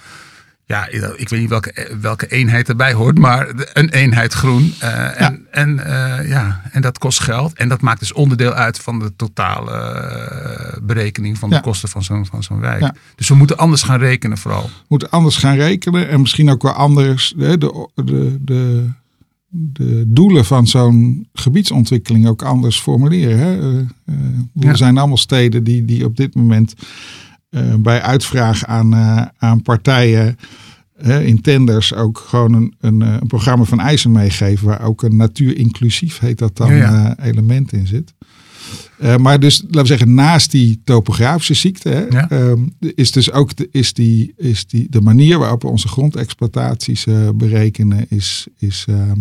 ja, 0.67 0.87
ik 1.15 1.29
weet 1.29 1.39
niet 1.39 1.49
welke, 1.49 1.97
welke 2.01 2.27
eenheid 2.27 2.69
erbij 2.69 2.93
hoort, 2.93 3.17
maar 3.17 3.47
een 3.73 3.89
eenheid 3.89 4.33
groen. 4.33 4.63
Uh, 4.63 4.89
ja. 4.89 5.15
En, 5.15 5.47
en, 5.51 5.69
uh, 5.69 6.29
ja, 6.29 6.61
en 6.71 6.81
dat 6.81 6.97
kost 6.97 7.19
geld. 7.19 7.53
En 7.53 7.69
dat 7.69 7.81
maakt 7.81 7.99
dus 7.99 8.13
onderdeel 8.13 8.53
uit 8.53 8.79
van 8.79 8.99
de 8.99 9.15
totale 9.15 9.71
uh, 9.71 10.81
berekening 10.81 11.37
van 11.37 11.49
de 11.49 11.55
ja. 11.55 11.61
kosten 11.61 11.89
van 11.89 12.03
zo'n 12.03 12.25
van 12.25 12.43
zo'n 12.43 12.59
wijk. 12.59 12.81
Ja. 12.81 12.95
Dus 13.15 13.27
we 13.27 13.35
moeten 13.35 13.57
anders 13.57 13.83
gaan 13.83 13.99
rekenen 13.99 14.37
vooral. 14.37 14.63
We 14.63 14.85
moeten 14.87 15.09
anders 15.09 15.37
gaan 15.37 15.55
rekenen 15.55 16.09
en 16.09 16.21
misschien 16.21 16.49
ook 16.49 16.61
wel 16.61 16.73
anders 16.73 17.33
de, 17.37 17.57
de, 17.57 17.89
de, 17.95 18.37
de 18.41 18.89
de 19.57 20.03
doelen 20.07 20.45
van 20.45 20.67
zo'n 20.67 21.27
gebiedsontwikkeling 21.33 22.27
ook 22.27 22.41
anders 22.41 22.79
formuleren. 22.79 23.37
Hè? 23.37 23.71
Uh, 23.71 23.81
uh, 24.05 24.69
er 24.69 24.77
zijn 24.77 24.97
allemaal 24.97 25.17
steden 25.17 25.63
die, 25.63 25.85
die 25.85 26.05
op 26.05 26.17
dit 26.17 26.35
moment 26.35 26.73
uh, 27.49 27.75
bij 27.75 28.01
uitvraag 28.01 28.65
aan, 28.65 28.95
aan 29.37 29.61
partijen 29.61 30.37
in 31.21 31.41
tenders 31.41 31.93
ook 31.93 32.17
gewoon 32.17 32.53
een, 32.53 32.75
een, 32.79 33.01
een, 33.01 33.27
programma 33.27 33.63
van 33.63 33.79
eisen 33.79 34.11
meegeven. 34.11 34.67
Waar 34.67 34.81
ook 34.81 35.03
een 35.03 35.15
natuur 35.15 35.57
inclusief 35.57 36.19
heet 36.19 36.37
dat 36.37 36.57
dan 36.57 36.75
ja, 36.75 36.75
ja. 36.75 37.17
element 37.19 37.73
in 37.73 37.87
zit. 37.87 38.13
Maar 39.19 39.39
dus, 39.39 39.61
laten 39.61 39.81
we 39.81 39.87
zeggen, 39.87 40.13
naast 40.13 40.51
die 40.51 40.81
topografische 40.83 41.53
ziekte 41.53 41.89
hè, 41.89 42.05
ehm, 42.05 42.63
is 42.79 43.11
dus 43.11 43.31
ook 43.31 43.55
de, 43.55 43.67
is 43.71 43.93
die, 43.93 44.33
is 44.37 44.67
die, 44.67 44.87
de 44.89 45.01
manier 45.01 45.39
waarop 45.39 45.61
we 45.61 45.67
onze 45.67 45.87
grondexploitaties 45.87 47.05
eh, 47.05 47.29
berekenen, 47.35 48.05
is, 48.09 48.47
is, 48.57 48.85
ehm, 48.89 49.19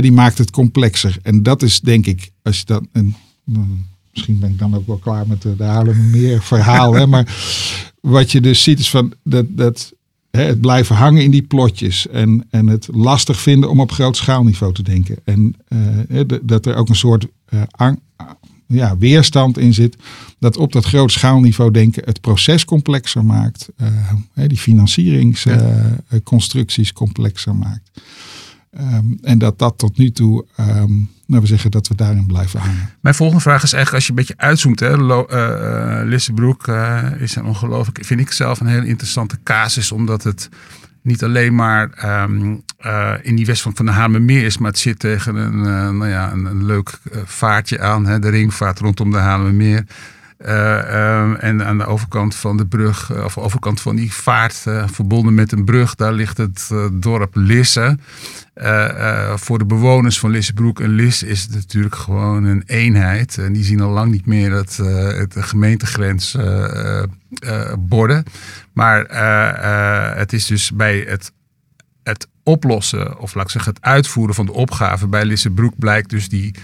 die 0.00 0.12
maakt 0.12 0.38
het 0.38 0.50
complexer. 0.50 1.16
En 1.22 1.42
dat 1.42 1.62
is 1.62 1.80
denk 1.80 2.06
ik, 2.06 2.30
als 2.42 2.58
je 2.58 2.64
dat, 2.64 2.82
en, 2.92 3.14
nou, 3.44 3.66
misschien 4.12 4.38
ben 4.38 4.50
ik 4.50 4.58
dan 4.58 4.74
ook 4.74 4.86
wel 4.86 4.96
klaar 4.96 5.26
met 5.26 5.42
de, 5.42 5.56
de 5.56 5.64
Haarlemmermeer 5.64 6.42
verhaal, 6.42 6.94
hè, 6.94 7.06
maar 7.06 7.36
wat 8.00 8.32
je 8.32 8.40
dus 8.40 8.62
ziet 8.62 8.78
is 8.78 8.90
van 8.90 9.12
dat, 9.24 9.44
dat 9.48 9.92
hè, 10.30 10.42
het 10.42 10.60
blijven 10.60 10.96
hangen 10.96 11.22
in 11.22 11.30
die 11.30 11.42
plotjes 11.42 12.08
en, 12.08 12.46
en 12.50 12.66
het 12.66 12.88
lastig 12.92 13.40
vinden 13.40 13.70
om 13.70 13.80
op 13.80 13.92
groot 13.92 14.16
schaalniveau 14.16 14.74
te 14.74 14.82
denken. 14.82 15.16
En 15.24 15.54
eh, 16.08 16.20
dat 16.42 16.66
er 16.66 16.74
ook 16.74 16.88
een 16.88 16.94
soort 16.94 17.26
eh, 17.44 17.62
ang- 17.70 18.00
ja, 18.66 18.96
weerstand 18.98 19.58
in 19.58 19.74
zit. 19.74 19.96
Dat 20.38 20.56
op 20.56 20.72
dat 20.72 20.84
groot 20.84 21.12
schaalniveau 21.12 21.70
denken 21.70 22.02
het 22.04 22.20
proces 22.20 22.64
complexer 22.64 23.24
maakt. 23.24 23.68
eh, 23.76 24.48
die 24.48 24.58
financieringsconstructies 24.58 26.92
complexer 26.92 27.54
maakt. 27.54 27.90
Ehm, 28.76 29.06
en 29.22 29.38
dat 29.38 29.58
dat 29.58 29.78
tot 29.78 29.98
nu 29.98 30.10
toe, 30.10 30.44
ehm, 30.56 30.92
nou 31.26 31.40
we 31.42 31.46
zeggen 31.46 31.70
dat 31.70 31.88
we 31.88 31.94
daarin 31.94 32.26
blijven 32.26 32.60
hangen. 32.60 32.90
Mijn 33.00 33.14
volgende 33.14 33.42
vraag 33.42 33.62
is 33.62 33.72
eigenlijk 33.72 33.94
als 33.94 34.04
je 34.04 34.10
een 34.10 34.26
beetje 34.26 34.46
uitzoomt. 34.46 34.80
Hè, 34.80 34.96
Lo, 34.96 35.26
eh, 35.26 36.00
eh, 36.00 36.06
Lissebroek 36.06 36.66
eh, 36.66 37.04
is 37.18 37.36
een 37.36 37.44
ongelooflijk, 37.44 38.04
vind 38.04 38.20
ik 38.20 38.32
zelf 38.32 38.60
een 38.60 38.66
hele 38.66 38.86
interessante 38.86 39.38
casus. 39.42 39.92
Omdat 39.92 40.22
het 40.22 40.48
niet 41.02 41.24
alleen 41.24 41.54
maar 41.54 41.90
ehm, 41.90 42.56
eh, 42.78 43.14
in 43.22 43.36
die 43.36 43.46
west 43.46 43.62
van, 43.62 43.74
de 43.76 43.90
Hamermeer 43.90 44.44
is. 44.44 44.58
Maar 44.58 44.70
het 44.70 44.78
zit 44.78 44.98
tegen 44.98 45.36
een, 45.36 45.60
nou 45.96 46.08
ja, 46.08 46.32
een, 46.32 46.64
leuk 46.64 46.98
vaartje 47.24 47.80
aan. 47.80 48.06
Hè, 48.06 48.18
de 48.18 48.28
ringvaart 48.28 48.78
rondom 48.78 49.10
de 49.10 49.18
Hamermeer. 49.18 49.84
Eh, 50.44 50.78
ehm, 50.78 51.34
en 51.34 51.64
aan 51.64 51.78
de 51.78 51.86
overkant 51.86 52.34
van 52.34 52.56
de 52.56 52.66
brug, 52.66 53.12
eh, 53.12 53.24
of 53.24 53.38
overkant 53.38 53.80
van 53.80 53.96
die 53.96 54.12
vaart, 54.12 54.62
eh, 54.64 54.84
verbonden 54.88 55.34
met 55.34 55.52
een 55.52 55.64
brug, 55.64 55.94
daar 55.94 56.12
ligt 56.12 56.36
het 56.36 56.70
dorp 56.92 57.34
Lisse. 57.34 57.98
Voor 59.34 59.58
de 59.58 59.64
bewoners 59.64 60.18
van 60.18 60.30
Lissebroek 60.30 60.80
en 60.80 60.90
Lis 60.90 61.22
is 61.22 61.42
het 61.42 61.54
natuurlijk 61.54 61.94
gewoon 61.94 62.44
een 62.44 62.62
eenheid. 62.66 63.38
En 63.38 63.52
die 63.52 63.64
zien 63.64 63.80
al 63.80 63.90
lang 63.90 64.10
niet 64.10 64.26
meer 64.26 64.52
eh, 64.52 64.56
het 64.56 65.32
de 65.32 65.42
gemeentegrens 65.42 66.36
borden. 67.78 68.24
Maar 68.72 69.06
het 70.16 70.32
is 70.32 70.46
dus 70.46 70.72
bij 70.72 71.04
het, 71.08 71.32
het 72.02 72.28
oplossen, 72.44 73.18
of 73.18 73.34
laat 73.34 73.44
ik 73.44 73.50
zeggen 73.50 73.72
het 73.74 73.84
uitvoeren 73.84 74.34
van 74.34 74.46
de 74.46 74.52
opgave 74.52 75.06
bij 75.06 75.24
Lissebroek 75.24 75.72
blijkt 75.78 76.10
dus 76.10 76.28
die, 76.28 76.54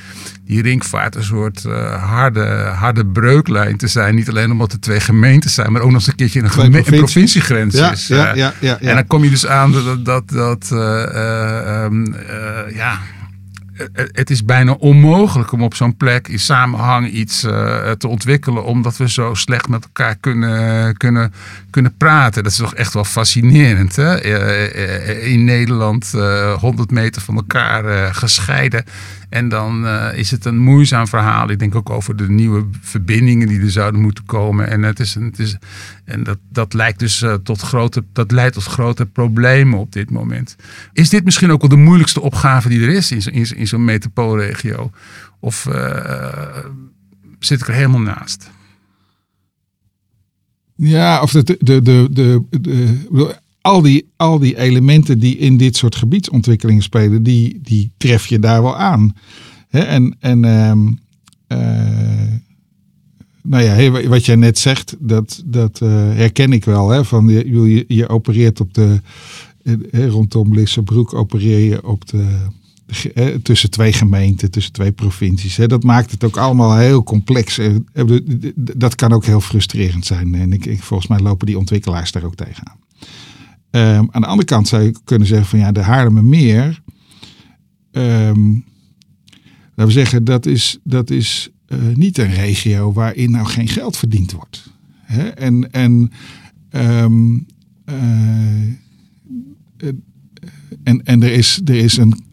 die 0.44 0.62
ringvaart 0.62 1.14
een 1.14 1.24
soort 1.24 1.64
eh, 1.64 2.04
harde, 2.04 2.46
harde 2.76 3.06
breuklijn 3.06 3.76
te 3.76 3.86
zijn. 3.88 4.14
Niet 4.14 4.28
alleen 4.28 4.50
omdat 4.50 4.72
er 4.72 4.80
twee 4.80 5.00
gemeentes 5.00 5.54
zijn, 5.54 5.72
maar 5.72 5.80
ook 5.82 5.90
nog 5.90 5.96
eens 6.00 6.06
een 6.08 6.14
keertje 6.14 6.42
een, 6.42 6.50
geme- 6.50 6.78
een 6.78 6.84
provinciegrens 6.98 7.74
Ja, 7.74 7.92
is. 7.92 8.06
ja, 8.06 8.30
eh. 8.30 8.36
ja, 8.36 8.52
ja, 8.60 8.78
ja. 8.80 8.88
En 8.88 8.94
dan 8.94 9.06
kom 9.06 9.24
je 9.24 9.30
dus 9.30 9.46
aan 9.46 9.72
dat, 9.72 10.04
dat, 10.04 10.28
dat 10.30 10.68
eh, 10.72 11.02
eh, 11.04 11.84
ehm, 11.84 12.12
eh, 12.12 12.74
ja, 12.76 12.98
het- 13.92 14.08
het 14.12 14.30
is 14.30 14.44
bijna 14.44 14.72
onmogelijk 14.72 15.52
om 15.52 15.62
op 15.62 15.74
zo'n 15.74 15.96
plek 15.96 16.28
in 16.28 16.38
samenhang 16.38 17.08
iets 17.10 17.44
eh, 17.44 17.90
te 17.90 18.08
ontwikkelen, 18.08 18.64
omdat 18.64 18.96
we 18.96 19.08
zo 19.10 19.34
slecht 19.34 19.68
met 19.68 19.84
elkaar 19.84 20.16
kunnen, 20.20 20.96
kunnen, 20.96 21.32
kunnen 21.70 21.96
praten. 21.96 22.42
Dat 22.42 22.52
is 22.52 22.58
toch 22.58 22.74
echt 22.74 22.94
wel 22.94 23.04
fascinerend. 23.04 23.96
Hè? 23.96 24.14
Eh, 24.20 25.08
eh, 25.08 25.32
in 25.32 25.44
Nederland 25.44 26.12
eh 26.14 26.52
100 26.54 26.90
meter 26.90 27.22
van 27.22 27.36
elkaar 27.36 27.84
eh, 27.84 28.08
gescheiden. 28.14 28.84
En 29.28 29.48
dan 29.48 29.86
eh, 29.86 30.18
is 30.18 30.30
het 30.30 30.44
een 30.44 30.58
moeizaam 30.58 31.06
verhaal. 31.06 31.50
Ik 31.50 31.58
denk 31.58 31.74
ook 31.74 31.90
over 31.90 32.16
de 32.16 32.28
nieuwe 32.28 32.66
verbindingen 32.80 33.48
die 33.48 33.60
er 33.60 33.70
zouden 33.70 34.00
moeten 34.00 34.24
komen. 34.24 34.68
En, 34.68 34.82
het 34.82 35.00
is, 35.00 35.14
het 35.14 35.38
is, 35.38 35.56
en 36.04 36.22
dat, 36.22 36.38
dat, 36.48 36.74
lijkt 36.74 36.98
dus, 36.98 37.22
eh, 37.22 37.34
tot 37.34 37.60
grote, 37.60 38.04
dat 38.12 38.30
leidt 38.30 38.54
tot 38.54 38.64
grote 38.64 39.06
problemen 39.06 39.78
op 39.78 39.92
dit 39.92 40.10
moment. 40.10 40.56
Is 40.92 41.08
dit 41.08 41.24
misschien 41.24 41.50
ook 41.50 41.60
wel 41.60 41.70
de 41.70 41.76
moeilijkste 41.76 42.20
opgave 42.20 42.68
die 42.68 42.82
er 42.82 42.88
is 42.88 43.10
in, 43.10 43.56
in 43.56 43.66
zo'n 43.66 43.84
metropoolregio? 43.84 44.90
Of 45.40 45.66
eh, 45.66 46.64
zit 47.38 47.60
ik 47.60 47.68
er 47.68 47.74
helemaal 47.74 48.00
naast? 48.00 48.50
Ja, 50.74 51.20
of 51.20 51.30
de, 51.30 51.56
de, 51.58 51.82
de, 51.82 52.08
de, 52.10 53.36
al, 53.68 53.82
die, 53.82 54.08
al 54.16 54.38
die 54.38 54.58
elementen 54.58 55.18
die 55.18 55.36
in 55.36 55.56
dit 55.56 55.76
soort 55.76 55.96
gebiedsontwikkelingen 55.96 56.82
spelen, 56.82 57.22
die, 57.22 57.60
die 57.62 57.90
tref 57.96 58.26
je 58.26 58.38
daar 58.38 58.62
wel 58.62 58.76
aan. 58.76 59.16
En 59.68 60.16
en 60.20 60.44
ehm, 60.44 60.88
eh, 61.46 62.32
nou 63.42 63.62
ja, 63.64 64.08
wat 64.08 64.24
jij 64.24 64.36
net 64.36 64.58
zegt, 64.58 64.96
dat, 64.98 65.42
dat 65.44 65.80
eh, 65.80 65.88
herken 65.90 66.52
ik 66.52 66.64
wel. 66.64 67.04
Van 67.04 67.28
je, 67.28 67.50
je, 67.50 67.84
je 67.88 68.08
opereert 68.08 68.60
op 68.60 68.74
de, 68.74 69.00
eh, 69.62 70.08
rondom 70.08 70.54
Lissabroek 70.54 71.14
opereer 71.14 71.58
je 71.58 71.86
op 71.86 72.08
de, 72.08 72.36
tussen 73.42 73.70
twee 73.70 73.92
gemeenten, 73.92 74.50
tussen 74.50 74.72
twee 74.72 74.92
provincies. 74.92 75.56
Dat 75.56 75.82
maakt 75.82 76.10
het 76.10 76.24
ook 76.24 76.36
allemaal 76.36 76.76
heel 76.76 77.02
complex. 77.02 77.60
Dat 78.54 78.94
kan 78.94 79.12
ook 79.12 79.24
heel 79.24 79.40
frustrerend 79.40 80.06
zijn. 80.06 80.34
En 80.34 80.52
ik, 80.52 80.66
ik, 80.66 80.82
volgens 80.82 81.08
mij 81.08 81.20
lopen 81.20 81.46
die 81.46 81.58
ontwikkelaars 81.58 82.12
daar 82.12 82.24
ook 82.24 82.34
tegenaan. 82.34 82.76
Ehm, 83.70 84.06
aan 84.10 84.20
de 84.20 84.26
andere 84.26 84.48
kant 84.48 84.68
zou 84.68 84.82
je 84.82 84.94
kunnen 85.04 85.28
zeggen 85.28 85.46
van 85.46 85.58
ja, 85.58 85.72
de 85.72 85.82
Haarlemmermeer. 85.82 86.82
ehm 87.90 88.54
laten 89.78 89.94
we 89.94 90.00
zeggen, 90.00 90.24
dat 90.24 90.46
is, 90.46 90.78
dat 90.84 91.10
is 91.10 91.50
eh, 91.66 91.78
niet 91.94 92.18
een 92.18 92.34
regio 92.34 92.92
waarin 92.92 93.30
nou 93.30 93.46
geen 93.46 93.68
geld 93.68 93.96
verdiend 93.96 94.32
wordt. 94.32 94.72
Hè? 95.02 95.28
En, 95.28 95.72
en, 95.72 96.12
ehm, 96.70 97.38
eh, 97.84 98.62
eh, 99.76 99.88
en, 100.82 101.04
en 101.04 101.22
er 101.22 101.32
is, 101.32 101.60
er 101.64 101.76
is 101.76 101.96
een. 101.96 102.26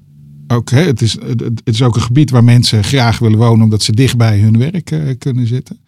Ook, 0.48 0.70
hè, 0.70 0.82
het, 0.82 1.02
is, 1.02 1.18
het 1.22 1.62
is 1.64 1.82
ook 1.82 1.96
een 1.96 2.02
gebied 2.02 2.30
waar 2.30 2.44
mensen 2.44 2.84
graag 2.84 3.20
willen 3.20 3.38
wonen 3.38 3.64
omdat 3.64 3.84
ze 3.84 3.92
dicht 3.92 4.18
bij 4.18 4.40
hun 4.40 4.58
werk 4.58 5.18
kunnen 5.20 5.48
zitten. 5.48 5.80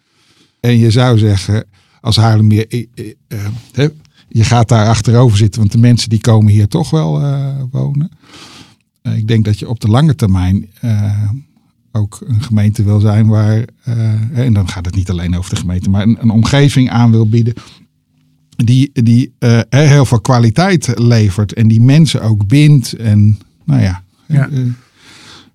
En 0.60 0.78
je 0.78 0.90
zou 0.90 1.18
zeggen, 1.18 1.64
als 2.00 2.16
Haarlemmeer, 2.16 2.86
je 4.28 4.44
gaat 4.44 4.68
daar 4.68 4.86
achterover 4.86 5.38
zitten, 5.38 5.60
want 5.60 5.72
de 5.72 5.78
mensen 5.78 6.08
die 6.08 6.20
komen 6.20 6.52
hier 6.52 6.68
toch 6.68 6.90
wel 6.90 7.22
eh, 7.22 7.54
wonen. 7.70 8.10
Eh, 9.02 9.16
ik 9.16 9.28
denk 9.28 9.44
dat 9.44 9.58
je 9.58 9.68
op 9.68 9.80
de 9.80 9.88
lange 9.88 10.14
termijn 10.14 10.70
eh, 10.80 11.30
ook 11.92 12.20
een 12.26 12.42
gemeente 12.42 12.82
wil 12.82 13.00
zijn 13.00 13.26
waar, 13.26 13.64
en 14.32 14.52
dan 14.52 14.68
gaat 14.68 14.84
het 14.84 14.94
niet 14.94 15.10
alleen 15.10 15.36
over 15.36 15.50
de 15.50 15.60
gemeente, 15.60 15.90
maar 15.90 16.02
een, 16.02 16.16
een 16.20 16.30
omgeving 16.30 16.90
aan 16.90 17.10
wil 17.10 17.28
bieden 17.28 17.54
die, 18.56 18.90
die 18.92 19.32
heel 19.68 20.04
veel 20.04 20.20
kwaliteit 20.20 20.98
levert 20.98 21.52
en 21.52 21.68
die 21.68 21.80
mensen 21.80 22.22
ook 22.22 22.46
bindt 22.46 22.92
en 22.92 23.38
nou 23.64 23.82
ja, 23.82 24.02
Ja. 24.26 24.48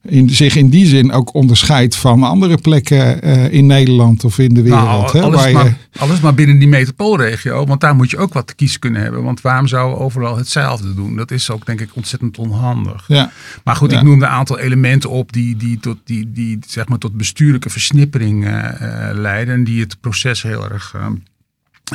In, 0.04 0.30
zich 0.30 0.56
in 0.56 0.70
die 0.70 0.86
zin 0.86 1.12
ook 1.12 1.34
onderscheidt 1.34 1.96
van 1.96 2.24
andere 2.24 2.58
plekken 2.58 3.22
eh, 3.22 3.52
in 3.54 3.66
Nederland 3.66 4.24
of 4.24 4.40
in 4.40 4.54
de 4.54 4.62
wereld. 4.62 4.84
Nou, 4.84 5.18
hè, 5.18 5.22
alles, 5.24 5.46
je- 5.46 5.52
maar, 5.52 5.78
alles 5.98 6.20
maar 6.20 6.34
binnen 6.34 6.60
die 6.60 6.68
metropoolregio. 6.68 7.66
Want 7.66 7.82
daar 7.82 7.96
moet 7.96 8.10
je 8.10 8.18
ook 8.18 8.34
wat 8.34 8.48
te 8.48 8.56
kiezen 8.56 8.80
kunnen 8.80 9.02
hebben. 9.02 9.24
Want 9.24 9.42
waarom 9.42 9.68
zouden 9.68 9.98
we 9.98 10.04
overal 10.04 10.38
hetzelfde 10.38 10.94
doen? 10.94 11.16
Dat 11.16 11.32
is 11.32 11.50
ook 11.52 11.66
denk 11.66 11.82
ik 11.82 11.90
ontzettend 11.94 12.38
onhandig. 12.38 13.04
ja, 13.08 13.32
Maar 13.64 13.76
goed, 13.76 13.92
Ja. 13.92 13.98
ik 13.98 14.04
noemde 14.04 14.26
een 14.26 14.32
aantal 14.32 14.60
elementen 14.60 15.10
op 15.10 15.34
die, 15.34 15.56
die, 15.58 15.80
tot, 15.80 15.98
die, 16.06 16.32
die 16.32 16.60
zeg 16.68 16.88
maar 16.88 16.98
tot 16.98 17.18
bestuurlijke 17.18 17.70
versnippering 17.70 18.46
eh, 18.46 19.10
eh, 19.10 19.18
leiden. 19.18 19.54
En 19.54 19.64
die 19.64 19.80
het 19.82 19.98
proces 20.02 20.42
heel 20.44 20.70
erg 20.70 20.96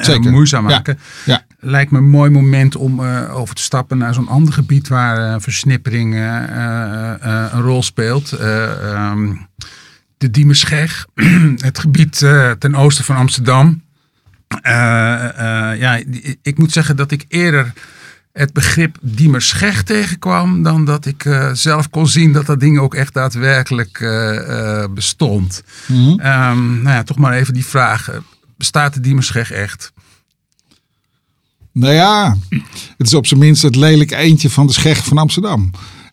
Zeker. 0.00 0.30
moeizaam 0.30 0.64
maken. 0.64 0.98
ja. 1.24 1.46
Lijkt 1.60 1.90
me 1.90 1.98
een 1.98 2.08
mooi 2.08 2.30
moment 2.30 2.76
om 2.76 3.04
eh, 3.04 3.36
over 3.36 3.54
te 3.54 3.62
stappen 3.62 3.98
naar 3.98 4.14
zo'n 4.14 4.28
ander 4.28 4.52
gebied 4.52 4.88
waar 4.88 5.34
eh, 5.34 5.40
versnippering 5.40 6.14
eh, 6.14 7.12
een 7.50 7.60
rol 7.60 7.82
speelt. 7.82 8.32
Eh, 8.32 8.92
ehm, 8.92 9.34
de 10.18 10.30
Diemerscheg, 10.30 11.06
het 11.56 11.78
gebied 11.78 12.18
ten 12.58 12.74
oosten 12.74 13.04
van 13.04 13.16
Amsterdam. 13.16 13.82
Ja, 14.62 16.02
ik 16.42 16.58
moet 16.58 16.72
zeggen 16.72 16.96
dat 16.96 17.10
ik 17.10 17.24
eerder 17.28 17.72
het 18.32 18.52
begrip 18.52 18.98
Diemerscheg 19.00 19.82
tegenkwam 19.82 20.62
dan 20.62 20.84
dat 20.84 21.06
ik 21.06 21.50
zelf 21.52 21.90
kon 21.90 22.08
zien 22.08 22.32
dat 22.32 22.46
dat 22.46 22.60
ding 22.60 22.78
ook 22.78 22.94
echt 22.94 23.14
daadwerkelijk 23.14 23.98
bestond. 24.94 25.62
Ehm, 25.88 26.82
nou 26.82 26.88
ja, 26.96 27.02
toch 27.02 27.18
maar 27.18 27.32
even 27.32 27.54
die 27.54 27.66
vraag. 27.66 28.10
Bestaat 28.56 28.94
de 28.94 29.00
Diemerscheg 29.00 29.50
echt? 29.50 29.92
Nou 31.78 31.94
ja, 31.94 32.36
het 32.96 33.06
is 33.06 33.14
op 33.14 33.26
zijn 33.26 33.40
minst 33.40 33.62
het 33.62 33.76
lelijk 33.76 34.10
eentje 34.10 34.50
van 34.50 34.66
de 34.66 34.72
scheg 34.72 35.04
van 35.04 35.18
Amsterdam. 35.18 35.70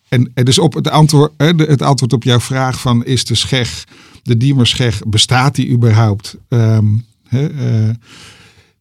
En, 0.08 0.32
dus 0.34 0.58
op 0.58 0.74
het 0.74 0.88
antwoord, 0.88 1.32
het 1.56 1.82
antwoord 1.82 2.12
op 2.12 2.22
jouw 2.22 2.40
vraag 2.40 2.80
van 2.80 3.04
is 3.04 3.24
de 3.24 3.34
scheg, 3.34 3.84
de 4.22 4.36
Diemerscheg, 4.36 5.00
bestaat 5.06 5.54
die 5.54 5.70
überhaupt? 5.70 6.36
Ehm, 6.48 6.86
eh, 7.28 7.40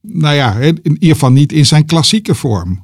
nou 0.01 0.35
ja, 0.35 0.55
in 0.57 0.79
ieder 0.83 1.09
geval 1.09 1.31
niet 1.31 1.51
in 1.51 1.65
zijn 1.65 1.85
klassieke 1.85 2.35
vorm. 2.35 2.83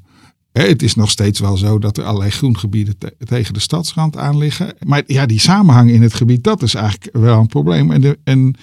Het 0.52 0.82
is 0.82 0.96
nog 0.96 1.10
steeds 1.10 1.40
wel 1.40 1.58
zo 1.58 1.80
dat 1.80 1.98
er 1.98 2.04
allerlei 2.04 2.32
groengebieden 2.32 2.98
te- 2.98 3.16
tegen 3.26 3.54
de 3.54 3.60
stadsrand 3.60 4.18
aan 4.18 4.38
liggen. 4.38 4.74
Maar 4.86 5.04
ja, 5.08 5.26
die 5.26 5.40
samenhang 5.40 5.92
in 5.92 6.02
het 6.02 6.14
gebied, 6.14 6.44
dat 6.44 6.64
is 6.64 6.74
eigenlijk 6.74 7.10
wel 7.16 7.40
een 7.40 7.48
probleem. 7.48 7.92
En, 7.92 8.02
de, 8.02 8.20
en 8.24 8.56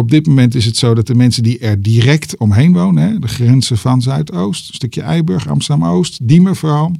op 0.00 0.10
dit 0.10 0.26
moment 0.26 0.54
is 0.54 0.64
het 0.64 0.76
zo 0.76 0.94
dat 0.94 1.06
de 1.06 1.14
mensen 1.14 1.42
die 1.42 1.58
er 1.58 1.82
direct 1.82 2.36
omheen 2.36 2.72
wonen, 2.72 3.02
hè, 3.02 3.18
de 3.18 3.28
grenzen 3.28 3.78
van 3.78 4.02
Zuidoost, 4.02 4.68
een 4.68 4.74
stukje 4.74 5.02
Eiburg, 5.02 5.48
Amsterdam-Oost, 5.48 6.28
Diemen 6.28 6.56
vooral. 6.56 6.92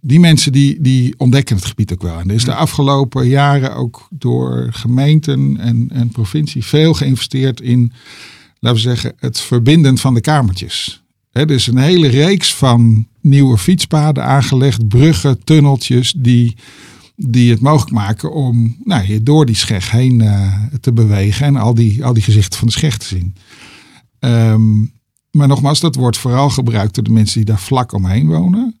Die 0.00 0.20
mensen 0.20 0.52
die, 0.52 0.80
die 0.80 1.14
ontdekken 1.16 1.56
het 1.56 1.64
gebied 1.64 1.92
ook 1.92 2.02
wel. 2.02 2.18
En 2.18 2.28
er 2.28 2.34
is 2.34 2.44
de 2.44 2.54
afgelopen 2.54 3.28
jaren 3.28 3.74
ook 3.74 4.08
door 4.10 4.68
gemeenten 4.70 5.56
en, 5.58 5.88
en 5.92 6.08
provincie 6.08 6.64
veel 6.64 6.94
geïnvesteerd 6.94 7.60
in, 7.60 7.92
laten 8.58 8.82
we 8.82 8.88
zeggen, 8.88 9.12
het 9.16 9.40
verbinden 9.40 9.98
van 9.98 10.14
de 10.14 10.20
kamertjes. 10.20 11.02
Hè, 11.30 11.40
er 11.40 11.50
is 11.50 11.66
een 11.66 11.78
hele 11.78 12.08
reeks 12.08 12.54
van 12.54 13.06
nieuwe 13.20 13.58
fietspaden 13.58 14.24
aangelegd, 14.24 14.88
bruggen, 14.88 15.44
tunneltjes, 15.44 16.14
die, 16.16 16.56
die 17.26 17.50
het 17.50 17.60
mogelijk 17.60 17.90
maken 17.90 18.32
om 18.32 18.76
nou, 18.84 19.22
door 19.22 19.46
die 19.46 19.54
scheg 19.54 19.90
heen 19.90 20.20
eh, 20.20 20.54
te 20.80 20.92
bewegen 20.92 21.46
en 21.46 21.56
al 21.56 21.74
die, 21.74 22.04
al 22.04 22.12
die 22.12 22.22
gezichten 22.22 22.58
van 22.58 22.66
de 22.66 22.72
scheg 22.72 22.98
te 22.98 23.06
zien. 23.06 23.34
Ehm, 24.18 24.80
maar 25.30 25.48
nogmaals, 25.48 25.80
dat 25.80 25.94
wordt 25.94 26.18
vooral 26.18 26.50
gebruikt 26.50 26.94
door 26.94 27.04
de 27.04 27.10
mensen 27.10 27.36
die 27.36 27.44
daar 27.44 27.58
vlak 27.58 27.92
omheen 27.92 28.26
wonen. 28.26 28.80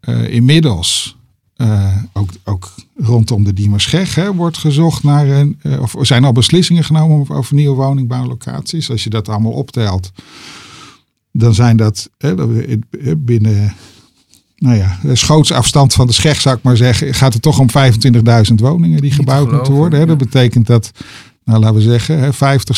Eh, 0.00 0.34
inmiddels, 0.34 1.16
eh, 1.54 1.96
ook, 2.12 2.30
ook 2.44 2.74
rondom 2.96 3.44
de 3.44 3.52
Diemerscheg, 3.52 4.14
hè, 4.14 4.34
wordt 4.34 4.58
gezocht 4.58 5.02
naar 5.02 5.28
een. 5.28 5.58
of 5.80 5.94
zijn 6.00 6.24
al 6.24 6.32
beslissingen 6.32 6.84
genomen 6.84 7.28
over, 7.28 7.54
nieuwe 7.54 7.76
woningbouwlocaties. 7.76 8.90
Als 8.90 9.04
je 9.04 9.10
dat 9.10 9.28
allemaal 9.28 9.52
optelt, 9.52 10.12
dan 11.32 11.54
zijn 11.54 11.76
dat 11.76 12.10
hè, 12.18 12.34
binnen. 13.16 13.74
Nou 14.62 14.76
ja, 14.76 14.98
schootsafstand 15.12 15.92
van 15.92 16.06
de 16.06 16.12
Scheg, 16.12 16.40
zou 16.40 16.56
ik 16.56 16.62
maar 16.62 16.76
zeggen, 16.76 17.14
gaat 17.14 17.32
het 17.32 17.42
toch 17.42 17.58
om 17.58 17.68
25.000 18.48 18.54
woningen 18.54 19.00
die 19.00 19.10
gebouwd 19.10 19.52
moeten 19.52 19.72
worden. 19.72 20.00
Hè. 20.00 20.06
Dat 20.06 20.18
betekent 20.18 20.66
dat, 20.66 20.90
nou 21.44 21.60
laten 21.60 21.76
we 21.76 21.82
zeggen, 21.82 22.18
hè, 22.18 22.32
50, 22.32 22.76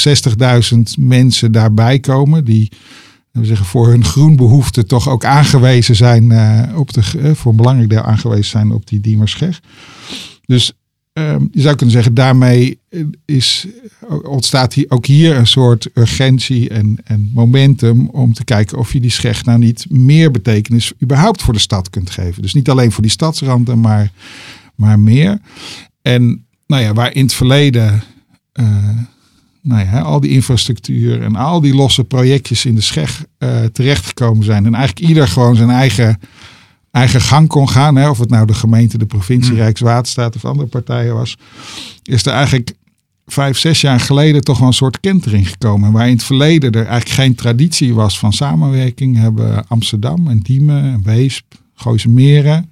60.000 0.72 0.82
mensen 0.98 1.52
daarbij 1.52 1.98
komen 1.98 2.44
die 2.44 2.68
laten 2.70 3.40
we 3.40 3.46
zeggen, 3.46 3.66
voor 3.66 3.88
hun 3.88 4.04
groenbehoeften 4.04 4.86
toch 4.86 5.08
ook 5.08 5.24
aangewezen 5.24 5.96
zijn 5.96 6.32
eh, 6.32 6.78
op 6.78 6.92
de, 6.92 7.00
eh, 7.22 7.30
voor 7.34 7.50
een 7.50 7.56
belangrijk 7.56 7.90
deel 7.90 8.02
aangewezen 8.02 8.44
zijn 8.44 8.72
op 8.72 8.86
die 8.86 9.00
Diemerscheg. 9.00 9.60
Dus 10.46 10.72
ehm, 11.14 11.46
je 11.52 11.60
zou 11.60 11.76
kunnen 11.76 11.94
zeggen, 11.94 12.14
daarmee 12.14 12.78
eh, 12.88 13.00
is, 13.24 13.66
ontstaat 14.22 14.72
hier, 14.72 14.86
ook 14.88 15.06
hier 15.06 15.36
een 15.36 15.46
soort 15.46 15.88
urgentie 15.94 16.68
en, 16.68 16.98
en 17.04 17.30
momentum 17.34 18.08
om 18.08 18.32
te 18.32 18.44
kijken 18.44 18.78
of 18.78 18.92
je 18.92 19.00
die 19.00 19.10
scheg 19.10 19.44
nou 19.44 19.58
niet 19.58 19.86
meer 19.90 20.30
betekenis 20.30 20.92
überhaupt 21.02 21.42
voor 21.42 21.52
de 21.52 21.60
stad 21.60 21.90
kunt 21.90 22.10
geven. 22.10 22.42
Dus 22.42 22.54
niet 22.54 22.70
alleen 22.70 22.92
voor 22.92 23.02
die 23.02 23.12
stadsranden, 23.12 23.80
maar, 23.80 24.12
maar 24.74 24.98
meer. 24.98 25.40
En 26.02 26.46
nou 26.66 26.82
ja, 26.82 26.92
waar 26.92 27.14
in 27.14 27.22
het 27.22 27.34
verleden 27.34 28.02
eh, 28.52 28.98
nou 29.64 29.84
ja, 29.84 30.00
al 30.00 30.20
die 30.20 30.30
infrastructuur 30.30 31.22
en 31.22 31.36
al 31.36 31.60
die 31.60 31.74
losse 31.74 32.04
projectjes 32.04 32.64
in 32.64 32.74
de 32.74 32.80
scheg 32.80 33.24
eh, 33.38 33.64
terechtgekomen 33.64 34.44
zijn. 34.44 34.66
En 34.66 34.74
eigenlijk 34.74 35.08
ieder 35.08 35.28
gewoon 35.28 35.56
zijn 35.56 35.70
eigen, 35.70 36.20
eigen 36.94 37.20
gang 37.20 37.48
kon 37.48 37.68
gaan. 37.68 37.96
Hè, 37.96 38.08
of 38.08 38.18
het 38.18 38.30
nou 38.30 38.46
de 38.46 38.54
gemeente, 38.54 38.98
de 38.98 39.06
provincie, 39.06 39.52
Hmm. 39.52 39.60
Rijkswaterstaat 39.60 40.36
of 40.36 40.44
andere 40.44 40.68
partijen 40.68 41.14
was. 41.14 41.36
Is 42.02 42.26
er 42.26 42.32
eigenlijk 42.32 42.72
vijf, 43.26 43.58
zes 43.58 43.80
jaar 43.80 44.00
geleden 44.00 44.42
toch 44.42 44.58
wel 44.58 44.68
een 44.68 44.74
soort 44.74 45.00
kentering 45.00 45.48
gekomen. 45.48 45.92
Waar 45.92 46.06
in 46.06 46.14
het 46.14 46.24
verleden 46.24 46.72
er 46.72 46.86
eigenlijk 46.86 47.08
geen 47.08 47.34
traditie 47.34 47.94
was 47.94 48.18
van 48.18 48.32
samenwerking. 48.32 49.16
Hebben 49.16 49.66
Amsterdam 49.68 50.28
en 50.28 50.38
Diemen 50.38 50.82
en 50.82 51.02
Weesp, 51.02 51.44
Gooise 51.74 52.08
Meren... 52.08 52.68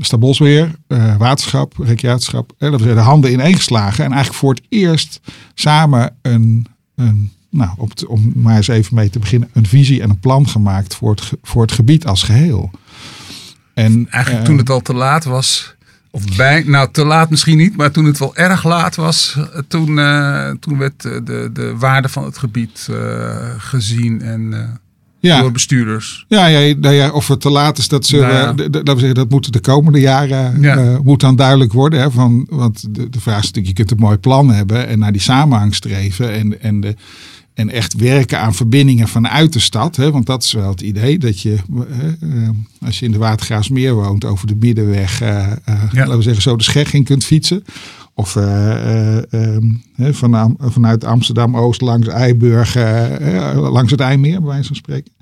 Stabosweer, 0.00 0.74
eh 0.86 1.16
waterschap, 1.16 1.74
recreatieschap, 1.78 2.52
eh, 2.58 2.70
dat 2.70 2.78
de 2.78 2.90
handen 2.90 3.32
ineengeslagen. 3.32 4.04
En 4.04 4.10
eigenlijk 4.10 4.40
voor 4.40 4.54
het 4.54 4.62
eerst 4.68 5.20
samen 5.54 6.14
een, 6.22 6.66
een 6.94 7.32
nou, 7.50 7.70
op 7.76 7.92
om 8.06 8.32
maar 8.34 8.56
eens 8.56 8.68
even 8.68 8.94
mee 8.94 9.10
te 9.10 9.18
beginnen, 9.18 9.50
een 9.52 9.66
visie 9.66 10.02
en 10.02 10.10
een 10.10 10.20
plan 10.20 10.48
gemaakt 10.48 10.94
voor 10.94 11.10
het, 11.10 11.32
voor 11.42 11.62
het 11.62 11.72
gebied 11.72 12.06
als 12.06 12.22
geheel. 12.22 12.70
En 13.78 14.06
Eigenlijk 14.10 14.44
toen 14.44 14.58
het 14.58 14.70
al 14.70 14.80
te 14.80 14.94
laat 14.94 15.24
was. 15.24 15.76
Of 16.10 16.36
bij, 16.36 16.62
nou 16.66 16.88
te 16.92 17.04
laat 17.04 17.30
misschien 17.30 17.56
niet, 17.56 17.76
maar 17.76 17.90
toen 17.90 18.04
het 18.04 18.18
wel 18.18 18.36
erg 18.36 18.64
laat 18.64 18.96
was, 18.96 19.36
eh, 19.36 19.60
toen, 19.68 19.98
eh, 19.98 20.50
toen 20.60 20.78
werd 20.78 21.04
eh, 21.04 21.12
de, 21.24 21.50
de 21.52 21.76
waarde 21.76 22.08
van 22.08 22.24
het 22.24 22.38
gebied 22.38 22.88
gezien 23.58 24.22
en 24.22 24.78
ja, 25.20 25.40
door 25.40 25.52
bestuurders. 25.52 26.24
Ja, 26.28 26.46
ja, 26.46 26.74
nou 26.80 26.94
ja, 26.94 27.10
of 27.10 27.28
het 27.28 27.40
te 27.40 27.50
laat 27.50 27.78
is, 27.78 27.88
dat, 27.88 28.06
zullen, 28.06 28.28
Nou 28.28 28.56
ja. 28.56 28.68
laten 28.70 28.94
we 28.94 28.98
zeggen, 28.98 29.14
dat 29.14 29.30
moeten 29.30 29.52
de 29.52 29.60
komende 29.60 30.00
jaren 30.00 30.60
Ja. 30.60 30.98
moet 31.02 31.20
dan 31.20 31.36
duidelijk 31.36 31.72
worden. 31.72 32.00
Hè, 32.00 32.10
van, 32.10 32.46
want 32.50 32.94
de, 32.94 33.10
de 33.10 33.20
vraag 33.20 33.38
is 33.38 33.46
natuurlijk, 33.46 33.78
je 33.78 33.84
kunt 33.84 33.90
een 33.90 34.06
mooi 34.06 34.18
plan 34.18 34.50
hebben 34.50 34.86
en 34.86 34.98
naar 34.98 35.12
die 35.12 35.20
samenhang 35.20 35.74
streven 35.74 36.32
en, 36.32 36.62
en, 36.62 36.80
de, 36.80 36.94
en 37.58 37.70
echt 37.70 37.94
werken 37.94 38.40
aan 38.40 38.54
verbindingen 38.54 39.08
vanuit 39.08 39.52
de 39.52 39.58
stad. 39.58 39.96
Hè, 39.96 40.10
want 40.10 40.26
dat 40.26 40.42
is 40.42 40.52
wel 40.52 40.68
het 40.68 40.80
idee 40.80 41.18
dat 41.18 41.40
je, 41.40 41.56
eh, 41.90 42.44
eh, 42.44 42.48
als 42.84 42.98
je 42.98 43.04
in 43.04 43.12
de 43.12 43.18
Watergraafsmeer 43.18 43.94
woont, 43.94 44.24
over 44.24 44.46
de 44.46 44.56
middenweg, 44.60 45.20
eh, 45.20 45.52
laten 45.92 46.16
we 46.16 46.22
zeggen, 46.22 46.42
zo 46.42 46.56
de 46.56 46.62
scheg 46.62 46.92
in 46.92 47.04
kunt 47.04 47.24
fietsen. 47.24 47.64
Of 48.14 48.36
eh, 48.36 49.16
eh, 49.18 49.24
ehm, 49.30 50.12
van, 50.12 50.56
vanuit 50.58 51.04
Amsterdam-Oost 51.04 51.80
langs 51.80 52.08
Eiburg, 52.08 52.74
langs 53.54 53.90
het 53.90 54.00
IJmeer, 54.00 54.40
bij 54.40 54.48
wijze 54.48 54.66
van 54.66 54.76
spreken. 54.76 55.12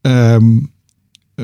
Ehm, 0.00 0.58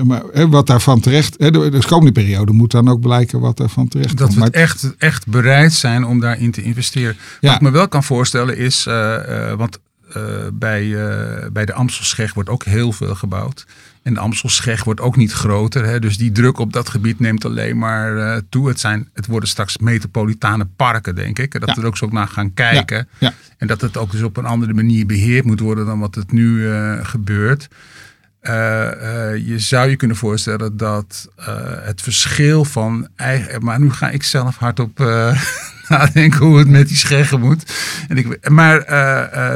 maar 0.05 0.22
hè, 0.32 0.49
wat 0.49 0.66
daarvan 0.66 1.01
terecht, 1.01 1.34
hè, 1.38 1.51
de, 1.51 1.68
de 1.70 1.86
komende 1.86 2.12
periode 2.12 2.53
moet 2.53 2.70
dan 2.70 2.88
ook 2.88 3.01
blijken 3.01 3.41
wat 3.41 3.57
daarvan 3.57 3.88
terecht 3.88 4.16
Dat 4.16 4.20
komt. 4.20 4.32
we 4.32 4.38
Maar 4.38 4.49
het 4.49 4.57
echt, 4.57 4.95
echt 4.99 5.26
bereid 5.26 5.72
zijn 5.72 6.05
om 6.05 6.20
daarin 6.20 6.51
te 6.51 6.62
investeren. 6.62 7.16
Ja. 7.41 7.49
Wat 7.49 7.57
ik 7.57 7.61
me 7.61 7.70
wel 7.70 7.88
kan 7.88 8.05
voorstellen 8.05 8.57
is, 8.57 8.86
eh, 8.86 9.51
eh, 9.51 9.59
want 9.59 9.78
eh, 10.12 10.22
bij, 10.53 11.09
eh, 11.09 11.51
bij 11.53 11.64
de 11.66 11.72
Amstelscheg 11.72 12.34
wordt 12.34 12.49
ook 12.49 12.64
heel 12.64 12.93
veel 12.93 13.14
gebouwd. 13.14 13.66
En 14.03 14.14
de 14.14 14.20
Amstelscheg 14.20 14.84
wordt 14.84 15.01
ook 15.01 15.16
niet 15.16 15.32
groter. 15.32 15.84
Hè? 15.84 15.99
Dus 15.99 16.16
die 16.18 16.32
druk 16.32 16.59
op 16.59 16.72
dat 16.72 16.88
gebied 16.88 17.20
neemt 17.20 17.45
alleen 17.45 17.78
maar 17.78 18.16
eh, 18.16 18.41
toe. 18.49 18.68
Het, 18.68 18.80
zijn, 18.80 19.09
het 19.14 19.26
worden 19.26 19.49
straks 19.49 19.78
metropolitane 19.78 20.66
parken, 20.76 21.14
denk 21.14 21.38
ik. 21.38 21.55
En 21.55 21.61
dat 21.61 21.68
Ja. 21.68 21.74
we 21.74 21.80
er 21.80 21.86
ook 21.86 21.97
zo 21.97 22.09
naar 22.11 22.28
gaan 22.28 22.55
kijken. 22.55 23.09
ja. 23.18 23.32
En 23.59 23.66
dat 23.66 23.80
het 23.80 23.97
ook 23.97 24.11
dus 24.11 24.22
op 24.22 24.36
een 24.36 24.45
andere 24.47 24.74
manier 24.74 25.07
beheerd 25.07 25.45
moet 25.45 25.61
worden 25.61 25.86
dan 25.86 25.99
wat 25.99 26.14
het 26.14 26.32
nu 26.32 26.70
eh, 26.70 26.93
gebeurt. 27.03 27.68
Eh, 28.41 29.32
eh, 29.32 29.47
je 29.47 29.59
zou 29.59 29.91
je 29.91 29.97
kunnen 29.97 30.16
voorstellen 30.16 30.76
dat 30.76 31.28
eh, 31.36 31.47
het 31.82 32.03
verschil 32.03 32.64
van 32.64 33.09
eigen. 33.16 33.64
Maar 33.64 33.80
nu 33.80 33.91
ga 33.91 34.11
ik 34.11 34.22
zelf 34.22 34.57
hardop 34.57 34.99
nadenken 35.88 36.41
hoe 36.41 36.59
het 36.59 36.68
met 36.68 36.88
die 36.88 36.97
scheggen 36.97 37.41
moet. 37.41 37.72
En 38.09 38.16
ik, 38.16 38.51
maar 38.51 38.84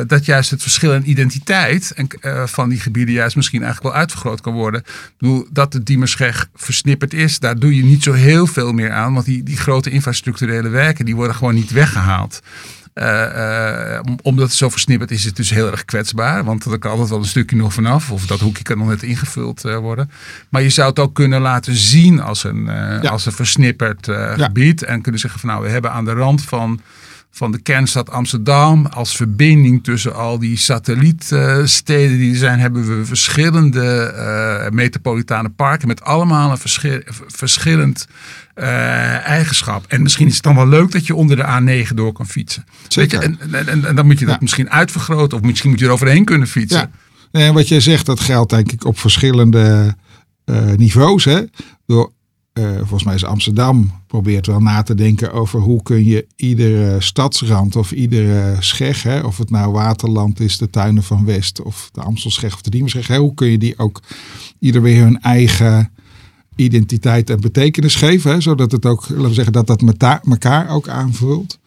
dat 0.06 0.24
juist 0.24 0.50
het 0.50 0.62
verschil 0.62 0.92
in 0.94 1.10
identiteit 1.10 1.92
en, 1.92 2.08
van 2.48 2.68
die 2.68 2.80
gebieden 2.80 3.14
juist 3.14 3.36
misschien 3.36 3.62
eigenlijk 3.62 3.92
wel 3.92 4.02
uitvergroot 4.02 4.40
kan 4.40 4.52
worden. 4.52 4.82
Ik 5.18 5.46
dat 5.50 5.72
de 5.72 5.82
Diemerscheg 5.82 6.48
versnipperd 6.54 7.14
is, 7.14 7.38
daar 7.38 7.58
doe 7.58 7.76
je 7.76 7.84
niet 7.84 8.02
zo 8.02 8.12
heel 8.12 8.46
veel 8.46 8.72
meer 8.72 8.92
aan. 8.92 9.14
Want 9.14 9.24
die, 9.26 9.42
die 9.42 9.56
grote 9.56 9.90
infrastructurele 9.90 10.68
werken 10.68 11.04
die 11.04 11.16
worden 11.16 11.36
gewoon 11.36 11.54
niet 11.54 11.70
weggehaald. 11.70 12.40
Eh, 12.94 13.94
eh, 13.96 14.00
om- 14.06 14.18
omdat 14.22 14.48
het 14.48 14.56
zo 14.56 14.68
versnipperd 14.68 15.10
is, 15.10 15.18
is 15.18 15.24
het 15.24 15.36
dus 15.36 15.50
heel 15.50 15.70
erg 15.70 15.84
kwetsbaar. 15.84 16.44
Want 16.44 16.64
er 16.64 16.78
kan 16.78 16.90
altijd 16.90 17.08
wel 17.08 17.18
een 17.18 17.24
stukje 17.24 17.56
nog 17.56 17.72
vanaf. 17.72 18.10
Of 18.10 18.26
dat 18.26 18.40
hoekje 18.40 18.62
kan 18.62 18.78
nog 18.78 18.88
net 18.88 19.02
ingevuld 19.02 19.64
eh, 19.64 19.76
worden. 19.76 20.10
Maar 20.48 20.62
je 20.62 20.68
zou 20.70 20.88
het 20.88 20.98
ook 20.98 21.14
kunnen 21.14 21.40
laten 21.40 21.74
zien 21.74 22.20
als 22.20 22.44
een, 22.44 22.64
Ja. 22.64 22.98
als 23.00 23.26
een 23.26 23.32
versnipperd 23.32 24.06
Ja. 24.06 24.34
gebied. 24.36 24.82
En 24.84 25.00
kunnen 25.02 25.20
zeggen 25.20 25.40
van 25.40 25.48
nou, 25.48 25.62
we 25.62 25.68
hebben 25.68 25.92
aan 25.92 26.04
de 26.04 26.12
rand 26.12 26.42
van, 26.44 26.80
van 27.34 27.52
de 27.52 27.60
kernstad 27.60 28.10
Amsterdam... 28.10 28.86
als 28.86 29.16
verbinding 29.16 29.84
tussen 29.84 30.14
al 30.14 30.38
die 30.38 30.56
satellietsteden 30.56 32.18
die 32.18 32.30
er 32.30 32.36
zijn... 32.36 32.60
hebben 32.60 32.98
we 32.98 33.04
verschillende 33.04 33.84
eh, 34.04 34.70
metropolitane 34.70 35.50
parken... 35.50 35.88
met 35.88 36.02
allemaal 36.02 36.50
een 36.50 36.58
verschil, 36.58 37.00
verschillend 37.26 38.06
eh, 38.54 38.66
eigenschap. 39.26 39.84
En 39.88 40.02
misschien 40.02 40.26
is 40.26 40.34
het 40.34 40.42
dan 40.42 40.54
wel 40.54 40.68
leuk 40.68 40.90
dat 40.90 41.06
je 41.06 41.14
onder 41.14 41.36
de 41.36 41.84
A9 41.86 41.94
door 41.94 42.12
kan 42.12 42.26
fietsen. 42.26 42.64
Zeker. 42.88 43.20
Je, 43.20 43.26
en, 43.26 43.38
en, 43.52 43.68
en, 43.68 43.84
en 43.84 43.96
dan 43.96 44.06
moet 44.06 44.18
je 44.18 44.24
dat 44.24 44.34
Ja. 44.34 44.40
misschien 44.40 44.70
uitvergroten... 44.70 45.38
of 45.38 45.44
misschien 45.44 45.70
moet 45.70 45.78
je 45.78 45.86
er 45.86 45.92
overheen 45.92 46.24
kunnen 46.24 46.48
fietsen. 46.48 46.78
Ja. 46.78 46.90
Nee, 47.32 47.52
wat 47.52 47.68
jij 47.68 47.80
zegt, 47.80 48.06
dat 48.06 48.20
geldt 48.20 48.50
denk 48.50 48.72
ik 48.72 48.84
op 48.84 48.98
verschillende 48.98 49.96
eh, 50.44 50.64
niveaus. 50.76 51.24
Hè? 51.24 51.40
Door, 51.86 52.12
eh, 52.54 52.76
volgens 52.76 53.04
mij 53.04 53.14
is 53.14 53.24
Amsterdam 53.24 53.90
probeert 54.06 54.46
wel 54.46 54.60
na 54.60 54.82
te 54.82 54.94
denken 54.94 55.32
over 55.32 55.60
hoe 55.60 55.82
kun 55.82 56.04
je 56.04 56.26
iedere 56.36 57.00
stadsrand 57.00 57.76
of 57.76 57.92
iedere 57.92 58.56
scheg, 58.60 59.02
hè, 59.02 59.20
of 59.20 59.38
het 59.38 59.50
nou 59.50 59.72
Waterland 59.72 60.40
is, 60.40 60.58
de 60.58 60.70
Tuinen 60.70 61.02
van 61.02 61.24
West 61.24 61.62
of 61.62 61.88
de 61.92 62.00
Amstelscheg 62.00 62.54
of 62.54 62.62
de 62.62 62.70
Diemerscheg, 62.70 63.06
hè, 63.06 63.18
hoe 63.18 63.34
kun 63.34 63.48
je 63.48 63.58
die 63.58 63.78
ook 63.78 64.02
ieder 64.58 64.82
weer 64.82 65.02
hun 65.02 65.20
eigen 65.20 65.92
identiteit 66.56 67.30
en 67.30 67.40
betekenis 67.40 67.94
geven, 67.94 68.30
hè, 68.30 68.40
zodat 68.40 68.72
het 68.72 68.86
ook, 68.86 69.08
laten 69.08 69.28
we 69.28 69.34
zeggen, 69.34 69.52
dat 69.52 69.66
dat 69.66 69.80
meta- 69.80 70.22
elkaar 70.24 70.68
ook 70.68 70.88
aanvult. 70.88 71.58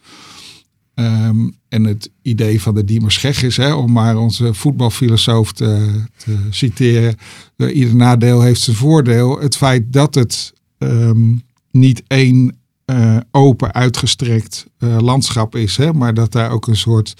Ehm, 0.93 1.49
en 1.69 1.83
het 1.83 2.11
idee 2.21 2.61
van 2.61 2.75
de 2.75 2.83
Diemerscheg 2.83 3.43
is, 3.43 3.57
hè, 3.57 3.73
om 3.73 3.91
maar 3.91 4.17
onze 4.17 4.53
voetbalfilosoof 4.53 5.51
te 5.51 6.01
citeren, 6.49 7.15
ieder 7.57 7.95
nadeel 7.95 8.41
heeft 8.41 8.61
zijn 8.61 8.75
voordeel. 8.75 9.39
Het 9.39 9.57
feit 9.57 9.93
dat 9.93 10.15
het 10.15 10.55
ehm, 10.77 11.35
niet 11.71 12.03
één 12.07 12.55
uh, 12.85 13.17
open 13.31 13.73
uitgestrekt 13.73 14.67
uh, 14.79 14.97
landschap 14.99 15.55
is, 15.55 15.77
hè, 15.77 15.93
maar 15.93 16.13
dat 16.13 16.31
daar 16.31 16.51
ook 16.51 16.67
een 16.67 16.75
soort 16.75 17.13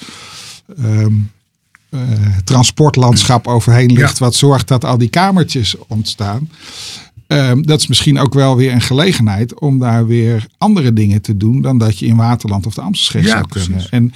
um, 0.80 1.32
uh, 1.90 2.02
transportlandschap 2.44 3.48
overheen 3.48 3.94
ligt, 3.94 4.18
wat 4.18 4.36
zorgt 4.36 4.68
dat 4.68 4.86
al 4.86 4.98
die 4.98 5.10
kamertjes 5.10 5.76
ontstaan. 5.88 6.50
Um, 7.28 7.66
dat 7.66 7.80
is 7.80 7.88
misschien 7.88 8.20
ook 8.20 8.34
wel 8.34 8.56
weer 8.56 8.72
een 8.72 8.82
gelegenheid 8.82 9.60
om 9.60 9.80
daar 9.80 10.08
weer 10.08 10.48
andere 10.58 10.94
dingen 10.94 11.22
te 11.22 11.38
doen 11.38 11.62
dan 11.62 11.78
dat 11.78 12.00
je 12.00 12.06
in 12.06 12.16
Waterland 12.16 12.66
of 12.66 12.74
de 12.74 12.82
Amstelscheg 12.82 13.24
ja, 13.24 13.30
zou 13.30 13.48
kunnen. 13.48 13.72
Precies. 13.72 13.90
En 13.90 14.14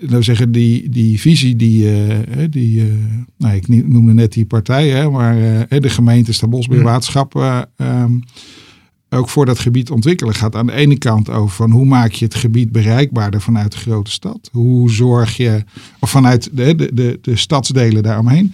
nou 0.00 0.22
zeggen, 0.22 0.52
die, 0.52 0.88
die 0.88 1.20
visie 1.20 1.56
die, 1.56 2.08
uh, 2.08 2.16
die 2.50 2.78
uh, 2.78 2.92
nou, 3.38 3.54
ik 3.54 3.68
noemde 3.68 4.12
net 4.12 4.32
die 4.32 4.44
partij, 4.44 4.88
hè, 4.88 5.10
maar 5.10 5.38
uh, 5.38 5.80
de 5.80 5.90
gemeente 5.90 6.32
Stabosbeheer 6.32 6.84
Waterschap 6.84 7.34
um, 7.76 8.22
ook 9.14 9.28
voor 9.28 9.46
dat 9.46 9.58
gebied 9.58 9.90
ontwikkelen 9.90 10.34
gaat 10.34 10.56
aan 10.56 10.66
de 10.66 10.72
ene 10.72 10.98
kant 10.98 11.30
over 11.30 11.56
van 11.56 11.70
hoe 11.70 11.84
maak 11.84 12.12
je 12.12 12.24
het 12.24 12.34
gebied 12.34 12.72
bereikbaarder 12.72 13.40
vanuit 13.40 13.72
de 13.72 13.78
grote 13.78 14.10
stad? 14.10 14.48
Hoe 14.52 14.90
zorg 14.90 15.36
je, 15.36 15.64
of 15.98 16.10
vanuit 16.10 16.48
de, 16.52 16.74
de, 16.74 16.94
de, 16.94 17.18
de 17.22 17.36
stadsdelen 17.36 18.02
daaromheen, 18.02 18.52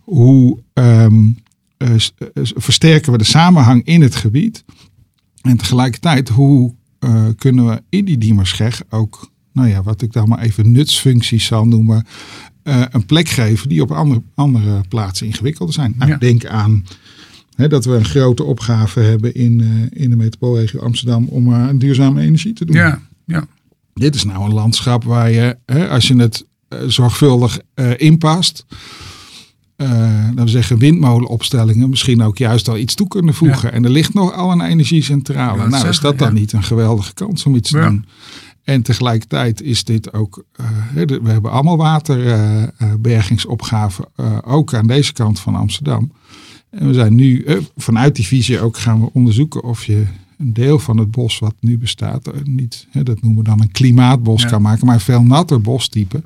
hoe 0.00 0.58
um, 0.72 1.38
uh, 1.78 1.88
versterken 2.54 3.12
we 3.12 3.18
de 3.18 3.24
samenhang 3.24 3.84
in 3.84 4.02
het 4.02 4.14
gebied? 4.14 4.64
En 5.42 5.56
tegelijkertijd, 5.56 6.28
hoe 6.28 6.74
uh, 7.00 7.24
kunnen 7.36 7.66
we 7.66 7.82
in 7.88 8.04
die 8.04 8.18
Diemerscheg 8.18 8.82
ook, 8.90 9.30
nou 9.52 9.68
ja, 9.68 9.82
wat 9.82 10.02
ik 10.02 10.12
dan 10.12 10.28
maar 10.28 10.38
even 10.38 10.72
nutsfuncties 10.72 11.44
zal 11.44 11.66
noemen, 11.66 12.06
uh, 12.64 12.82
een 12.90 13.06
plek 13.06 13.28
geven 13.28 13.68
die 13.68 13.82
op 13.82 13.90
andere, 13.90 14.22
andere 14.34 14.80
plaatsen 14.88 15.26
ingewikkelder 15.26 15.74
zijn. 15.74 15.94
Nou, 15.96 16.10
ja. 16.10 16.16
Denk 16.16 16.46
aan 16.46 16.84
dat 17.68 17.84
we 17.84 17.92
een 17.92 18.04
grote 18.04 18.44
opgave 18.44 19.00
hebben 19.00 19.34
in, 19.34 19.60
uh, 19.60 20.02
in 20.02 20.10
de 20.10 20.16
metropoolregio 20.16 20.80
Amsterdam 20.80 21.24
om 21.24 21.52
uh, 21.52 21.68
duurzame 21.74 22.20
energie 22.20 22.52
te 22.52 22.64
doen. 22.64 22.76
Ja, 22.76 23.00
ja. 23.24 23.46
Dit 23.94 24.14
is 24.14 24.24
nou 24.24 24.44
een 24.44 24.54
landschap 24.54 25.04
waar 25.04 25.30
je, 25.30 25.56
hè, 25.66 25.88
als 25.88 26.08
je 26.08 26.16
het 26.16 26.46
uh, 26.68 26.78
zorgvuldig 26.86 27.60
inpast, 27.96 28.66
dan 30.34 30.44
we 30.44 30.48
zeggen 30.48 30.78
windmolenopstellingen 30.78 31.88
misschien 31.88 32.22
ook 32.22 32.38
juist 32.38 32.68
al 32.68 32.76
iets 32.76 32.94
toe 32.94 33.08
kunnen 33.08 33.34
voegen. 33.34 33.68
Ja. 33.68 33.74
En 33.74 33.84
er 33.84 33.90
ligt 33.90 34.14
nog 34.14 34.34
al 34.34 34.52
een 34.52 34.60
energiecentrale. 34.60 35.56
nou, 35.56 35.70
zeggen, 35.70 35.90
is 35.90 36.00
dat 36.00 36.18
dan 36.18 36.34
niet 36.34 36.52
een 36.52 36.62
geweldige 36.62 37.14
kans 37.14 37.44
om 37.44 37.54
iets 37.54 37.70
te 37.70 37.80
doen? 37.80 38.04
En 38.64 38.82
tegelijkertijd 38.82 39.62
is 39.62 39.84
dit 39.84 40.12
ook, 40.12 40.44
we 40.94 41.20
hebben 41.24 41.50
allemaal 41.50 41.76
waterbergingsopgaven, 41.76 44.04
ook 44.44 44.74
aan 44.74 44.86
deze 44.86 45.12
kant 45.12 45.40
van 45.40 45.54
Amsterdam. 45.54 46.12
En 46.70 46.86
we 46.86 46.94
zijn 46.94 47.14
nu 47.14 47.42
eh, 47.42 47.56
vanuit 47.76 48.16
die 48.16 48.26
visie 48.26 48.60
ook 48.60 48.76
gaan 48.76 49.00
we 49.00 49.10
onderzoeken 49.12 49.62
of 49.62 49.84
je 49.84 50.06
een 50.38 50.52
deel 50.52 50.78
van 50.78 50.98
het 50.98 51.10
bos 51.10 51.38
wat 51.38 51.54
nu 51.60 51.78
bestaat, 51.78 52.26
eh, 52.26 52.40
niet, 52.44 52.86
hè, 52.90 53.02
dat 53.02 53.22
noemen 53.22 53.42
we 53.42 53.48
dan 53.48 53.60
een 53.60 53.70
klimaatbos 53.70 54.42
ja. 54.42 54.48
kan 54.48 54.62
maken, 54.62 54.86
maar 54.86 54.94
een 54.94 55.00
veel 55.00 55.22
natter 55.22 55.60
bostype. 55.60 56.22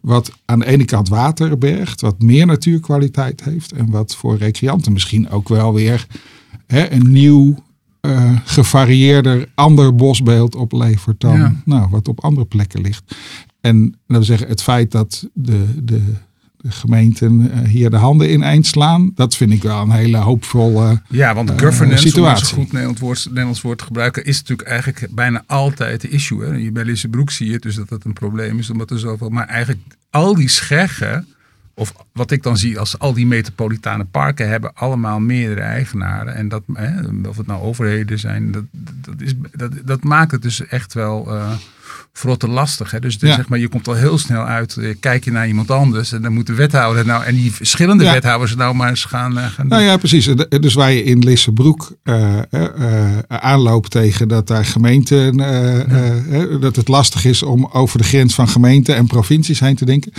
Wat 0.00 0.32
aan 0.44 0.58
de 0.58 0.66
ene 0.66 0.84
kant 0.84 1.08
water 1.08 1.58
bergt, 1.58 2.00
wat 2.00 2.22
meer 2.22 2.46
natuurkwaliteit 2.46 3.44
heeft 3.44 3.72
en 3.72 3.90
wat 3.90 4.16
voor 4.16 4.36
recreanten 4.36 4.92
misschien 4.92 5.28
ook 5.30 5.48
wel 5.48 5.74
weer 5.74 6.06
hè, 6.66 6.92
een 6.92 7.10
nieuw, 7.10 7.64
uh, 8.00 8.38
gevarieerder, 8.44 9.48
ander 9.54 9.94
bosbeeld 9.94 10.54
oplevert 10.54 11.20
dan 11.20 11.36
ja. 11.36 11.62
nou, 11.64 11.88
wat 11.90 12.08
op 12.08 12.24
andere 12.24 12.46
plekken 12.46 12.80
ligt. 12.80 13.16
En 13.60 13.94
dat 14.06 14.18
we 14.18 14.24
zeggen, 14.24 14.48
het 14.48 14.62
feit 14.62 14.90
dat 14.90 15.28
de, 15.32 15.64
de 15.82 16.02
gemeenten 16.68 17.40
uh, 17.40 17.68
hier 17.68 17.90
de 17.90 17.96
handen 17.96 18.30
in 18.30 18.42
eind 18.42 18.66
slaan. 18.66 19.10
Dat 19.14 19.36
vind 19.36 19.52
ik 19.52 19.62
wel 19.62 19.80
een 19.80 19.90
hele 19.90 20.16
hoopvolle 20.16 21.02
Ja, 21.08 21.34
want 21.34 21.50
uh, 21.50 21.58
governance, 21.58 22.08
situatie. 22.08 22.56
om 22.56 22.62
goed 22.62 22.72
Nederlands 22.72 23.00
woord, 23.00 23.24
Nederlands 23.26 23.60
woord 23.60 23.78
te 23.78 23.84
gebruiken, 23.84 24.24
is 24.24 24.38
natuurlijk 24.38 24.68
eigenlijk 24.68 25.08
bijna 25.10 25.44
altijd 25.46 26.00
de 26.00 26.08
issue. 26.08 26.44
Hè? 26.44 26.70
Bij 26.70 26.84
Lissebroek 26.84 27.30
zie 27.30 27.50
je 27.50 27.58
dus 27.58 27.74
dat 27.74 27.88
dat 27.88 28.04
een 28.04 28.12
probleem 28.12 28.58
is, 28.58 28.70
omdat 28.70 28.90
er 28.90 28.98
zoveel... 28.98 29.28
Maar 29.28 29.46
eigenlijk 29.46 29.80
al 30.10 30.34
die 30.34 30.48
scheggen, 30.48 31.26
of 31.74 31.94
wat 32.12 32.30
ik 32.30 32.42
dan 32.42 32.56
zie 32.56 32.78
als 32.78 32.98
al 32.98 33.12
die 33.12 33.26
metropolitane 33.26 34.04
parken, 34.04 34.48
hebben 34.48 34.74
allemaal 34.74 35.20
meerdere 35.20 35.60
eigenaren. 35.60 36.34
En 36.34 36.48
dat, 36.48 36.62
hè, 36.72 36.90
of 37.28 37.36
het 37.36 37.46
nou 37.46 37.62
overheden 37.62 38.18
zijn, 38.18 38.52
dat, 38.52 38.64
dat, 39.00 39.20
is, 39.20 39.34
dat, 39.52 39.72
dat 39.84 40.04
maakt 40.04 40.30
het 40.32 40.42
dus 40.42 40.66
echt 40.66 40.94
wel... 40.94 41.34
Uh, 41.34 41.52
te 42.36 42.48
lastig. 42.48 42.90
Hè? 42.90 42.98
Dus, 42.98 43.16
ja. 43.20 43.34
zeg 43.34 43.48
maar, 43.48 43.58
je 43.58 43.68
komt 43.68 43.88
al 43.88 43.94
heel 43.94 44.18
snel 44.18 44.44
uit, 44.44 44.76
eh, 44.76 44.94
kijk 45.00 45.24
je 45.24 45.30
naar 45.30 45.46
iemand 45.46 45.70
anders 45.70 46.12
en 46.12 46.22
dan 46.22 46.32
moet 46.32 46.46
de 46.46 46.54
wethouder 46.54 47.06
nou, 47.06 47.24
en 47.24 47.34
die 47.34 47.52
verschillende 47.52 48.04
ja. 48.04 48.12
wethouders 48.12 48.54
nou 48.54 48.74
maar 48.74 48.88
eens 48.88 49.04
gaan, 49.04 49.38
uh, 49.38 49.46
gaan 49.46 49.68
Nou 49.68 49.82
ja, 49.82 49.96
precies. 49.96 50.28
Dus 50.60 50.74
waar 50.74 50.92
je 50.92 51.02
in 51.02 51.24
Lissebroek 51.24 51.96
uh, 52.04 52.38
aanloopt 53.28 53.90
tegen 53.90 54.28
dat 54.28 54.46
daar 54.46 54.64
gemeenten, 54.64 55.36
dat 56.60 56.76
het 56.76 56.88
lastig 56.88 57.24
is 57.24 57.42
om 57.42 57.68
over 57.72 57.98
de 57.98 58.04
grens 58.04 58.34
van 58.34 58.48
gemeenten 58.48 58.96
en 58.96 59.06
provincies 59.06 59.60
heen 59.60 59.76
te 59.76 59.84
denken 59.84 60.12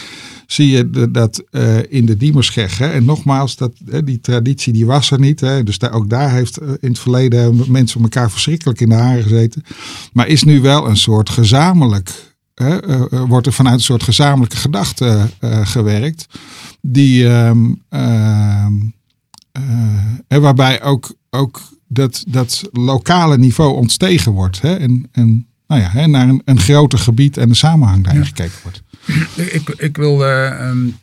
zie 0.47 0.69
je 0.69 1.09
dat 1.11 1.43
in 1.89 2.05
de 2.05 2.17
Diemerscheg. 2.17 2.77
Hè, 2.77 2.87
en 2.87 3.05
nogmaals, 3.05 3.55
dat, 3.55 3.71
die 4.03 4.19
traditie 4.19 4.73
die 4.73 4.85
was 4.85 5.11
er 5.11 5.19
niet. 5.19 5.39
Hè, 5.39 5.63
dus 5.63 5.77
daar, 5.77 5.93
ook 5.93 6.09
daar 6.09 6.31
heeft 6.31 6.61
in 6.61 6.89
het 6.89 6.99
verleden 6.99 7.63
mensen 7.67 8.01
elkaar 8.01 8.31
verschrikkelijk 8.31 8.81
in 8.81 8.89
de 8.89 8.95
haren 8.95 9.23
gezeten. 9.23 9.63
Maar 10.13 10.27
is 10.27 10.43
nu 10.43 10.61
wel 10.61 10.87
een 10.87 10.97
soort 10.97 11.29
gezamenlijk. 11.29 11.66
Wordt 13.09 13.47
er 13.47 13.53
vanuit 13.53 13.75
een 13.75 13.81
soort 13.81 14.03
gezamenlijke 14.03 14.57
gedachte 14.57 15.29
gewerkt. 15.63 16.25
Die, 16.81 17.25
um, 17.25 17.83
waarbij 20.27 20.83
ook, 20.83 21.15
ook 21.29 21.61
dat, 21.87 22.23
dat 22.27 22.63
lokale 22.71 23.37
niveau 23.37 23.75
ontstegen 23.75 24.31
wordt. 24.31 24.61
Hè, 24.61 24.75
en, 24.75 25.09
en 25.11 25.47
nou 25.67 25.81
ja, 25.81 25.89
hè, 25.89 26.07
naar 26.07 26.29
een, 26.29 26.41
een 26.45 26.59
groter 26.59 26.99
gebied 26.99 27.37
en 27.37 27.49
de 27.49 27.55
samenhang 27.55 28.03
daarin 28.03 28.21
ja. 28.21 28.27
gekeken 28.27 28.59
wordt. 28.63 28.83
Ik, 29.53 29.69
ik 29.69 29.97
wil 29.97 30.25
um, 30.25 30.97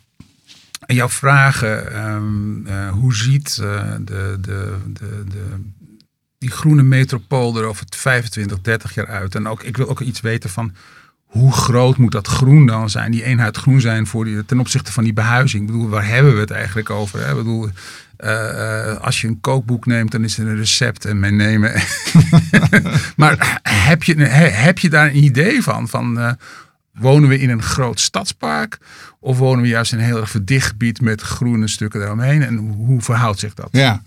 jou 0.87 1.11
vragen, 1.11 2.07
um, 2.11 2.67
uh, 2.67 2.91
hoe 2.91 3.15
ziet 3.15 3.59
uh, 3.63 3.93
de, 4.01 4.39
de, 4.41 4.77
de, 4.93 5.25
de, 5.29 5.45
die 6.45 6.53
groene 6.53 6.83
metropool 6.83 7.59
er 7.59 7.65
over 7.65 7.87
25, 7.97 8.61
30 8.61 8.95
jaar 8.95 9.07
uit? 9.07 9.35
En 9.35 9.49
ook, 9.49 9.63
ik 9.63 9.77
wil 9.77 9.89
ook 9.89 10.01
iets 10.01 10.21
weten 10.21 10.51
van 10.51 10.73
hoe 11.25 11.53
groot 11.53 11.97
moet 11.97 12.13
dat 12.13 12.27
groen 12.27 12.67
dan 12.67 12.91
zijn, 12.91 13.11
die 13.11 13.25
eenheid 13.25 13.57
groen 13.57 13.81
zijn 13.81 14.07
voor 14.07 14.45
ten 14.47 14.61
opzichte 14.61 14.93
van 14.93 15.05
die 15.05 15.13
behuizing? 15.13 15.63
Ik 15.63 15.73
bedoel, 15.73 15.89
waar 15.89 16.07
hebben 16.07 16.35
we 16.35 16.41
het 16.41 16.51
eigenlijk 16.51 16.91
over? 16.91 17.21
Hè? 17.21 17.31
Ik 17.31 17.37
bedoel, 17.37 17.69
uh, 17.69 18.31
uh, 18.31 18.97
als 19.01 19.21
je 19.21 19.29
een 19.29 19.41
kookboek 19.41 19.87
neemt, 19.87 20.11
dan 20.11 20.25
is 20.25 20.39
er 20.39 20.47
een 20.47 20.57
recept 20.57 21.05
en 21.05 21.21
men 21.21 21.37
nemen. 21.37 21.73
maar 23.17 23.61
heb 23.63 24.03
je, 24.03 24.15
heb 24.25 24.79
je 24.79 24.91
daar 24.91 25.07
een 25.07 25.25
idee 25.25 25.63
van? 25.63 25.89
van 25.89 26.19
uh, 26.19 26.33
Wonen 26.93 27.29
we 27.29 27.39
in 27.39 27.51
een 27.51 27.63
groot 27.63 28.01
stadspark 28.01 28.79
of 29.21 29.39
wonen 29.39 29.63
we 29.63 29.69
juist 29.69 29.93
in 29.93 29.99
een 29.99 30.05
heel 30.05 30.21
erg 30.21 30.31
verdicht 30.31 30.67
gebied 30.67 31.01
met 31.01 31.21
groene 31.21 31.69
stukken 31.69 32.01
daaromheen? 32.01 32.43
En 32.43 32.57
hoe 32.57 33.01
verhoudt 33.01 33.39
zich 33.39 33.55
dat? 33.55 33.69
Ja, 33.71 34.03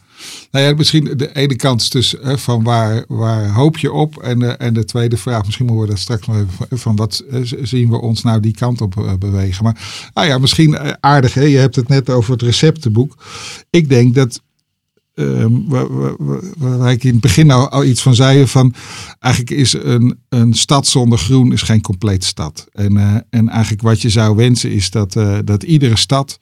nou 0.52 0.66
ja, 0.66 0.74
misschien 0.74 1.14
de 1.16 1.36
ene 1.36 1.56
kant 1.56 1.82
is 1.82 1.90
dus 1.90 2.16
hè, 2.22 2.38
van 2.38 2.64
waar, 2.64 3.06
waar 3.08 3.52
hoop 3.52 3.78
je 3.78 3.92
op? 3.92 4.18
En 4.18 4.40
de, 4.40 4.48
en 4.48 4.74
de 4.74 4.86
tweede 4.86 5.18
vraag, 5.18 5.46
misschien 5.46 5.66
moeten 5.66 5.86
we 5.86 5.92
dat 5.92 6.00
straks 6.00 6.28
nog 6.28 6.38
even 6.38 6.78
van 6.78 6.96
wat 6.96 7.24
zien 7.64 7.90
we 7.90 8.02
ons 8.02 8.24
nou 8.24 8.40
die 8.40 8.56
kant 8.56 8.82
op 8.82 9.18
bewegen. 9.20 9.64
Maar 9.64 10.10
nou 10.14 10.28
ja, 10.28 10.38
misschien 10.38 11.04
aardig, 11.04 11.34
hè? 11.34 11.42
je 11.42 11.58
hebt 11.58 11.76
het 11.76 11.88
net 11.88 12.10
over 12.10 12.32
het 12.32 12.42
receptenboek. 12.42 13.18
Ik 13.70 13.90
denk 13.90 14.16
dat 14.16 14.42
Um, 15.20 15.66
waar, 16.58 16.92
ik 16.92 17.04
in 17.04 17.12
het 17.12 17.22
begin 17.22 17.52
al, 17.52 17.70
al 17.70 17.84
iets 17.84 18.02
van 18.02 18.16
zei, 18.16 18.48
van 18.48 18.74
eigenlijk 19.20 19.56
is 19.56 19.74
een, 19.74 20.20
een 20.30 20.54
stad 20.54 20.88
zonder 20.88 21.20
groen 21.20 21.54
is 21.54 21.62
geen 21.62 21.82
complete 21.82 22.26
stad. 22.26 22.68
En, 22.72 23.26
en 23.30 23.50
eigenlijk 23.50 23.82
wat 23.82 24.02
je 24.02 24.10
zou 24.10 24.36
wensen 24.36 24.72
is 24.72 24.90
dat, 24.90 25.18
dat 25.44 25.64
iedere 25.64 25.98
stad, 25.98 26.40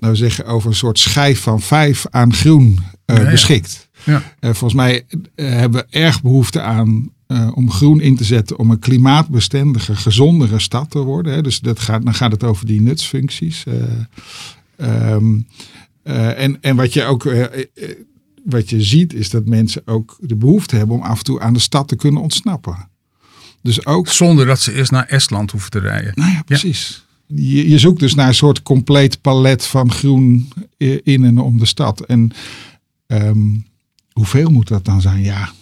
nou 0.00 0.16
zeggen, 0.16 0.46
over 0.46 0.68
een 0.68 0.76
soort 0.76 0.98
schijf 0.98 1.40
van 1.40 1.60
vijf 1.60 2.06
aan 2.10 2.34
groen 2.34 2.78
ja, 3.04 3.30
beschikt. 3.30 3.88
Ja. 4.04 4.22
volgens 4.40 4.74
mij 4.74 5.06
hebben 5.34 5.80
we 5.80 5.98
erg 5.98 6.22
behoefte 6.22 6.60
aan 6.60 7.10
om 7.54 7.70
groen 7.70 8.00
in 8.00 8.16
te 8.16 8.24
zetten 8.24 8.58
om 8.58 8.70
een 8.70 8.78
klimaatbestendige, 8.78 9.96
gezondere 9.96 10.58
stad 10.58 10.90
te 10.90 10.98
worden. 10.98 11.32
Hè. 11.32 11.42
Dus 11.42 11.60
dat 11.60 11.80
gaat, 11.80 12.04
dan 12.04 12.14
gaat 12.14 12.32
het 12.32 12.44
over 12.44 12.66
die 12.66 12.80
nutsfuncties. 12.80 13.64
Um, 14.76 15.46
uh, 16.04 16.42
en, 16.42 16.58
en 16.60 16.76
wat 16.76 16.92
je 16.92 17.04
ook 17.04 17.24
wat 18.44 18.70
je 18.70 18.82
ziet 18.82 19.14
is 19.14 19.30
dat 19.30 19.46
mensen 19.46 19.82
ook 19.84 20.16
de 20.20 20.36
behoefte 20.36 20.76
hebben 20.76 20.96
om 20.96 21.02
af 21.02 21.18
en 21.18 21.24
toe 21.24 21.40
aan 21.40 21.52
de 21.52 21.58
stad 21.58 21.88
te 21.88 21.96
kunnen 21.96 22.22
ontsnappen. 22.22 22.88
Dus 23.62 23.86
ook, 23.86 24.08
Zonder 24.08 24.46
dat 24.46 24.60
ze 24.60 24.74
eerst 24.74 24.90
naar 24.90 25.06
Estland 25.06 25.50
hoeven 25.50 25.70
te 25.70 25.78
rijden. 25.78 26.12
Nou 26.14 26.30
ja, 26.30 26.42
precies. 26.42 27.04
Ja. 27.26 27.36
Je, 27.36 27.68
je, 27.68 27.78
zoekt 27.78 28.00
dus 28.00 28.14
naar 28.14 28.28
een 28.28 28.34
soort 28.34 28.62
compleet 28.62 29.20
palet 29.20 29.66
van 29.66 29.92
groen 29.92 30.48
in 31.02 31.24
en 31.24 31.38
om 31.38 31.58
de 31.58 31.66
stad. 31.66 32.00
En 32.00 32.32
um, 33.12 33.66
hoeveel 34.12 34.50
moet 34.50 34.68
dat 34.68 34.84
dan 34.84 35.00
zijn? 35.00 35.22
Ja, 35.22 35.52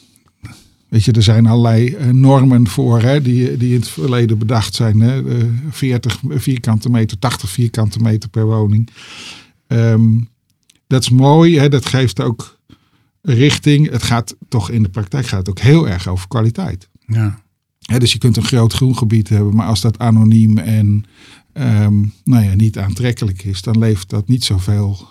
Weet 0.91 1.05
je, 1.05 1.13
er 1.13 1.23
zijn 1.23 1.47
allerlei 1.47 1.95
eh, 1.95 2.09
normen 2.09 2.69
voor 2.69 3.01
hè, 3.01 3.23
die, 3.23 3.57
die 3.57 3.75
in 3.75 3.81
het 3.81 3.89
verleden 3.89 4.39
bedacht 4.39 4.75
zijn. 4.75 5.01
Hè? 5.01 5.23
40 5.71 6.21
vierkante 6.29 6.91
meter, 6.91 7.19
80 7.19 7.51
vierkante 7.51 7.99
meter 7.99 8.29
per 8.29 8.47
woning. 8.47 8.89
Ehm, 9.67 10.21
dat 10.87 11.03
is 11.03 11.11
mooi, 11.11 11.59
hè? 11.59 11.69
dat 11.69 11.87
geeft 11.87 12.21
ook 12.21 12.59
richting. 13.23 13.91
Het 13.91 14.03
gaat 14.03 14.37
toch 14.49 14.71
in 14.71 14.83
de 14.83 14.89
praktijk 14.89 15.27
gaat 15.27 15.39
het 15.39 15.49
ook 15.49 15.59
heel 15.59 15.89
erg 15.89 16.09
over 16.09 16.29
kwaliteit. 16.29 16.89
Ja. 17.07 17.43
Hè, 17.81 17.99
dus 17.99 18.13
je 18.13 18.19
kunt 18.19 18.37
een 18.37 18.45
groot 18.45 18.73
groengebied 18.73 19.29
hebben, 19.29 19.55
maar 19.55 19.67
als 19.67 19.81
dat 19.81 19.99
anoniem 19.99 20.59
en 20.59 21.05
ehm, 21.53 22.01
nou 22.25 22.45
ja, 22.45 22.55
niet 22.55 22.79
aantrekkelijk 22.79 23.45
is, 23.45 23.63
dan 23.63 23.79
levert 23.79 24.09
dat 24.09 24.29
niet 24.29 24.45
zoveel 24.45 25.09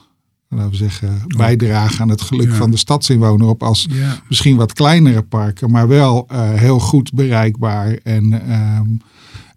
laten 0.50 0.70
we 0.70 0.76
zeggen, 0.76 1.22
bijdragen 1.28 2.02
aan 2.02 2.10
het 2.10 2.22
geluk 2.22 2.54
van 2.54 2.72
de 2.72 2.78
stadsinwoner 2.78 3.48
op 3.48 3.64
als 3.64 3.88
misschien 4.28 4.56
wat 4.56 4.74
kleinere 4.74 5.22
parken, 5.22 5.72
maar 5.72 5.88
wel 5.88 6.28
uh, 6.32 6.54
heel 6.54 6.80
goed 6.80 7.14
bereikbaar 7.14 8.00
en, 8.04 8.52
um, 8.78 9.02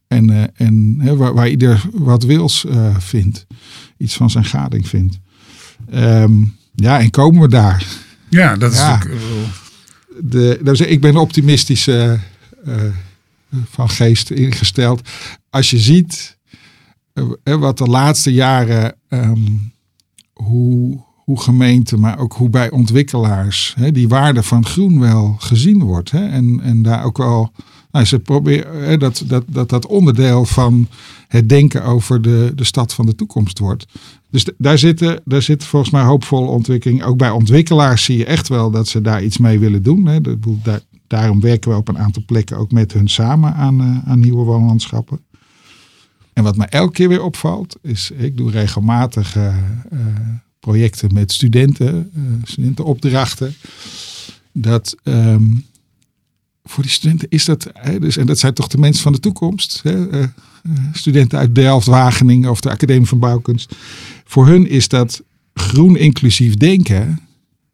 en, 0.08 0.30
uh, 0.30 0.42
en 0.54 0.98
he, 1.00 1.16
waar, 1.16 1.34
waar, 1.34 1.48
ieder 1.48 1.84
wat 1.92 2.22
wils 2.22 2.64
uh, 2.64 2.96
vindt, 2.98 3.46
iets 3.96 4.14
van 4.14 4.30
zijn 4.30 4.44
gading 4.44 4.88
vindt. 4.88 5.18
Um, 5.94 6.56
ja, 6.74 7.00
en 7.00 7.10
komen 7.10 7.40
we 7.40 7.48
daar? 7.48 7.86
Ja, 8.28 8.56
dat 8.56 8.72
is 8.72 8.78
ja. 8.78 8.90
natuurlijk. 8.90 9.22
De, 10.20 10.60
dus 10.62 10.80
ik 10.80 11.00
ben 11.00 11.16
optimistisch 11.16 11.88
van 13.70 13.90
geest 13.90 14.30
ingesteld. 14.30 15.08
Als 15.50 15.70
je 15.70 15.78
ziet 15.78 16.38
wat 17.42 17.78
de 17.78 17.86
laatste 17.86 18.32
jaren 18.32 18.94
um, 19.08 19.72
hoe, 20.42 20.98
hoe 21.24 21.40
gemeenten, 21.40 22.00
maar 22.00 22.18
ook 22.18 22.32
hoe 22.32 22.50
bij 22.50 22.70
ontwikkelaars 22.70 23.74
hè, 23.78 23.92
die 23.92 24.08
waarde 24.08 24.42
van 24.42 24.64
groen 24.64 25.00
wel 25.00 25.34
gezien 25.38 25.82
wordt. 25.82 26.10
Hè, 26.10 26.28
en, 26.28 26.60
en 26.62 26.82
daar 26.82 27.04
ook 27.04 27.18
wel, 27.18 27.52
nou, 27.92 28.04
ze 28.04 28.18
proberen 28.18 28.84
hè, 28.84 28.96
dat, 28.96 29.24
dat, 29.26 29.44
dat 29.46 29.68
dat 29.68 29.86
onderdeel 29.86 30.44
van 30.44 30.86
het 31.28 31.48
denken 31.48 31.84
over 31.84 32.22
de, 32.22 32.52
de 32.54 32.64
stad 32.64 32.94
van 32.94 33.06
de 33.06 33.14
toekomst 33.14 33.58
wordt. 33.58 33.86
Dus 34.30 34.46
daar 34.58 34.78
zitten, 34.78 35.20
daar 35.24 35.42
zit 35.42 35.64
volgens 35.64 35.92
mij 35.92 36.02
hoopvolle 36.02 36.46
ontwikkeling. 36.46 37.02
Ook 37.02 37.16
bij 37.16 37.30
ontwikkelaars 37.30 38.04
zie 38.04 38.18
je 38.18 38.24
echt 38.24 38.48
wel 38.48 38.70
dat 38.70 38.88
ze 38.88 39.00
daar 39.00 39.24
iets 39.24 39.38
mee 39.38 39.58
willen 39.58 39.82
doen. 39.82 40.06
Hè. 40.06 40.20
Daar, 40.62 40.80
daarom 41.06 41.40
werken 41.40 41.70
we 41.70 41.76
op 41.76 41.88
een 41.88 41.98
aantal 41.98 42.22
plekken 42.26 42.56
ook 42.56 42.72
met 42.72 42.92
hun 42.92 43.08
samen 43.08 43.54
aan, 43.54 43.80
uh, 43.80 44.08
aan 44.10 44.20
nieuwe 44.20 44.44
woonlandschappen. 44.44 45.20
En 46.42 46.48
wat 46.48 46.56
mij 46.56 46.68
elke 46.68 46.92
keer 46.92 47.08
weer 47.08 47.22
opvalt, 47.22 47.76
is 47.82 48.10
ik 48.10 48.36
doe 48.36 48.50
regelmatig 48.50 49.36
uh, 49.36 49.56
projecten 50.60 51.14
met 51.14 51.32
studenten, 51.32 52.10
uh, 52.16 52.22
studentenopdrachten. 52.44 53.54
Dat 54.52 54.96
um, 55.04 55.64
voor 56.64 56.82
die 56.82 56.92
studenten 56.92 57.28
is 57.28 57.44
dat, 57.44 57.70
hè, 57.72 58.00
dus, 58.00 58.16
en 58.16 58.26
dat 58.26 58.38
zijn 58.38 58.54
toch 58.54 58.68
de 58.68 58.78
mensen 58.78 59.02
van 59.02 59.12
de 59.12 59.20
toekomst. 59.20 59.80
Hè, 59.82 60.26
studenten 60.92 61.38
uit 61.38 61.54
Delft, 61.54 61.86
Wageningen 61.86 62.50
of 62.50 62.60
de 62.60 62.70
Academie 62.70 63.08
van 63.08 63.18
Bouwkunst. 63.18 63.74
Voor 64.24 64.46
hun 64.46 64.68
is 64.68 64.88
dat 64.88 65.22
groen 65.54 65.96
inclusief 65.96 66.54
denken, 66.54 67.20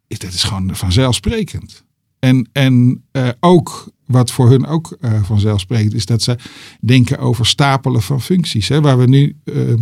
dat 0.07 0.33
is 0.33 0.43
gewoon 0.43 0.75
vanzelfsprekend. 0.75 1.83
En, 2.19 2.49
en 2.51 3.03
ook 3.39 3.91
wat 4.11 4.31
voor 4.31 4.49
hun 4.49 4.65
ook 4.65 4.97
uh, 5.01 5.23
vanzelfsprekend 5.23 5.93
is, 5.93 6.05
dat 6.05 6.21
ze 6.21 6.37
denken 6.81 7.19
over 7.19 7.45
stapelen 7.45 8.01
van 8.01 8.21
functies. 8.21 8.67
Hè, 8.67 8.81
waar 8.81 8.97
we 8.97 9.05
nu, 9.05 9.35
uh, 9.43 9.73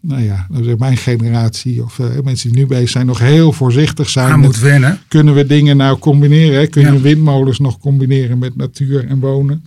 nou 0.00 0.22
ja, 0.22 0.46
mijn 0.78 0.96
generatie 0.96 1.82
of 1.82 1.98
uh, 1.98 2.06
mensen 2.24 2.52
die 2.52 2.58
nu 2.58 2.66
bezig 2.66 2.88
zijn, 2.88 3.06
nog 3.06 3.18
heel 3.18 3.52
voorzichtig 3.52 4.08
zijn. 4.08 4.32
Aan 4.32 4.40
moet 4.40 4.58
wennen. 4.58 5.00
Kunnen 5.08 5.34
we 5.34 5.46
dingen 5.46 5.76
nou 5.76 5.98
combineren? 5.98 6.58
Hè? 6.58 6.66
Kun 6.66 6.82
je 6.82 6.92
ja. 6.92 7.00
windmolens 7.00 7.58
nog 7.58 7.78
combineren 7.78 8.38
met 8.38 8.56
natuur 8.56 9.06
en 9.06 9.20
wonen? 9.20 9.64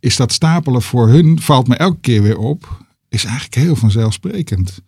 Is 0.00 0.16
dat 0.16 0.32
stapelen 0.32 0.82
voor 0.82 1.08
hun, 1.08 1.40
valt 1.40 1.68
me 1.68 1.76
elke 1.76 2.00
keer 2.00 2.22
weer 2.22 2.38
op, 2.38 2.84
is 3.08 3.24
eigenlijk 3.24 3.54
heel 3.54 3.76
vanzelfsprekend. 3.76 4.80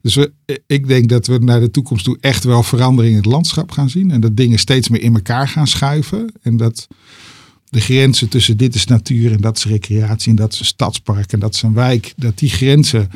Dus 0.00 0.14
we, 0.14 0.32
ik 0.66 0.88
denk 0.88 1.08
dat 1.08 1.26
we 1.26 1.38
naar 1.38 1.60
de 1.60 1.70
toekomst 1.70 2.04
toe 2.04 2.18
echt 2.20 2.44
wel 2.44 2.62
verandering 2.62 3.14
in 3.14 3.20
het 3.22 3.30
landschap 3.30 3.70
gaan 3.70 3.90
zien. 3.90 4.10
En 4.10 4.20
dat 4.20 4.36
dingen 4.36 4.58
steeds 4.58 4.88
meer 4.88 5.02
in 5.02 5.14
elkaar 5.14 5.48
gaan 5.48 5.66
schuiven. 5.66 6.32
En 6.42 6.56
dat 6.56 6.88
de 7.72 7.80
grenzen 7.80 8.28
tussen 8.28 8.56
dit 8.56 8.74
is 8.74 8.86
natuur 8.86 9.32
en 9.32 9.40
dat 9.40 9.56
is 9.56 9.64
recreatie 9.64 10.30
en 10.30 10.36
dat 10.36 10.52
is 10.52 10.58
een 10.58 10.64
stadspark 10.64 11.32
en 11.32 11.38
dat 11.38 11.54
is 11.54 11.62
een 11.62 11.74
wijk, 11.74 12.12
dat 12.16 12.38
die 12.38 12.50
grenzen 12.50 13.10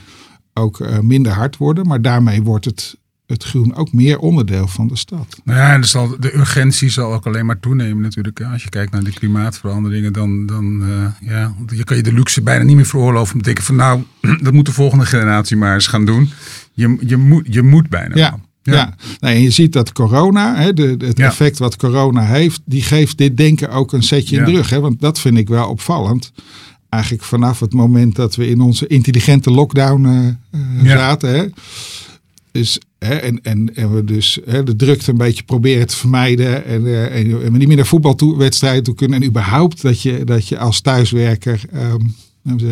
ook 0.55 0.79
uh, 0.81 0.99
minder 0.99 1.33
hard 1.33 1.57
worden. 1.57 1.87
Maar 1.87 2.03
daarmee 2.03 2.43
wordt 2.43 2.65
het, 2.65 2.97
het 3.27 3.45
groen 3.45 3.75
ook 3.75 3.93
meer 3.93 4.19
onderdeel 4.19 4.69
van 4.69 4.89
de 4.89 4.97
stad. 4.97 5.41
Nou 5.45 5.59
ja, 5.59 5.79
dus 5.79 5.91
zal, 5.91 6.17
de 6.21 6.35
urgentie 6.35 6.89
zal 6.89 7.13
ook 7.13 7.27
alleen 7.27 7.47
maar 7.47 7.61
toenemen 7.61 8.03
natuurlijk. 8.03 8.41
Als 8.41 8.63
je 8.63 8.69
kijkt 8.69 8.93
naar 8.93 9.05
de 9.05 9.13
klimaatveranderingen, 9.13 10.13
dan, 10.13 10.47
dan 10.47 10.83
uh, 10.83 11.07
ja, 11.21 11.55
je 11.67 11.85
kan 11.85 11.97
je 11.97 12.03
de 12.03 12.13
luxe 12.13 12.43
bijna 12.43 12.65
niet 12.65 12.77
meer 12.77 12.87
veroorloven 12.87 13.35
om 13.35 13.39
te 13.41 13.47
denken 13.47 13.65
van 13.65 13.77
nou, 13.77 14.03
dat 14.43 14.53
moet 14.53 14.67
de 14.67 14.73
volgende 14.73 15.07
generatie 15.07 15.57
maar 15.57 15.75
eens 15.75 15.87
gaan 15.87 16.05
doen. 16.05 16.31
Je, 16.73 16.97
je, 17.01 17.17
moet, 17.17 17.47
je 17.51 17.63
moet 17.63 17.89
bijna 17.89 18.17
ja. 18.17 18.39
Ja, 18.67 18.75
ja. 18.75 18.95
Nee, 19.21 19.35
en 19.35 19.43
je 19.43 19.51
ziet 19.51 19.73
dat 19.73 19.93
corona, 19.93 20.57
hè, 20.57 20.73
de, 20.73 20.95
het 20.99 21.19
ja. 21.19 21.27
effect 21.27 21.59
wat 21.59 21.77
corona 21.77 22.25
heeft, 22.25 22.61
die 22.65 22.83
geeft 22.83 23.19
dit 23.19 23.37
denken 23.37 23.71
ook 23.71 23.93
een 23.93 24.03
setje 24.03 24.37
in 24.37 24.45
de 24.45 24.51
rug. 24.51 24.71
Hè, 24.71 24.81
want 24.81 25.01
dat 25.01 25.19
vind 25.19 25.39
ik 25.39 25.49
wel 25.49 25.69
opvallend. 25.69 26.33
Eigenlijk 26.89 27.25
vanaf 27.25 27.61
het 27.61 27.73
moment 27.73 28.17
dat 28.17 28.35
we 28.35 28.49
in 28.49 28.61
onze 28.61 28.87
intelligente 28.87 29.51
lockdown 29.51 30.37
uh, 30.55 30.93
zaten. 30.93 31.35
Hè, 31.35 31.47
dus, 32.53 32.79
hè, 32.99 33.15
en, 33.15 33.43
en, 33.43 33.75
en 33.75 33.95
we 33.95 34.05
dus 34.05 34.39
hè, 34.47 34.63
de 34.63 34.77
drukte 34.77 35.11
een 35.11 35.17
beetje 35.17 35.43
proberen 35.43 35.87
te 35.87 35.97
vermijden. 35.97 36.65
En, 36.65 36.83
uh, 36.83 37.05
en, 37.05 37.43
en 37.43 37.53
we 37.53 37.59
niet 37.59 37.69
meer 37.69 37.77
naar 37.77 37.87
voetbalwedstrijden 37.87 38.83
toe 38.83 38.95
kunnen. 38.95 39.23
En 39.23 39.29
überhaupt 39.29 39.83
dat 39.83 40.03
je, 40.03 40.25
dat 40.25 40.49
je 40.49 40.59
als 40.59 40.81
thuiswerker 40.81 41.61
um, 41.75 42.15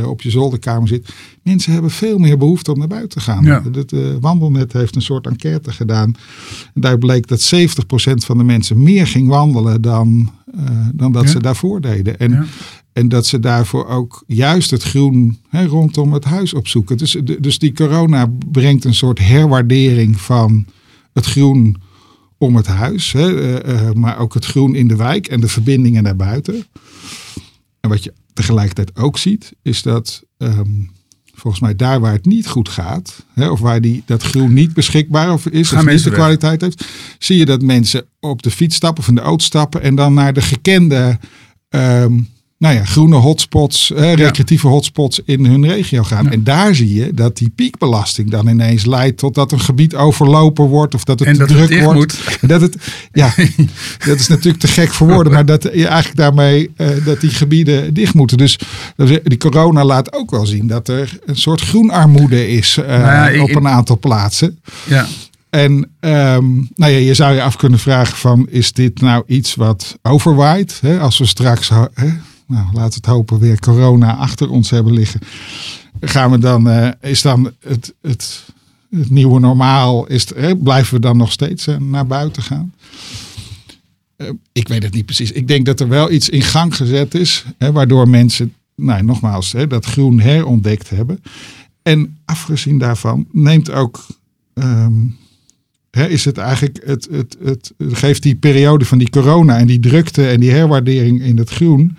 op 0.05 0.23
je 0.23 0.31
zolderkamer 0.31 0.89
zit. 0.89 1.15
Mensen 1.43 1.73
hebben 1.73 1.91
veel 1.91 2.19
meer 2.19 2.39
behoefte 2.39 2.73
om 2.73 2.79
naar 2.79 2.89
buiten 2.89 3.19
te 3.19 3.21
gaan. 3.21 3.45
Ja. 3.45 3.63
Het 3.73 3.93
uh, 3.93 4.15
Wandelnet 4.21 4.73
heeft 4.73 4.97
een 4.97 5.03
soort 5.03 5.27
enquête 5.27 5.73
gedaan. 5.73 6.15
En 6.75 6.81
daar 6.81 6.99
bleek 6.99 7.27
dat 7.27 7.55
70% 7.55 7.67
van 8.15 8.39
de 8.39 8.45
mensen 8.45 8.83
meer 8.83 9.07
ging 9.07 9.29
wandelen 9.29 9.83
dan, 9.83 10.31
uh, 10.57 10.89
dan 10.95 11.13
dat 11.13 11.23
ja. 11.23 11.29
ze 11.29 11.41
daarvoor 11.41 11.81
deden. 11.81 12.19
En, 12.19 12.31
ja. 12.31 12.45
en 12.93 13.09
dat 13.09 13.27
ze 13.27 13.39
daarvoor 13.39 13.87
ook 13.87 14.25
juist 14.27 14.71
het 14.71 14.83
groen 14.83 15.39
hè, 15.49 15.67
rondom 15.67 16.13
het 16.13 16.25
huis 16.25 16.55
opzoeken. 16.55 16.97
Dus, 16.97 17.17
dus 17.41 17.59
die 17.59 17.73
corona 17.73 18.31
brengt 18.53 18.85
een 18.85 18.95
soort 18.95 19.19
herwaardering 19.19 20.21
van 20.21 20.67
het 21.13 21.27
groen 21.27 21.77
om 22.39 22.57
het 22.57 22.67
huis. 22.67 23.13
Hè, 23.13 23.67
uh, 23.67 23.93
maar 23.93 24.19
ook 24.19 24.35
het 24.35 24.45
groen 24.45 24.75
in 24.75 24.89
de 24.89 24.97
wijk 24.97 25.27
en 25.27 25.41
de 25.41 25.49
verbindingen 25.49 26.03
naar 26.03 26.17
buiten. 26.17 26.65
En 27.81 27.91
wat 27.91 28.05
je 28.05 28.13
tegelijkertijd 28.35 28.97
ook 28.97 29.19
ziet, 29.19 29.53
is 29.63 29.83
dat 29.83 30.23
um, 30.39 30.91
volgens 31.35 31.63
mij 31.63 31.77
daar 31.77 32.01
waar 32.01 32.13
het 32.13 32.27
niet 32.27 32.47
goed 32.47 32.69
gaat, 32.69 33.25
hè, 33.35 33.49
of 33.49 33.61
waar 33.61 33.81
die, 33.81 34.03
dat 34.07 34.23
groen 34.23 34.53
niet 34.53 34.75
beschikbaar 34.75 35.33
of 35.33 35.47
is, 35.47 35.69
Gaan 35.69 35.87
of 35.87 35.93
niet 35.93 36.05
de 36.05 36.11
kwaliteit 36.11 36.61
heeft, 36.61 36.85
zie 37.19 37.39
je 37.39 37.45
dat 37.45 37.63
mensen 37.63 38.07
op 38.21 38.43
de 38.43 38.51
fiets 38.51 38.77
stappen 38.77 39.03
of 39.03 39.09
in 39.09 39.15
de 39.15 39.21
auto 39.21 39.45
stappen 39.45 39.83
en 39.83 39.95
dan 39.95 40.15
naar 40.15 40.33
de 40.33 40.43
gekende 40.43 41.19
um, 41.71 42.29
nou 42.59 42.75
ja, 42.75 42.85
groene 42.85 43.17
hotspots, 43.17 43.93
eh, 43.93 44.15
recreatieve 44.15 44.67
ja. 44.67 44.73
hotspots 44.73 45.21
in 45.25 45.45
hun 45.45 45.67
regio 45.67 46.03
gaan. 46.03 46.25
Ja. 46.25 46.31
En 46.31 46.45
daar 46.45 46.75
zie 46.75 46.95
je 46.95 47.15
dat 47.15 47.37
die 47.37 47.51
piekbelasting 47.51 48.31
dan 48.31 48.49
ineens 48.49 48.85
leidt 48.85 49.19
tot 49.19 49.35
dat 49.35 49.53
een 49.53 49.61
gebied 49.61 49.95
overlopen 49.95 50.65
wordt 50.65 50.95
of 50.95 51.05
dat 51.05 51.19
het 51.19 51.29
en 51.29 51.35
te 51.35 51.39
dat 51.39 51.49
druk 51.49 51.71
het 51.71 51.83
wordt. 51.83 51.99
Moet. 51.99 52.39
En 52.41 52.49
dat 52.49 52.61
het, 52.61 52.77
ja, 53.13 53.35
dat 54.07 54.19
is 54.19 54.29
natuurlijk 54.29 54.63
te 54.63 54.69
gek 54.69 54.93
voor 54.93 55.07
woorden, 55.07 55.33
maar 55.33 55.47
dat 55.47 55.63
je 55.63 55.87
eigenlijk 55.87 56.17
daarmee 56.17 56.71
uh, 56.77 56.89
dat 57.05 57.21
die 57.21 57.31
gebieden 57.31 57.95
dicht 57.95 58.15
moeten. 58.15 58.37
Dus 58.37 58.59
die 59.25 59.39
corona 59.39 59.85
laat 59.85 60.13
ook 60.13 60.31
wel 60.31 60.47
zien 60.47 60.67
dat 60.67 60.89
er 60.89 61.19
een 61.25 61.37
soort 61.37 61.61
groenarmoede 61.61 62.49
is 62.49 62.77
uh, 62.77 62.87
nou 62.87 63.33
ja, 63.33 63.43
op 63.43 63.55
een 63.55 63.69
aantal 63.69 63.99
plaatsen. 63.99 64.59
Ja. 64.89 65.07
En 65.51 65.73
um, 66.01 66.69
nou 66.75 66.93
ja, 66.93 66.99
je 66.99 67.15
zou 67.15 67.35
je 67.35 67.43
af 67.43 67.57
kunnen 67.57 67.79
vragen 67.79 68.17
van, 68.17 68.47
is 68.51 68.73
dit 68.73 69.01
nou 69.01 69.25
iets 69.27 69.55
wat 69.55 69.99
overwaait? 70.03 70.79
Hè? 70.81 70.99
Als 70.99 71.19
we 71.19 71.27
straks, 71.27 71.71
hè, 71.95 72.07
nou, 72.47 72.65
laten 72.65 72.89
we 72.89 72.95
het 72.95 73.07
hopen, 73.07 73.39
weer 73.39 73.61
corona 73.61 74.17
achter 74.17 74.51
ons 74.51 74.71
hebben 74.71 74.93
liggen. 74.93 75.21
Gaan 76.01 76.31
we 76.31 76.39
dan, 76.39 76.69
uh, 76.69 76.89
is 77.01 77.23
dan 77.23 77.53
het, 77.61 77.95
het, 78.03 78.45
het 78.91 79.11
nieuwe 79.11 79.41
normaal, 79.41 80.07
is 80.07 80.27
blijven 80.63 80.95
we 80.95 81.01
dan 81.01 81.17
nog 81.17 81.33
steeds 81.33 81.67
uh, 81.67 81.77
naar 81.77 82.07
buiten 82.07 82.43
gaan? 82.43 82.75
Uh, 84.17 84.31
ik 84.53 84.69
weet 84.69 84.83
het 84.83 84.95
niet 84.95 85.07
precies. 85.07 85.33
Ik 85.33 85.49
denk 85.49 85.67
dat 85.67 85.81
er 85.81 85.89
wel 85.89 86.11
iets 86.11 86.29
in 86.29 86.43
gang 86.43 86.77
gezet 86.77 87.15
is, 87.15 87.45
hè, 87.59 87.73
waardoor 87.73 88.09
mensen, 88.09 88.55
nou 88.77 89.03
nogmaals, 89.03 89.53
hè, 89.53 89.67
dat 89.67 89.85
groen 89.85 90.21
herontdekt 90.21 90.91
hebben. 90.91 91.23
En 91.83 92.19
afgezien 92.25 92.79
daarvan 92.79 93.27
neemt 93.33 93.71
ook 93.71 94.07
um, 94.55 95.17
He, 95.95 96.09
is 96.09 96.25
het 96.25 96.39
eigenlijk, 96.39 96.81
het, 96.85 97.09
het, 97.11 97.37
het, 97.45 97.73
het, 97.79 97.99
geeft 97.99 98.23
die 98.23 98.37
periode 98.37 98.85
van 98.85 98.99
die 98.99 99.11
corona 99.11 99.59
en 99.59 99.67
die 99.67 99.81
drukte 99.81 100.29
en 100.29 100.41
die 100.41 100.51
herwaardering 100.51 101.23
in 101.23 101.39
het 101.39 101.51
groen, 101.51 101.97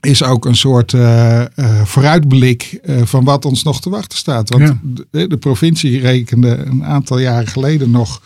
is 0.00 0.22
ook 0.22 0.44
een 0.44 0.56
soort 0.56 0.92
uh, 0.92 1.44
uh, 1.56 1.84
vooruitblik 1.84 2.78
uh, 2.82 3.02
van 3.02 3.24
wat 3.24 3.44
ons 3.44 3.62
nog 3.62 3.80
te 3.80 3.90
wachten 3.90 4.18
staat. 4.18 4.48
Want 4.48 4.62
ja. 4.62 4.78
de, 5.10 5.26
de, 5.26 5.36
provincie 5.36 6.00
rekende 6.00 6.56
een 6.56 6.84
aantal 6.84 7.18
jaren 7.18 7.46
geleden 7.46 7.90
nog 7.90 8.22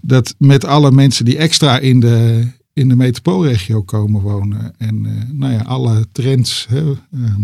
dat 0.00 0.34
met 0.38 0.64
alle 0.64 0.90
mensen 0.90 1.24
die 1.24 1.36
extra 1.36 1.78
in 1.78 2.00
de, 2.00 2.46
in 2.72 2.88
de 2.88 2.96
metropoolregio 2.96 3.82
komen 3.82 4.20
wonen. 4.20 4.74
En 4.78 5.06
eh, 5.06 5.30
nou 5.32 5.52
ja, 5.52 5.60
alle 5.60 6.06
trends. 6.12 6.66
Hè, 6.68 6.82
ehm, 7.12 7.42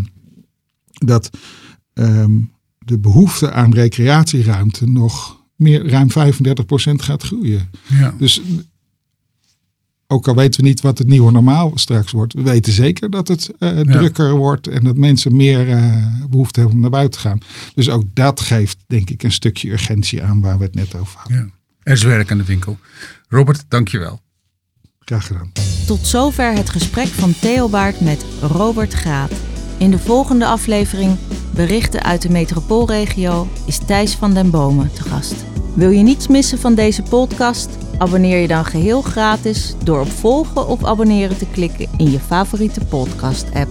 dat 0.92 1.30
ehm, 1.92 2.32
de 2.78 2.98
behoefte 2.98 3.52
aan 3.52 3.74
recreatieruimte 3.74 4.86
nog 4.86 5.39
meer 5.60 5.88
ruim 5.88 6.08
35% 6.10 6.12
gaat 6.94 7.22
groeien. 7.22 7.70
Ja. 7.86 8.14
Dus 8.18 8.40
ook 10.06 10.28
al 10.28 10.34
weten 10.34 10.60
we 10.60 10.66
niet 10.66 10.80
wat 10.80 10.98
het 10.98 11.06
nieuwe 11.06 11.32
normaal 11.32 11.72
straks 11.74 12.12
wordt, 12.12 12.32
we 12.32 12.42
weten 12.42 12.72
zeker 12.72 13.10
dat 13.10 13.28
het 13.28 13.50
eh, 13.58 13.80
drukker 13.80 14.36
wordt 14.36 14.66
en 14.66 14.84
dat 14.84 14.96
mensen 14.96 15.36
meer 15.36 15.68
uh, 15.68 16.06
behoefte 16.30 16.58
hebben 16.60 16.76
om 16.76 16.82
naar 16.82 16.90
buiten 16.90 17.20
te 17.20 17.28
gaan. 17.28 17.38
Dus 17.74 17.88
ook 17.88 18.04
dat 18.14 18.40
geeft, 18.40 18.78
denk 18.86 19.10
ik, 19.10 19.22
een 19.22 19.32
stukje 19.32 19.70
urgentie 19.70 20.22
aan 20.22 20.40
waar 20.40 20.58
we 20.58 20.64
het 20.64 20.74
net 20.74 20.94
over 20.94 21.18
hadden. 21.18 21.36
Ja. 21.36 21.48
Er 21.82 21.92
is 21.92 22.02
werk 22.02 22.30
aan 22.30 22.38
de 22.38 22.44
winkel. 22.44 22.78
Robert, 23.28 23.64
dankjewel. 23.68 24.20
Graag 24.98 25.26
gedaan. 25.26 25.52
Tot 25.86 26.06
zover 26.06 26.52
het 26.52 26.70
gesprek 26.70 27.08
van 27.08 27.34
Theobaard 27.40 28.00
met 28.00 28.24
Robert 28.40 28.92
Graat. 28.92 29.49
In 29.80 29.90
de 29.90 29.98
volgende 29.98 30.46
aflevering 30.46 31.16
Berichten 31.54 32.02
uit 32.02 32.22
de 32.22 32.30
metropoolregio 32.30 33.46
is 33.66 33.78
Thijs 33.78 34.14
van 34.14 34.34
den 34.34 34.50
Bomen 34.50 34.92
te 34.92 35.02
gast. 35.02 35.34
Wil 35.74 35.90
je 35.90 36.02
niets 36.02 36.28
missen 36.28 36.58
van 36.58 36.74
deze 36.74 37.02
podcast? 37.02 37.68
Abonneer 37.98 38.38
je 38.38 38.48
dan 38.48 38.64
geheel 38.64 39.02
gratis 39.02 39.74
door 39.84 40.00
op 40.00 40.10
volgen 40.10 40.68
of 40.68 40.84
abonneren 40.84 41.38
te 41.38 41.46
klikken 41.46 41.88
in 41.96 42.10
je 42.10 42.20
favoriete 42.20 42.84
podcast-app. 42.84 43.70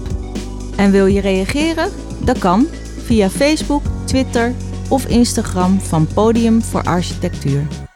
En 0.75 0.91
wil 0.91 1.05
je 1.05 1.21
reageren? 1.21 1.91
Dat 2.23 2.39
kan 2.39 2.67
via 3.03 3.29
Facebook, 3.29 3.83
Twitter 4.05 4.53
of 4.87 5.05
Instagram 5.05 5.79
van 5.79 6.07
Podium 6.13 6.61
voor 6.61 6.83
Architectuur. 6.83 7.88